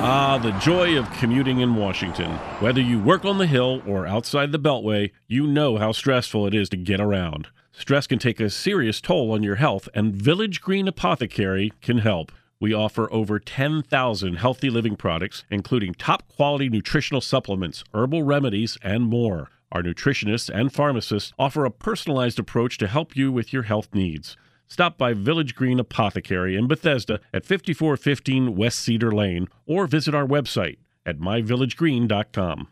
Ah, 0.00 0.38
the 0.38 0.52
joy 0.60 0.96
of 0.96 1.10
commuting 1.14 1.58
in 1.58 1.74
Washington. 1.74 2.30
Whether 2.60 2.80
you 2.80 3.00
work 3.00 3.24
on 3.24 3.38
the 3.38 3.48
Hill 3.48 3.82
or 3.84 4.06
outside 4.06 4.52
the 4.52 4.58
Beltway, 4.58 5.10
you 5.26 5.44
know 5.44 5.76
how 5.76 5.90
stressful 5.90 6.46
it 6.46 6.54
is 6.54 6.68
to 6.68 6.76
get 6.76 7.00
around. 7.00 7.48
Stress 7.72 8.06
can 8.06 8.20
take 8.20 8.38
a 8.38 8.48
serious 8.48 9.00
toll 9.00 9.32
on 9.32 9.42
your 9.42 9.56
health, 9.56 9.88
and 9.94 10.14
Village 10.14 10.60
Green 10.60 10.86
Apothecary 10.86 11.72
can 11.80 11.98
help. 11.98 12.30
We 12.60 12.72
offer 12.72 13.12
over 13.12 13.40
10,000 13.40 14.34
healthy 14.36 14.70
living 14.70 14.94
products, 14.94 15.42
including 15.50 15.94
top 15.94 16.28
quality 16.28 16.68
nutritional 16.68 17.20
supplements, 17.20 17.82
herbal 17.92 18.22
remedies, 18.22 18.78
and 18.82 19.02
more. 19.02 19.50
Our 19.72 19.82
nutritionists 19.82 20.48
and 20.48 20.72
pharmacists 20.72 21.32
offer 21.40 21.64
a 21.64 21.72
personalized 21.72 22.38
approach 22.38 22.78
to 22.78 22.86
help 22.86 23.16
you 23.16 23.32
with 23.32 23.52
your 23.52 23.64
health 23.64 23.88
needs. 23.92 24.36
Stop 24.68 24.98
by 24.98 25.14
Village 25.14 25.54
Green 25.54 25.80
Apothecary 25.80 26.54
in 26.54 26.68
Bethesda 26.68 27.20
at 27.32 27.46
5415 27.46 28.54
West 28.54 28.78
Cedar 28.80 29.10
Lane 29.10 29.48
or 29.66 29.86
visit 29.86 30.14
our 30.14 30.26
website 30.26 30.76
at 31.06 31.18
myvillagegreen.com. 31.18 32.68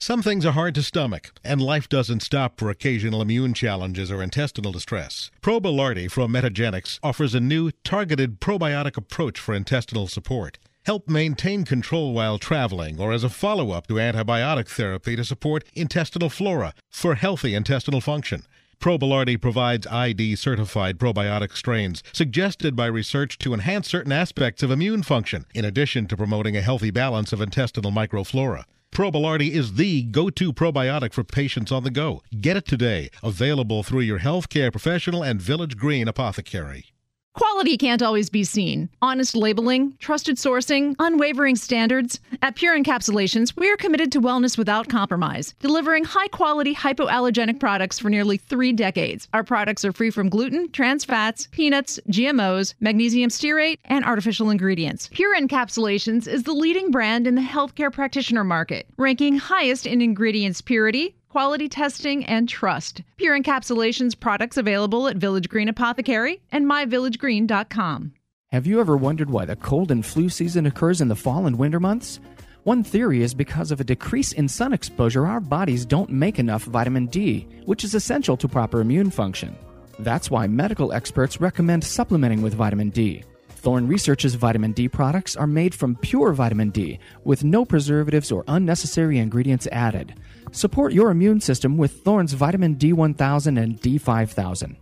Some 0.00 0.22
things 0.22 0.44
are 0.44 0.52
hard 0.52 0.74
to 0.74 0.82
stomach, 0.82 1.30
and 1.44 1.60
life 1.60 1.88
doesn't 1.88 2.22
stop 2.22 2.58
for 2.58 2.70
occasional 2.70 3.22
immune 3.22 3.54
challenges 3.54 4.10
or 4.10 4.20
intestinal 4.20 4.72
distress. 4.72 5.30
Probilardi 5.40 6.10
from 6.10 6.32
Metagenics 6.32 6.98
offers 7.04 7.36
a 7.36 7.40
new 7.40 7.70
targeted 7.84 8.40
probiotic 8.40 8.96
approach 8.96 9.38
for 9.38 9.54
intestinal 9.54 10.08
support. 10.08 10.58
Help 10.84 11.08
maintain 11.08 11.64
control 11.64 12.12
while 12.12 12.38
traveling 12.38 12.98
or 12.98 13.12
as 13.12 13.22
a 13.22 13.28
follow 13.28 13.70
up 13.70 13.86
to 13.86 13.94
antibiotic 13.94 14.66
therapy 14.66 15.14
to 15.14 15.24
support 15.24 15.62
intestinal 15.74 16.28
flora 16.28 16.74
for 16.90 17.14
healthy 17.14 17.54
intestinal 17.54 18.00
function. 18.00 18.42
Probilardi 18.82 19.40
provides 19.40 19.86
ID 19.86 20.34
certified 20.34 20.98
probiotic 20.98 21.56
strains 21.56 22.02
suggested 22.12 22.74
by 22.74 22.86
research 22.86 23.38
to 23.38 23.54
enhance 23.54 23.86
certain 23.86 24.10
aspects 24.10 24.60
of 24.60 24.72
immune 24.72 25.04
function, 25.04 25.46
in 25.54 25.64
addition 25.64 26.08
to 26.08 26.16
promoting 26.16 26.56
a 26.56 26.60
healthy 26.60 26.90
balance 26.90 27.32
of 27.32 27.40
intestinal 27.40 27.92
microflora. 27.92 28.64
Probilardi 28.90 29.52
is 29.52 29.74
the 29.74 30.02
go 30.02 30.30
to 30.30 30.52
probiotic 30.52 31.12
for 31.12 31.22
patients 31.22 31.70
on 31.70 31.84
the 31.84 31.92
go. 31.92 32.22
Get 32.40 32.56
it 32.56 32.66
today. 32.66 33.10
Available 33.22 33.84
through 33.84 34.00
your 34.00 34.18
healthcare 34.18 34.72
professional 34.72 35.22
and 35.22 35.40
Village 35.40 35.76
Green 35.76 36.08
apothecary. 36.08 36.86
Quality 37.34 37.78
can't 37.78 38.02
always 38.02 38.28
be 38.28 38.44
seen. 38.44 38.90
Honest 39.00 39.34
labeling, 39.34 39.94
trusted 39.98 40.36
sourcing, 40.36 40.94
unwavering 40.98 41.56
standards. 41.56 42.20
At 42.42 42.56
Pure 42.56 42.78
Encapsulations, 42.78 43.56
we 43.56 43.70
are 43.70 43.76
committed 43.76 44.12
to 44.12 44.20
wellness 44.20 44.58
without 44.58 44.90
compromise, 44.90 45.54
delivering 45.60 46.04
high 46.04 46.28
quality 46.28 46.74
hypoallergenic 46.74 47.58
products 47.58 47.98
for 47.98 48.10
nearly 48.10 48.36
three 48.36 48.74
decades. 48.74 49.28
Our 49.32 49.44
products 49.44 49.82
are 49.82 49.92
free 49.92 50.10
from 50.10 50.28
gluten, 50.28 50.70
trans 50.72 51.06
fats, 51.06 51.48
peanuts, 51.52 51.98
GMOs, 52.10 52.74
magnesium 52.80 53.30
stearate, 53.30 53.78
and 53.86 54.04
artificial 54.04 54.50
ingredients. 54.50 55.08
Pure 55.10 55.40
Encapsulations 55.40 56.28
is 56.28 56.42
the 56.42 56.52
leading 56.52 56.90
brand 56.90 57.26
in 57.26 57.34
the 57.34 57.40
healthcare 57.40 57.92
practitioner 57.92 58.44
market, 58.44 58.86
ranking 58.98 59.38
highest 59.38 59.86
in 59.86 60.02
ingredients 60.02 60.60
purity, 60.60 61.14
quality 61.32 61.66
testing, 61.66 62.26
and 62.26 62.46
trust. 62.46 63.00
Pure 63.16 63.40
Encapsulations 63.40 64.18
products 64.20 64.58
available 64.58 65.08
at 65.08 65.16
Village 65.16 65.48
Green 65.48 65.66
Apothecary 65.66 66.42
and 66.52 66.66
myvillagegreen.com. 66.66 68.12
Have 68.50 68.66
you 68.66 68.80
ever 68.80 68.98
wondered 68.98 69.30
why 69.30 69.46
the 69.46 69.56
cold 69.56 69.90
and 69.90 70.04
flu 70.04 70.28
season 70.28 70.66
occurs 70.66 71.00
in 71.00 71.08
the 71.08 71.16
fall 71.16 71.46
and 71.46 71.58
winter 71.58 71.80
months? 71.80 72.20
One 72.64 72.84
theory 72.84 73.22
is 73.22 73.32
because 73.32 73.70
of 73.70 73.80
a 73.80 73.84
decrease 73.84 74.32
in 74.32 74.46
sun 74.46 74.74
exposure, 74.74 75.26
our 75.26 75.40
bodies 75.40 75.86
don't 75.86 76.10
make 76.10 76.38
enough 76.38 76.64
vitamin 76.64 77.06
D, 77.06 77.48
which 77.64 77.82
is 77.82 77.94
essential 77.94 78.36
to 78.36 78.46
proper 78.46 78.82
immune 78.82 79.10
function. 79.10 79.56
That's 80.00 80.30
why 80.30 80.46
medical 80.48 80.92
experts 80.92 81.40
recommend 81.40 81.82
supplementing 81.82 82.42
with 82.42 82.52
vitamin 82.52 82.90
D. 82.90 83.24
Thorne 83.62 83.86
Research's 83.86 84.34
vitamin 84.34 84.72
D 84.72 84.86
products 84.86 85.36
are 85.36 85.46
made 85.46 85.72
from 85.72 85.94
pure 85.94 86.32
vitamin 86.32 86.70
D 86.70 86.98
with 87.24 87.44
no 87.44 87.64
preservatives 87.64 88.30
or 88.30 88.44
unnecessary 88.48 89.18
ingredients 89.18 89.68
added. 89.70 90.14
Support 90.54 90.92
your 90.92 91.10
immune 91.10 91.40
system 91.40 91.78
with 91.78 92.02
Thorne's 92.02 92.34
vitamin 92.34 92.76
D1000 92.76 93.58
and 93.58 93.80
D5000. 93.80 94.76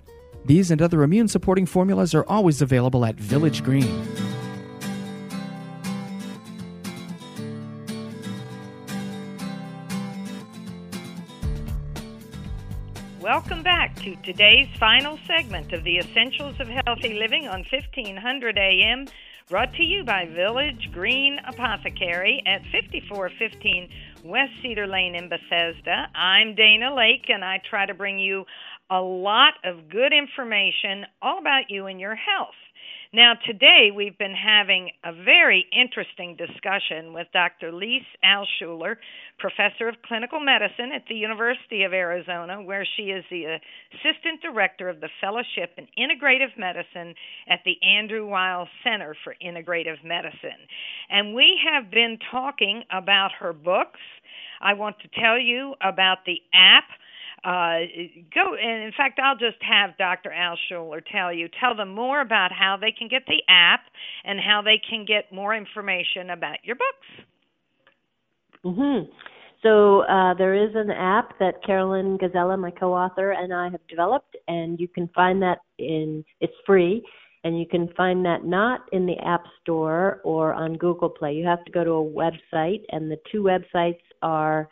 These 0.44 0.72
and 0.72 0.82
other 0.82 1.04
immune 1.04 1.28
supporting 1.28 1.64
formulas 1.64 2.12
are 2.12 2.24
always 2.26 2.60
available 2.60 3.04
at 3.04 3.14
Village 3.14 3.62
Green. 3.62 4.04
Welcome 13.20 13.62
back 13.62 13.94
to 14.02 14.16
today's 14.24 14.66
final 14.80 15.20
segment 15.28 15.72
of 15.72 15.84
the 15.84 15.98
Essentials 15.98 16.58
of 16.58 16.66
Healthy 16.84 17.14
Living 17.14 17.46
on 17.46 17.64
1500 17.70 18.58
AM, 18.58 19.06
brought 19.48 19.72
to 19.74 19.84
you 19.84 20.02
by 20.02 20.26
Village 20.26 20.90
Green 20.92 21.38
Apothecary 21.46 22.42
at 22.44 22.62
5415 22.72 23.88
West 24.24 24.52
Cedar 24.62 24.86
Lane 24.86 25.14
in 25.14 25.28
Bethesda. 25.28 26.06
I'm 26.14 26.54
Dana 26.54 26.90
Laake, 26.90 27.30
and 27.30 27.44
I 27.44 27.60
try 27.68 27.86
to 27.86 27.94
bring 27.94 28.18
you 28.18 28.44
a 28.90 29.00
lot 29.00 29.54
of 29.64 29.88
good 29.88 30.12
information 30.12 31.06
all 31.22 31.38
about 31.38 31.70
you 31.70 31.86
and 31.86 32.00
your 32.00 32.14
health. 32.14 32.54
Now, 33.12 33.32
today 33.44 33.90
we've 33.92 34.16
been 34.18 34.36
having 34.36 34.90
a 35.02 35.12
very 35.12 35.66
interesting 35.74 36.36
discussion 36.36 37.12
with 37.12 37.26
Dr. 37.32 37.72
Lise 37.72 38.06
Alschuler, 38.24 38.98
professor 39.36 39.88
of 39.88 39.96
clinical 40.06 40.38
medicine 40.38 40.92
at 40.94 41.02
the 41.08 41.16
University 41.16 41.82
of 41.82 41.92
Arizona, 41.92 42.62
where 42.62 42.86
she 42.96 43.10
is 43.10 43.24
the 43.28 43.58
assistant 43.90 44.40
director 44.42 44.88
of 44.88 45.00
the 45.00 45.08
Fellowship 45.20 45.74
in 45.76 45.88
Integrative 45.98 46.56
Medicine 46.56 47.16
at 47.48 47.58
the 47.64 47.74
Andrew 47.82 48.28
Weil 48.28 48.68
Center 48.84 49.16
for 49.24 49.34
Integrative 49.44 50.04
Medicine. 50.04 50.62
And 51.10 51.34
we 51.34 51.58
have 51.68 51.90
been 51.90 52.16
talking 52.30 52.84
about 52.92 53.32
her 53.40 53.52
books. 53.52 53.98
I 54.60 54.74
want 54.74 55.00
to 55.00 55.20
tell 55.20 55.36
you 55.36 55.74
about 55.82 56.18
the 56.26 56.38
app 56.54 56.84
uh, 57.44 57.80
go 58.34 58.54
and 58.54 58.82
in 58.82 58.92
fact 58.96 59.18
I'll 59.22 59.36
just 59.36 59.62
have 59.62 59.96
Dr. 59.96 60.32
Al 60.32 60.56
Schuler 60.68 61.00
tell 61.00 61.32
you 61.32 61.48
tell 61.60 61.74
them 61.74 61.94
more 61.94 62.20
about 62.20 62.52
how 62.52 62.76
they 62.80 62.92
can 62.92 63.08
get 63.08 63.22
the 63.26 63.42
app 63.48 63.80
and 64.24 64.38
how 64.38 64.62
they 64.62 64.80
can 64.88 65.04
get 65.04 65.32
more 65.32 65.54
information 65.54 66.30
about 66.30 66.58
your 66.64 66.76
books. 66.76 67.26
Mhm. 68.64 69.08
So 69.62 70.00
uh, 70.00 70.34
there 70.34 70.54
is 70.54 70.74
an 70.74 70.90
app 70.90 71.38
that 71.38 71.62
Carolyn 71.64 72.16
Gazella, 72.18 72.58
my 72.58 72.70
co-author, 72.70 73.32
and 73.32 73.52
I 73.52 73.68
have 73.68 73.86
developed, 73.88 74.36
and 74.48 74.80
you 74.80 74.88
can 74.88 75.08
find 75.08 75.42
that 75.42 75.58
in. 75.78 76.24
It's 76.40 76.54
free, 76.66 77.02
and 77.44 77.58
you 77.58 77.66
can 77.66 77.88
find 77.94 78.24
that 78.24 78.44
not 78.44 78.88
in 78.92 79.04
the 79.04 79.18
App 79.18 79.44
Store 79.60 80.20
or 80.24 80.54
on 80.54 80.74
Google 80.74 81.10
Play. 81.10 81.34
You 81.34 81.46
have 81.46 81.64
to 81.66 81.72
go 81.72 81.84
to 81.84 81.90
a 81.90 82.04
website, 82.04 82.84
and 82.90 83.10
the 83.10 83.18
two 83.30 83.42
websites 83.42 84.00
are 84.22 84.68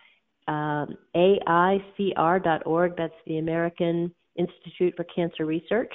um, 0.49 0.97
AICR.org. 1.15 2.97
That's 2.97 3.15
the 3.27 3.39
American 3.39 4.13
Institute 4.37 4.95
for 4.97 5.05
Cancer 5.05 5.47
Research. 5.47 5.95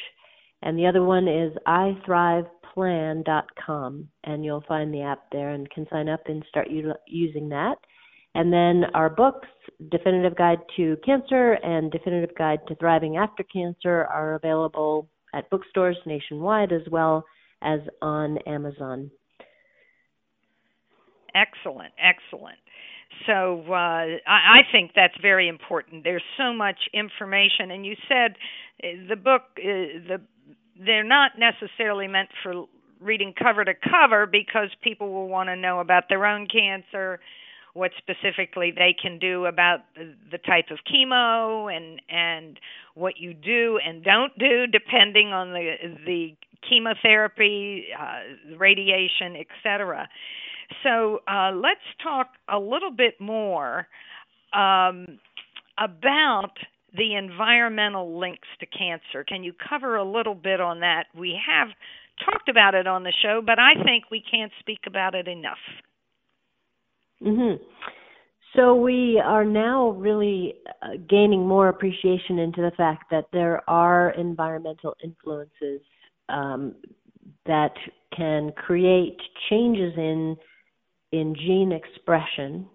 And 0.62 0.80
the 0.80 0.86
other 0.86 1.04
one 1.04 1.28
is 1.28 1.51
iThrivePlan.com. 1.68 4.08
And 4.24 4.45
you'll 4.45 4.64
find 4.68 4.93
the 4.93 5.01
app 5.01 5.24
there 5.32 5.49
and 5.49 5.68
can 5.72 5.88
sign 5.91 6.08
up 6.08 6.22
and 6.28 6.45
start 6.47 6.70
u- 6.70 6.93
using 7.08 7.49
that. 7.49 7.76
And 8.36 8.54
then 8.54 8.86
our 8.93 9.10
books, 9.10 9.49
Definitive 9.91 10.36
Guide 10.36 10.60
to 10.78 10.95
Cancer 11.06 11.54
and 11.64 11.91
Definitive 11.91 12.36
Guide 12.36 12.60
to 12.68 12.76
Thriving 12.76 13.18
After 13.18 13.43
Cancer, 13.43 14.06
are 14.06 14.36
available 14.36 15.10
at 15.34 15.49
bookstores 15.49 15.97
nationwide 16.06 16.72
as 16.72 16.84
well 16.89 17.26
as 17.62 17.82
on 18.01 18.38
Amazon. 18.39 19.12
Excellent, 21.36 21.93
excellent. 21.99 22.62
So 23.26 23.64
uh, 23.70 23.74
I, 23.74 24.18
I 24.28 24.59
think 24.72 24.91
that's 24.95 25.16
very 25.22 25.47
important. 25.47 26.03
There's 26.03 26.24
so 26.38 26.53
much 26.53 26.78
information, 26.93 27.72
and 27.72 27.86
you 27.86 27.95
said 28.07 28.36
uh, 28.84 29.07
the 29.09 29.16
book 29.16 29.43
uh, 29.57 29.61
the 30.07 30.22
they're 30.80 31.03
not 31.03 31.34
necessarily 31.38 32.07
meant 32.07 32.30
for 32.41 32.66
reading 32.99 33.34
cover 33.38 33.64
to 33.64 33.74
cover 33.74 34.26
because 34.26 34.70
people 34.82 35.11
will 35.11 35.28
want 35.28 35.49
to 35.49 35.55
know 35.55 35.80
about 35.80 36.05
their 36.09 36.26
own 36.26 36.47
cancer, 36.47 37.20
what 37.74 37.91
specifically 37.97 38.72
they 38.72 38.95
can 38.99 39.20
do 39.20 39.45
about 39.45 39.82
the, 39.95 40.16
the 40.32 40.38
type 40.38 40.66
of 40.72 40.80
chemo, 40.91 41.76
and 41.76 42.01
and 42.09 42.59
what 42.95 43.18
you 43.18 43.34
do 43.34 43.80
and 43.86 44.03
don't 44.03 44.38
do 44.38 44.68
depending 44.68 45.28
on 45.30 45.51
the 45.51 45.76
the 46.05 46.36
chemotherapy, 46.68 47.88
uh, 47.99 48.55
radiation, 48.57 49.36
etc. 49.36 50.07
So 50.84 51.22
uh, 51.28 51.51
let's 51.53 51.82
talk 52.01 52.28
a 52.51 52.59
little 52.59 52.91
bit 52.91 53.20
more 53.20 53.88
um, 54.53 55.20
about 55.78 56.51
the 56.95 57.16
environmental 57.16 58.20
links 58.20 58.47
to 58.59 58.66
cancer. 58.66 59.24
Can 59.24 59.43
you 59.43 59.53
cover 59.70 59.95
a 59.95 60.03
little 60.03 60.36
bit 60.36 60.61
on 60.61 60.82
that? 60.82 61.05
We 61.18 61.39
have 61.47 61.70
talked 62.26 62.49
about 62.49 62.76
it 62.76 62.88
on 62.88 63.03
the 63.03 63.14
show, 63.24 63.41
but 63.43 63.57
I 63.59 63.74
think 63.84 64.05
we 64.11 64.22
can't 64.30 64.51
speak 64.59 64.82
about 64.86 65.16
it 65.16 65.28
enough. 65.28 65.57
Mhm. 67.22 67.59
So 68.55 68.76
we 68.76 69.20
are 69.20 69.43
now 69.43 69.89
really 69.91 70.55
uh, 70.84 70.97
gaining 71.09 71.47
more 71.47 71.70
appreciation 71.70 72.38
into 72.38 72.61
the 72.61 72.72
fact 72.78 73.09
that 73.09 73.26
there 73.34 73.68
are 73.68 74.11
environmental 74.11 74.95
influences 75.03 75.82
um, 76.30 76.76
that 77.47 77.74
can 78.16 78.51
create 78.51 79.20
changes 79.49 79.93
in 79.97 80.38
in 81.14 81.36
gene 81.36 81.72
expression 81.72 82.68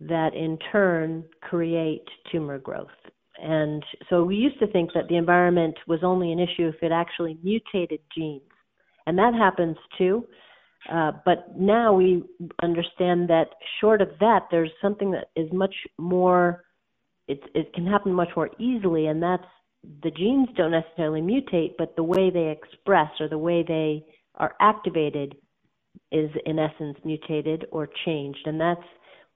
that 0.00 0.34
in 0.34 0.58
turn 0.72 1.24
create 1.40 2.04
tumor 2.30 2.58
growth. 2.58 2.88
And 3.40 3.82
so 4.10 4.24
we 4.24 4.34
used 4.34 4.58
to 4.58 4.66
think 4.66 4.90
that 4.94 5.08
the 5.08 5.16
environment 5.16 5.76
was 5.86 6.00
only 6.02 6.32
an 6.32 6.40
issue 6.40 6.68
if 6.68 6.82
it 6.82 6.92
actually 6.92 7.38
mutated 7.42 8.00
genes. 8.14 8.42
And 9.06 9.16
that 9.18 9.34
happens 9.34 9.76
too. 9.96 10.26
Uh, 10.92 11.12
but 11.24 11.56
now 11.56 11.94
we 11.94 12.24
understand 12.62 13.28
that 13.28 13.50
short 13.80 14.02
of 14.02 14.08
that, 14.18 14.48
there's 14.50 14.72
something 14.82 15.12
that 15.12 15.28
is 15.36 15.48
much 15.52 15.74
more, 15.96 16.64
it, 17.28 17.40
it 17.54 17.72
can 17.72 17.86
happen 17.86 18.12
much 18.12 18.30
more 18.34 18.50
easily, 18.58 19.06
and 19.06 19.22
that's 19.22 19.44
the 20.02 20.10
genes 20.10 20.48
don't 20.56 20.72
necessarily 20.72 21.20
mutate, 21.20 21.74
but 21.78 21.94
the 21.96 22.02
way 22.02 22.30
they 22.30 22.48
express 22.48 23.10
or 23.20 23.28
the 23.28 23.38
way 23.38 23.62
they 23.66 24.04
are 24.36 24.54
activated 24.60 25.36
is 26.12 26.30
in 26.46 26.58
essence 26.58 26.96
mutated 27.04 27.66
or 27.70 27.88
changed, 28.04 28.46
and 28.46 28.60
that's 28.60 28.82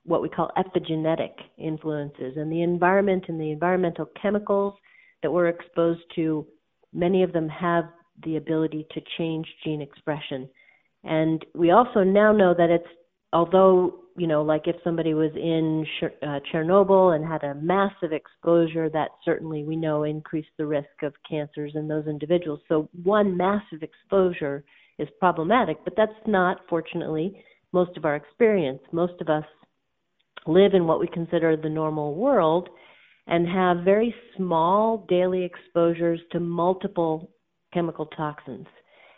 what 0.04 0.22
we 0.22 0.28
call 0.28 0.50
epigenetic 0.56 1.32
influences. 1.58 2.34
And 2.36 2.52
the 2.52 2.62
environment 2.62 3.24
and 3.28 3.40
the 3.40 3.50
environmental 3.50 4.06
chemicals 4.20 4.74
that 5.22 5.30
we're 5.30 5.48
exposed 5.48 6.02
to, 6.16 6.46
many 6.92 7.22
of 7.22 7.32
them 7.32 7.48
have 7.48 7.84
the 8.24 8.36
ability 8.36 8.86
to 8.92 9.00
change 9.18 9.46
gene 9.64 9.80
expression. 9.80 10.48
And 11.04 11.44
we 11.54 11.70
also 11.70 12.02
now 12.02 12.32
know 12.32 12.54
that 12.56 12.70
it's, 12.70 12.86
although, 13.32 14.00
you 14.16 14.26
know, 14.26 14.42
like 14.42 14.66
if 14.66 14.76
somebody 14.84 15.14
was 15.14 15.32
in 15.34 15.86
uh, 16.22 16.40
Chernobyl 16.52 17.16
and 17.16 17.24
had 17.26 17.42
a 17.42 17.54
massive 17.54 18.12
exposure, 18.12 18.88
that 18.90 19.08
certainly 19.24 19.64
we 19.64 19.76
know 19.76 20.04
increased 20.04 20.50
the 20.58 20.66
risk 20.66 21.02
of 21.02 21.14
cancers 21.28 21.72
in 21.74 21.88
those 21.88 22.06
individuals. 22.06 22.60
So 22.68 22.88
one 23.02 23.36
massive 23.36 23.82
exposure 23.82 24.64
is 24.98 25.08
problematic, 25.18 25.78
but 25.84 25.94
that's 25.96 26.12
not, 26.26 26.60
fortunately, 26.68 27.44
most 27.72 27.96
of 27.96 28.04
our 28.04 28.16
experience. 28.16 28.80
Most 28.92 29.20
of 29.20 29.28
us 29.28 29.44
live 30.46 30.74
in 30.74 30.86
what 30.86 31.00
we 31.00 31.08
consider 31.08 31.56
the 31.56 31.68
normal 31.68 32.14
world 32.14 32.68
and 33.26 33.48
have 33.48 33.84
very 33.84 34.14
small 34.36 35.06
daily 35.08 35.44
exposures 35.44 36.20
to 36.32 36.40
multiple 36.40 37.30
chemical 37.72 38.06
toxins. 38.06 38.66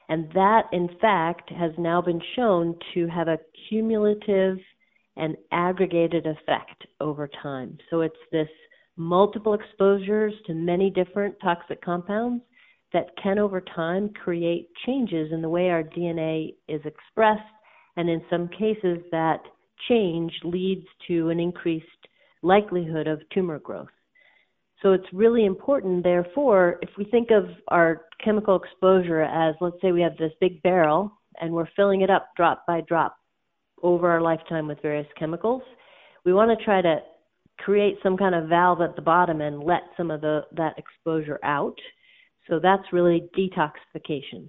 And 0.08 0.30
that, 0.34 0.62
in 0.72 0.88
fact, 1.00 1.50
has 1.50 1.72
now 1.78 2.00
been 2.00 2.22
shown 2.36 2.76
to 2.94 3.08
have 3.08 3.28
a 3.28 3.38
cumulative 3.68 4.58
and 5.16 5.36
aggregated 5.50 6.26
effect 6.26 6.86
over 7.00 7.28
time. 7.42 7.76
So 7.90 8.02
it's 8.02 8.14
this 8.30 8.48
multiple 8.96 9.54
exposures 9.54 10.32
to 10.46 10.54
many 10.54 10.90
different 10.90 11.34
toxic 11.42 11.82
compounds 11.82 12.42
that 12.92 13.10
can 13.22 13.38
over 13.38 13.60
time 13.60 14.10
create 14.10 14.68
changes 14.86 15.32
in 15.32 15.42
the 15.42 15.48
way 15.48 15.70
our 15.70 15.82
DNA 15.82 16.54
is 16.68 16.80
expressed, 16.84 17.42
and 17.96 18.08
in 18.08 18.22
some 18.30 18.48
cases, 18.48 18.98
that 19.10 19.40
change 19.88 20.32
leads 20.44 20.86
to 21.08 21.28
an 21.30 21.40
increased 21.40 21.86
likelihood 22.42 23.06
of 23.06 23.20
tumor 23.32 23.58
growth. 23.58 23.88
So 24.82 24.92
it's 24.92 25.06
really 25.12 25.46
important, 25.46 26.04
therefore, 26.04 26.78
if 26.82 26.90
we 26.98 27.04
think 27.04 27.30
of 27.30 27.44
our 27.68 28.02
chemical 28.22 28.56
exposure 28.56 29.22
as, 29.22 29.54
let's 29.60 29.76
say 29.80 29.92
we 29.92 30.02
have 30.02 30.16
this 30.18 30.32
big 30.40 30.62
barrel 30.62 31.10
and 31.40 31.52
we're 31.52 31.68
filling 31.74 32.02
it 32.02 32.10
up 32.10 32.28
drop 32.36 32.64
by 32.66 32.82
drop 32.82 33.16
over 33.82 34.10
our 34.10 34.20
lifetime 34.20 34.66
with 34.66 34.80
various 34.82 35.06
chemicals, 35.18 35.62
we 36.24 36.32
want 36.32 36.56
to 36.56 36.64
try 36.64 36.82
to 36.82 36.98
create 37.58 37.96
some 38.02 38.16
kind 38.16 38.34
of 38.34 38.48
valve 38.48 38.82
at 38.82 38.96
the 38.96 39.02
bottom 39.02 39.40
and 39.40 39.62
let 39.62 39.82
some 39.96 40.10
of 40.10 40.20
the 40.20 40.42
that 40.52 40.74
exposure 40.78 41.38
out. 41.42 41.78
So 42.48 42.60
that's 42.60 42.92
really 42.92 43.28
detoxification. 43.36 44.48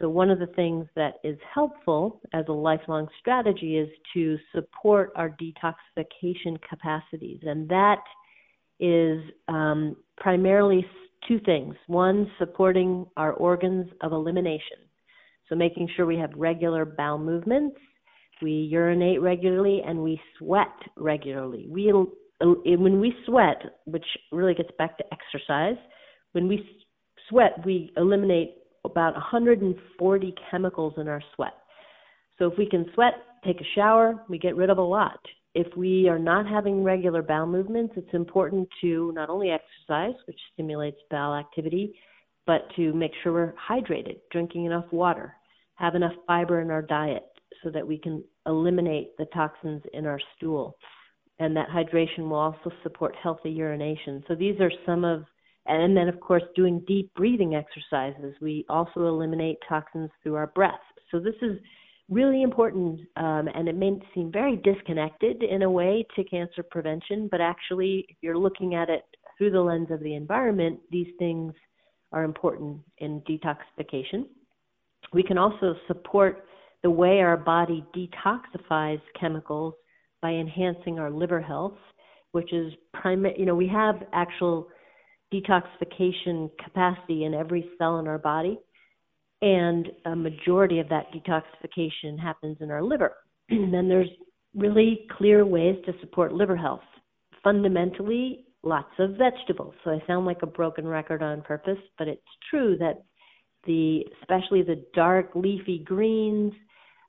So 0.00 0.08
one 0.10 0.30
of 0.30 0.38
the 0.38 0.48
things 0.48 0.86
that 0.94 1.14
is 1.24 1.38
helpful 1.54 2.20
as 2.34 2.44
a 2.48 2.52
lifelong 2.52 3.08
strategy 3.18 3.78
is 3.78 3.88
to 4.12 4.36
support 4.54 5.10
our 5.16 5.30
detoxification 5.30 6.58
capacities, 6.68 7.40
and 7.42 7.68
that 7.70 8.02
is 8.78 9.22
um, 9.48 9.96
primarily 10.18 10.84
two 11.26 11.40
things. 11.40 11.74
One, 11.86 12.30
supporting 12.38 13.06
our 13.16 13.32
organs 13.32 13.86
of 14.02 14.12
elimination. 14.12 14.78
So 15.48 15.54
making 15.54 15.88
sure 15.96 16.04
we 16.04 16.18
have 16.18 16.30
regular 16.36 16.84
bowel 16.84 17.18
movements, 17.18 17.76
we 18.42 18.50
urinate 18.50 19.22
regularly, 19.22 19.82
and 19.86 20.00
we 20.00 20.20
sweat 20.38 20.76
regularly. 20.96 21.66
We 21.70 21.90
when 22.40 23.00
we 23.00 23.14
sweat, 23.24 23.62
which 23.86 24.04
really 24.30 24.52
gets 24.52 24.68
back 24.76 24.98
to 24.98 25.04
exercise, 25.10 25.82
when 26.32 26.48
we 26.48 26.85
sweat, 27.28 27.64
we 27.64 27.92
eliminate 27.96 28.56
about 28.84 29.14
140 29.14 30.34
chemicals 30.50 30.94
in 30.96 31.08
our 31.08 31.22
sweat. 31.34 31.54
So 32.38 32.46
if 32.50 32.58
we 32.58 32.68
can 32.68 32.86
sweat, 32.94 33.14
take 33.44 33.60
a 33.60 33.64
shower, 33.74 34.22
we 34.28 34.38
get 34.38 34.56
rid 34.56 34.70
of 34.70 34.78
a 34.78 34.82
lot 34.82 35.18
if 35.56 35.74
we 35.74 36.06
are 36.06 36.18
not 36.18 36.46
having 36.46 36.84
regular 36.84 37.22
bowel 37.22 37.46
movements, 37.46 37.94
it's 37.96 38.12
important 38.12 38.68
to 38.82 39.10
not 39.14 39.30
only 39.30 39.50
exercise, 39.50 40.14
which 40.26 40.38
stimulates 40.52 40.98
bowel 41.10 41.34
activity, 41.34 41.94
but 42.46 42.68
to 42.76 42.92
make 42.92 43.12
sure 43.22 43.32
we're 43.32 43.54
hydrated, 43.54 44.18
drinking 44.30 44.66
enough 44.66 44.84
water, 44.92 45.34
have 45.76 45.94
enough 45.94 46.12
fiber 46.26 46.60
in 46.60 46.70
our 46.70 46.82
diet 46.82 47.24
so 47.64 47.70
that 47.70 47.86
we 47.86 47.96
can 47.96 48.22
eliminate 48.44 49.16
the 49.16 49.24
toxins 49.32 49.82
in 49.94 50.04
our 50.04 50.20
stool. 50.36 50.76
And 51.38 51.56
that 51.56 51.70
hydration 51.70 52.28
will 52.28 52.34
also 52.34 52.70
support 52.82 53.14
healthy 53.22 53.50
urination. 53.50 54.22
So 54.28 54.34
these 54.34 54.60
are 54.60 54.70
some 54.84 55.06
of, 55.06 55.24
and 55.68 55.96
then 55.96 56.08
of 56.08 56.20
course, 56.20 56.42
doing 56.54 56.82
deep 56.86 57.12
breathing 57.14 57.54
exercises. 57.54 58.34
We 58.40 58.64
also 58.68 59.06
eliminate 59.06 59.58
toxins 59.68 60.10
through 60.22 60.34
our 60.34 60.48
breath. 60.48 60.80
So 61.10 61.20
this 61.20 61.34
is 61.42 61.58
really 62.08 62.42
important, 62.42 63.00
um, 63.16 63.48
and 63.54 63.68
it 63.68 63.76
may 63.76 63.98
seem 64.14 64.30
very 64.30 64.56
disconnected 64.56 65.42
in 65.42 65.62
a 65.62 65.70
way 65.70 66.06
to 66.14 66.24
cancer 66.24 66.62
prevention, 66.62 67.28
but 67.30 67.40
actually, 67.40 68.06
if 68.08 68.16
you're 68.20 68.38
looking 68.38 68.74
at 68.74 68.88
it 68.88 69.04
through 69.36 69.50
the 69.50 69.60
lens 69.60 69.88
of 69.90 70.00
the 70.00 70.14
environment, 70.14 70.78
these 70.90 71.08
things 71.18 71.52
are 72.12 72.24
important 72.24 72.78
in 72.98 73.20
detoxification. 73.22 74.26
We 75.12 75.22
can 75.22 75.38
also 75.38 75.74
support 75.88 76.44
the 76.82 76.90
way 76.90 77.20
our 77.20 77.36
body 77.36 77.84
detoxifies 77.94 79.00
chemicals 79.18 79.74
by 80.22 80.30
enhancing 80.30 80.98
our 80.98 81.10
liver 81.10 81.40
health, 81.40 81.78
which 82.32 82.52
is 82.52 82.72
primary. 82.94 83.34
You 83.38 83.46
know, 83.46 83.54
we 83.54 83.68
have 83.68 84.02
actual 84.12 84.68
detoxification 85.32 86.50
capacity 86.62 87.24
in 87.24 87.34
every 87.34 87.70
cell 87.78 87.98
in 87.98 88.06
our 88.06 88.18
body 88.18 88.58
and 89.42 89.88
a 90.06 90.16
majority 90.16 90.78
of 90.80 90.88
that 90.88 91.06
detoxification 91.12 92.18
happens 92.18 92.56
in 92.60 92.70
our 92.70 92.82
liver. 92.82 93.12
and 93.50 93.72
then 93.72 93.88
there's 93.88 94.08
really 94.54 95.06
clear 95.16 95.44
ways 95.44 95.76
to 95.84 95.92
support 96.00 96.32
liver 96.32 96.56
health. 96.56 96.80
Fundamentally, 97.44 98.46
lots 98.62 98.92
of 98.98 99.10
vegetables. 99.16 99.74
So 99.84 99.90
I 99.90 100.02
sound 100.06 100.26
like 100.26 100.42
a 100.42 100.46
broken 100.46 100.86
record 100.86 101.22
on 101.22 101.42
purpose, 101.42 101.78
but 101.98 102.08
it's 102.08 102.22
true 102.50 102.76
that 102.78 103.02
the 103.66 104.04
especially 104.20 104.62
the 104.62 104.84
dark 104.94 105.30
leafy 105.34 105.82
greens 105.84 106.52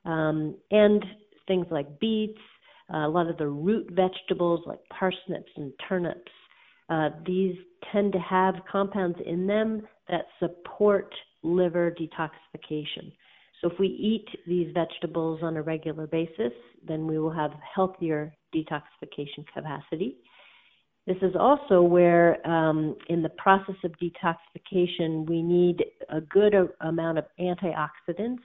um, 0.04 0.56
and 0.70 1.04
things 1.46 1.66
like 1.70 1.98
beets, 1.98 2.38
uh, 2.92 3.06
a 3.06 3.08
lot 3.08 3.28
of 3.28 3.38
the 3.38 3.48
root 3.48 3.90
vegetables 3.90 4.60
like 4.66 4.80
parsnips 4.90 5.50
and 5.56 5.72
turnips, 5.88 6.30
uh, 6.88 7.10
these 7.26 7.56
tend 7.92 8.12
to 8.12 8.18
have 8.18 8.54
compounds 8.70 9.18
in 9.26 9.46
them 9.46 9.86
that 10.08 10.26
support 10.38 11.14
liver 11.42 11.94
detoxification. 11.98 13.12
So 13.60 13.68
if 13.70 13.78
we 13.78 13.88
eat 13.88 14.26
these 14.46 14.72
vegetables 14.72 15.40
on 15.42 15.56
a 15.56 15.62
regular 15.62 16.06
basis, 16.06 16.52
then 16.86 17.06
we 17.06 17.18
will 17.18 17.30
have 17.30 17.52
healthier 17.74 18.34
detoxification 18.54 19.44
capacity. 19.52 20.16
This 21.06 21.16
is 21.22 21.34
also 21.38 21.82
where, 21.82 22.46
um, 22.46 22.94
in 23.08 23.22
the 23.22 23.30
process 23.30 23.74
of 23.82 23.92
detoxification, 23.92 25.26
we 25.28 25.42
need 25.42 25.84
a 26.10 26.20
good 26.20 26.54
a- 26.54 26.68
amount 26.82 27.18
of 27.18 27.24
antioxidants. 27.40 28.42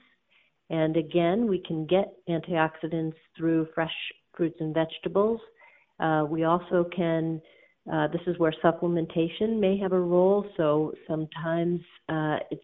And 0.70 0.96
again, 0.96 1.46
we 1.46 1.58
can 1.58 1.86
get 1.86 2.14
antioxidants 2.28 3.16
through 3.36 3.68
fresh 3.74 3.94
fruits 4.34 4.56
and 4.60 4.74
vegetables. 4.74 5.40
Uh, 6.00 6.26
we 6.28 6.44
also 6.44 6.84
can 6.96 7.40
uh, 7.92 8.08
this 8.08 8.22
is 8.26 8.38
where 8.38 8.54
supplementation 8.64 9.60
may 9.60 9.76
have 9.78 9.92
a 9.92 10.00
role. 10.00 10.46
So 10.56 10.92
sometimes 11.06 11.80
uh, 12.08 12.38
it's 12.50 12.62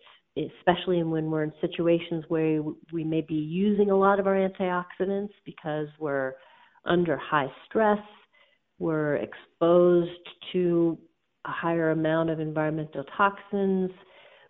especially 0.58 1.02
when 1.02 1.30
we're 1.30 1.42
in 1.42 1.52
situations 1.60 2.24
where 2.28 2.62
we 2.92 3.04
may 3.04 3.20
be 3.20 3.34
using 3.34 3.90
a 3.90 3.96
lot 3.96 4.20
of 4.20 4.26
our 4.26 4.36
antioxidants 4.36 5.30
because 5.44 5.88
we're 5.98 6.34
under 6.84 7.16
high 7.16 7.48
stress, 7.66 7.98
we're 8.78 9.16
exposed 9.16 10.10
to 10.52 10.96
a 11.46 11.50
higher 11.50 11.90
amount 11.90 12.30
of 12.30 12.40
environmental 12.40 13.04
toxins, 13.16 13.90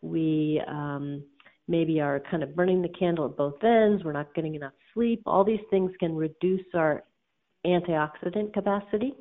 we 0.02 0.60
um, 0.68 1.24
maybe 1.66 2.00
are 2.00 2.20
kind 2.30 2.42
of 2.42 2.54
burning 2.54 2.82
the 2.82 2.88
candle 2.88 3.26
at 3.26 3.36
both 3.36 3.62
ends, 3.64 4.04
we're 4.04 4.12
not 4.12 4.34
getting 4.34 4.54
enough 4.54 4.72
sleep. 4.94 5.22
All 5.26 5.44
these 5.44 5.60
things 5.70 5.90
can 5.98 6.14
reduce 6.14 6.66
our 6.74 7.04
antioxidant 7.66 8.52
capacity. 8.52 9.14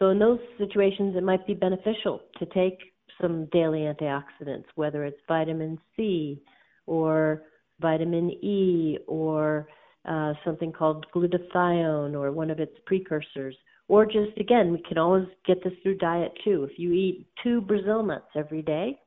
So, 0.00 0.08
in 0.08 0.18
those 0.18 0.40
situations, 0.56 1.14
it 1.14 1.22
might 1.22 1.46
be 1.46 1.52
beneficial 1.52 2.22
to 2.38 2.46
take 2.46 2.78
some 3.20 3.46
daily 3.52 3.80
antioxidants, 3.80 4.64
whether 4.74 5.04
it's 5.04 5.20
vitamin 5.28 5.78
C 5.94 6.42
or 6.86 7.42
vitamin 7.80 8.30
E 8.42 8.98
or 9.06 9.68
uh, 10.08 10.32
something 10.42 10.72
called 10.72 11.04
glutathione 11.14 12.14
or 12.14 12.32
one 12.32 12.50
of 12.50 12.60
its 12.60 12.72
precursors. 12.86 13.54
Or 13.88 14.06
just 14.06 14.38
again, 14.38 14.72
we 14.72 14.82
can 14.88 14.96
always 14.96 15.26
get 15.46 15.62
this 15.62 15.74
through 15.82 15.98
diet 15.98 16.32
too. 16.44 16.64
If 16.64 16.78
you 16.78 16.92
eat 16.92 17.26
two 17.42 17.60
Brazil 17.60 18.02
nuts 18.02 18.30
every 18.34 18.62
day, 18.62 18.98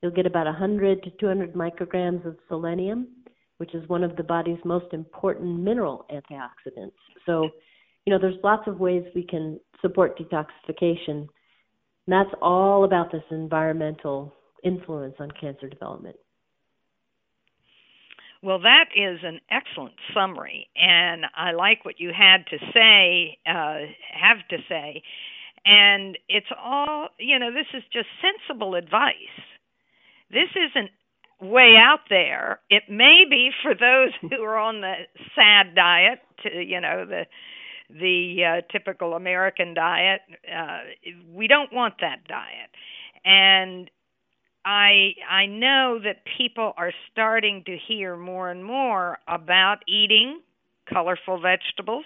you'll 0.00 0.12
get 0.12 0.26
about 0.26 0.46
100 0.46 1.02
to 1.02 1.10
200 1.20 1.52
micrograms 1.52 2.24
of 2.24 2.38
selenium, 2.48 3.08
which 3.58 3.74
is 3.74 3.86
one 3.88 4.04
of 4.04 4.16
the 4.16 4.22
body's 4.22 4.64
most 4.64 4.94
important 4.94 5.60
mineral 5.60 6.06
antioxidants. 6.10 6.92
So, 7.26 7.50
you 8.08 8.14
know, 8.14 8.18
there's 8.18 8.42
lots 8.42 8.66
of 8.66 8.80
ways 8.80 9.04
we 9.14 9.22
can 9.22 9.60
support 9.82 10.18
detoxification 10.18 11.28
and 12.08 12.14
that's 12.14 12.34
all 12.40 12.84
about 12.84 13.12
this 13.12 13.22
environmental 13.30 14.32
influence 14.64 15.16
on 15.20 15.30
cancer 15.38 15.68
development. 15.68 16.16
Well, 18.42 18.60
that 18.60 18.86
is 18.96 19.18
an 19.22 19.40
excellent 19.50 19.96
summary, 20.14 20.70
and 20.74 21.26
I 21.36 21.52
like 21.52 21.84
what 21.84 22.00
you 22.00 22.12
had 22.16 22.46
to 22.46 22.56
say, 22.72 23.36
uh, 23.46 23.92
have 24.10 24.38
to 24.48 24.56
say. 24.70 25.02
And 25.66 26.16
it's 26.30 26.46
all, 26.58 27.08
you 27.18 27.38
know, 27.38 27.52
this 27.52 27.66
is 27.74 27.82
just 27.92 28.06
sensible 28.22 28.74
advice. 28.74 29.12
This 30.30 30.48
isn't 30.56 30.90
way 31.42 31.74
out 31.78 32.08
there. 32.08 32.60
It 32.70 32.84
may 32.88 33.24
be 33.28 33.50
for 33.62 33.74
those 33.74 34.14
who 34.22 34.42
are 34.42 34.56
on 34.56 34.80
the 34.80 34.94
sad 35.34 35.74
diet, 35.74 36.20
to, 36.44 36.62
you 36.64 36.80
know, 36.80 37.04
the 37.04 37.26
the 37.90 38.42
uh, 38.44 38.72
typical 38.72 39.14
American 39.14 39.74
diet. 39.74 40.20
Uh, 40.46 40.80
we 41.32 41.46
don't 41.46 41.72
want 41.72 41.94
that 42.00 42.26
diet, 42.28 42.70
and 43.24 43.90
I 44.64 45.14
I 45.28 45.46
know 45.46 45.98
that 46.04 46.22
people 46.36 46.72
are 46.76 46.92
starting 47.12 47.64
to 47.66 47.76
hear 47.88 48.16
more 48.16 48.50
and 48.50 48.64
more 48.64 49.18
about 49.28 49.78
eating 49.88 50.40
colorful 50.92 51.40
vegetables 51.40 52.04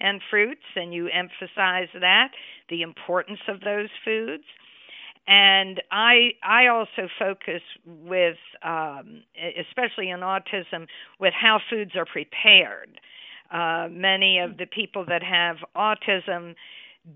and 0.00 0.20
fruits, 0.30 0.64
and 0.76 0.92
you 0.92 1.08
emphasize 1.08 1.88
that 2.00 2.28
the 2.68 2.82
importance 2.82 3.40
of 3.48 3.60
those 3.60 3.88
foods. 4.04 4.44
and 5.26 5.82
I 5.90 6.32
I 6.42 6.66
also 6.66 7.08
focus 7.18 7.62
with 7.86 8.36
um, 8.62 9.22
especially 9.58 10.10
in 10.10 10.20
autism 10.20 10.86
with 11.18 11.32
how 11.34 11.60
foods 11.70 11.92
are 11.96 12.04
prepared. 12.06 13.00
Uh, 13.54 13.86
many 13.88 14.40
of 14.40 14.56
the 14.56 14.66
people 14.66 15.04
that 15.06 15.22
have 15.22 15.56
autism 15.76 16.56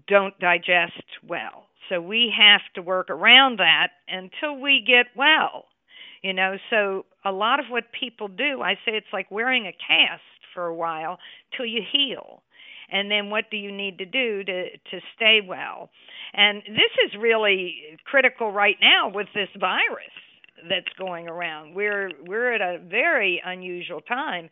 don't 0.07 0.39
digest 0.39 1.03
well, 1.27 1.67
so 1.89 2.01
we 2.01 2.33
have 2.39 2.61
to 2.77 2.81
work 2.81 3.11
around 3.11 3.59
that 3.59 3.89
until 4.07 4.61
we 4.61 4.85
get 4.87 5.07
well. 5.17 5.65
You 6.23 6.33
know, 6.33 6.57
so 6.71 7.07
a 7.25 7.33
lot 7.33 7.59
of 7.59 7.67
what 7.71 7.85
people 7.99 8.29
do, 8.29 8.63
I 8.63 8.75
say 8.85 8.93
it's 8.93 9.13
like 9.13 9.31
wearing 9.33 9.67
a 9.67 9.73
cast 9.73 10.23
for 10.55 10.67
a 10.67 10.75
while 10.75 11.19
till 11.57 11.67
you 11.67 11.83
heal. 11.93 12.43
And 12.91 13.11
then 13.11 13.31
what 13.31 13.51
do 13.51 13.57
you 13.57 13.73
need 13.73 13.99
to 13.99 14.07
do 14.07 14.45
to 14.45 14.71
to 14.71 15.01
stay 15.17 15.41
well? 15.47 15.91
And 16.35 16.63
this 16.69 16.93
is 17.05 17.21
really 17.21 17.99
critical 18.05 18.53
right 18.53 18.77
now 18.81 19.11
with 19.13 19.27
this 19.35 19.49
virus 19.59 20.15
that's 20.69 20.89
going 20.99 21.29
around. 21.29 21.75
We're 21.75 22.13
we're 22.27 22.55
at 22.55 22.61
a 22.61 22.79
very 22.79 23.43
unusual 23.45 24.01
time 24.01 24.49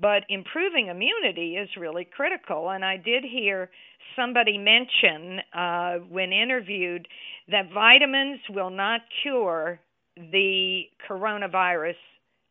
but 0.00 0.22
improving 0.28 0.88
immunity 0.88 1.56
is 1.56 1.68
really 1.78 2.06
critical 2.16 2.70
and 2.70 2.84
i 2.84 2.96
did 2.96 3.24
hear 3.24 3.70
somebody 4.16 4.58
mention 4.58 5.40
uh, 5.56 5.94
when 6.10 6.32
interviewed 6.32 7.06
that 7.50 7.72
vitamins 7.72 8.40
will 8.50 8.70
not 8.70 9.00
cure 9.22 9.80
the 10.16 10.82
coronavirus 11.08 11.96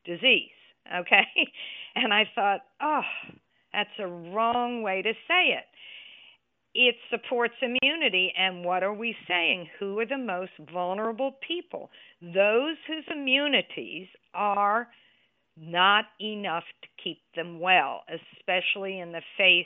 disease 0.06 0.50
okay 1.00 1.28
and 1.96 2.14
i 2.14 2.24
thought 2.36 2.62
oh 2.82 3.02
that's 3.74 3.90
a 4.00 4.08
wrong 4.08 4.84
way 4.84 5.02
to 5.02 5.14
say 5.28 5.58
it. 5.58 5.66
It 6.76 6.96
supports 7.10 7.54
immunity. 7.62 8.32
And 8.38 8.64
what 8.64 8.84
are 8.84 8.94
we 8.94 9.16
saying? 9.28 9.68
Who 9.80 10.00
are 10.00 10.06
the 10.06 10.18
most 10.18 10.52
vulnerable 10.72 11.36
people? 11.48 11.90
Those 12.22 12.78
whose 12.88 13.06
immunities 13.12 14.08
are 14.34 14.88
not 15.58 16.06
enough 16.20 16.64
to 16.82 16.88
keep 17.04 17.20
them 17.36 17.60
well, 17.60 18.04
especially 18.10 19.00
in 19.00 19.12
the 19.12 19.22
face 19.38 19.66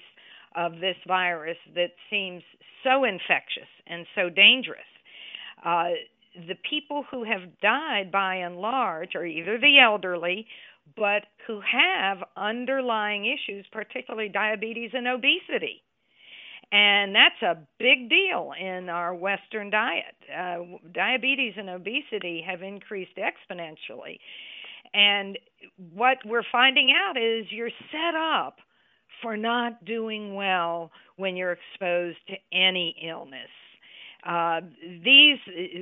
of 0.55 0.73
this 0.79 0.97
virus 1.07 1.57
that 1.75 1.91
seems 2.09 2.43
so 2.83 3.03
infectious 3.03 3.69
and 3.85 4.05
so 4.15 4.29
dangerous. 4.29 4.79
Uh, 5.63 5.89
the 6.47 6.57
people 6.69 7.03
who 7.09 7.23
have 7.23 7.59
died 7.61 8.11
by 8.11 8.35
and 8.35 8.57
large 8.57 9.15
are 9.15 9.25
either 9.25 9.57
the 9.57 9.79
elderly 9.79 10.45
but 10.95 11.23
who 11.45 11.59
have 11.61 12.19
underlying 12.37 13.25
issues, 13.25 13.65
particularly 13.71 14.29
diabetes 14.29 14.91
and 14.93 15.07
obesity. 15.07 15.83
And 16.71 17.15
that's 17.15 17.41
a 17.41 17.57
big 17.79 18.09
deal 18.09 18.51
in 18.59 18.89
our 18.89 19.15
Western 19.15 19.69
diet. 19.69 20.15
Uh, 20.33 20.77
diabetes 20.93 21.53
and 21.57 21.69
obesity 21.69 22.43
have 22.45 22.61
increased 22.61 23.17
exponentially. 23.17 24.19
And 24.93 25.37
what 25.93 26.17
we're 26.25 26.45
finding 26.51 26.91
out 26.91 27.17
is 27.17 27.45
you're 27.51 27.69
set 27.91 28.15
up 28.15 28.57
for 29.21 29.35
not 29.35 29.83
doing 29.85 30.35
well 30.35 30.91
when 31.15 31.35
you're 31.35 31.53
exposed 31.53 32.17
to 32.27 32.35
any 32.51 32.95
illness. 33.07 33.49
Uh, 34.25 34.61
these, 35.03 35.37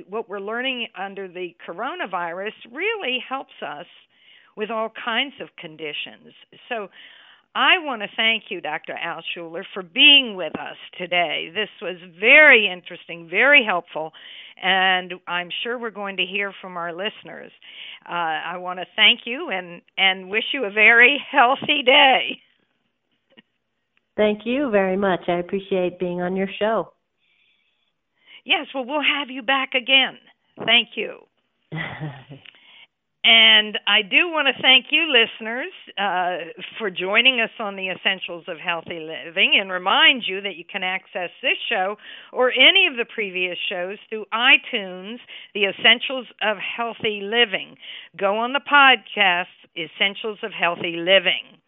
what 0.08 0.28
we're 0.28 0.40
learning 0.40 0.86
under 0.98 1.26
the 1.28 1.54
coronavirus, 1.66 2.52
really 2.72 3.18
helps 3.28 3.54
us 3.66 3.86
with 4.56 4.70
all 4.70 4.90
kinds 5.04 5.34
of 5.40 5.48
conditions. 5.58 6.32
So 6.68 6.88
I 7.56 7.78
want 7.78 8.02
to 8.02 8.08
thank 8.14 8.44
you, 8.50 8.60
Dr. 8.60 8.92
Al 8.92 9.22
Schuler, 9.32 9.64
for 9.72 9.82
being 9.82 10.36
with 10.36 10.52
us 10.60 10.76
today. 10.98 11.50
This 11.54 11.70
was 11.80 11.96
very 12.20 12.70
interesting, 12.70 13.28
very 13.30 13.64
helpful, 13.64 14.12
and 14.62 15.14
I'm 15.26 15.48
sure 15.62 15.78
we're 15.78 15.88
going 15.88 16.18
to 16.18 16.26
hear 16.26 16.52
from 16.60 16.76
our 16.76 16.92
listeners. 16.92 17.50
Uh, 18.06 18.12
I 18.12 18.58
want 18.58 18.80
to 18.80 18.86
thank 18.94 19.20
you 19.24 19.48
and, 19.50 19.80
and 19.96 20.28
wish 20.28 20.44
you 20.52 20.66
a 20.66 20.70
very 20.70 21.18
healthy 21.32 21.82
day. 21.82 22.42
Thank 24.18 24.40
you 24.44 24.70
very 24.70 24.98
much. 24.98 25.20
I 25.26 25.38
appreciate 25.38 25.98
being 25.98 26.20
on 26.20 26.36
your 26.36 26.48
show. 26.58 26.92
Yes, 28.44 28.66
well, 28.74 28.84
we'll 28.84 29.00
have 29.00 29.30
you 29.30 29.40
back 29.40 29.70
again. 29.74 30.18
Thank 30.58 30.90
you. 30.94 31.20
And 33.28 33.76
I 33.88 34.02
do 34.02 34.30
want 34.30 34.46
to 34.46 34.62
thank 34.62 34.86
you, 34.92 35.10
listeners, 35.10 35.72
uh, 35.98 36.62
for 36.78 36.90
joining 36.90 37.40
us 37.40 37.50
on 37.58 37.74
the 37.74 37.90
Essentials 37.90 38.44
of 38.46 38.58
Healthy 38.58 39.00
Living 39.00 39.58
and 39.60 39.68
remind 39.68 40.22
you 40.24 40.40
that 40.42 40.54
you 40.54 40.62
can 40.64 40.84
access 40.84 41.30
this 41.42 41.58
show 41.68 41.96
or 42.32 42.52
any 42.52 42.86
of 42.86 42.96
the 42.96 43.04
previous 43.04 43.58
shows 43.68 43.98
through 44.08 44.26
iTunes, 44.32 45.16
The 45.54 45.64
Essentials 45.64 46.28
of 46.40 46.58
Healthy 46.58 47.22
Living. 47.24 47.74
Go 48.16 48.38
on 48.38 48.52
the 48.52 48.60
podcast, 48.62 49.50
Essentials 49.76 50.38
of 50.44 50.52
Healthy 50.52 50.94
Living. 50.96 51.58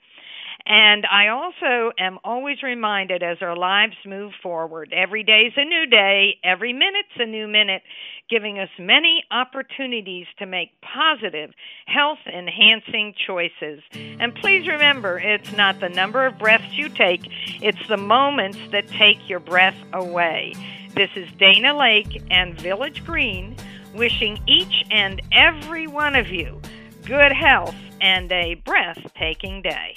And 0.67 1.07
I 1.07 1.29
also 1.29 1.93
am 1.99 2.19
always 2.25 2.63
reminded 2.63 3.23
as 3.23 3.39
our 3.41 3.57
lives 3.57 3.95
move 4.05 4.33
forward, 4.43 4.93
every 4.95 5.23
day 5.23 5.47
is 5.47 5.55
a 5.57 5.65
new 5.65 5.87
day, 5.87 6.37
every 6.45 6.73
minute's 6.73 7.17
a 7.17 7.25
new 7.25 7.49
minute, 7.49 7.83
giving 8.29 8.59
us 8.59 8.69
many 8.79 9.25
opportunities 9.31 10.27
to 10.39 10.47
make 10.47 10.71
positive, 10.83 11.51
health 11.87 12.19
enhancing 12.27 13.15
choices. 13.27 13.81
And 13.93 14.35
please 14.35 14.69
remember, 14.69 15.19
it's 15.19 15.53
not 15.53 15.81
the 15.81 15.89
number 15.89 16.27
of 16.27 16.39
breaths 16.39 16.73
you 16.73 16.91
take, 16.91 17.23
it's 17.63 17.89
the 17.89 17.97
moments 17.97 18.59
that 18.73 18.89
take 18.89 19.29
your 19.29 19.41
breath 19.41 19.79
away. 19.95 20.55
This 20.95 21.11
is 21.17 21.31
Dana 21.39 21.73
Laake 21.73 22.23
and 22.31 22.61
Village 22.61 23.05
Green 23.07 23.57
wishing 23.95 24.39
each 24.47 24.85
and 24.91 25.23
every 25.33 25.87
one 25.87 26.15
of 26.15 26.29
you 26.29 26.61
good 27.05 27.33
health 27.33 27.75
and 28.01 28.31
a 28.31 28.55
breathtaking 28.67 29.63
day. 29.63 29.97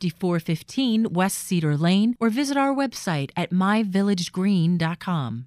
5415 0.00 1.12
West 1.12 1.38
Cedar 1.38 1.76
Lane 1.76 2.16
or 2.20 2.30
visit 2.30 2.56
our 2.56 2.74
website 2.74 3.30
at 3.36 3.50
myvillagegreen.com. 3.50 5.46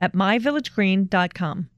at 0.00 0.14
myvillagegreen.com. 0.14 1.68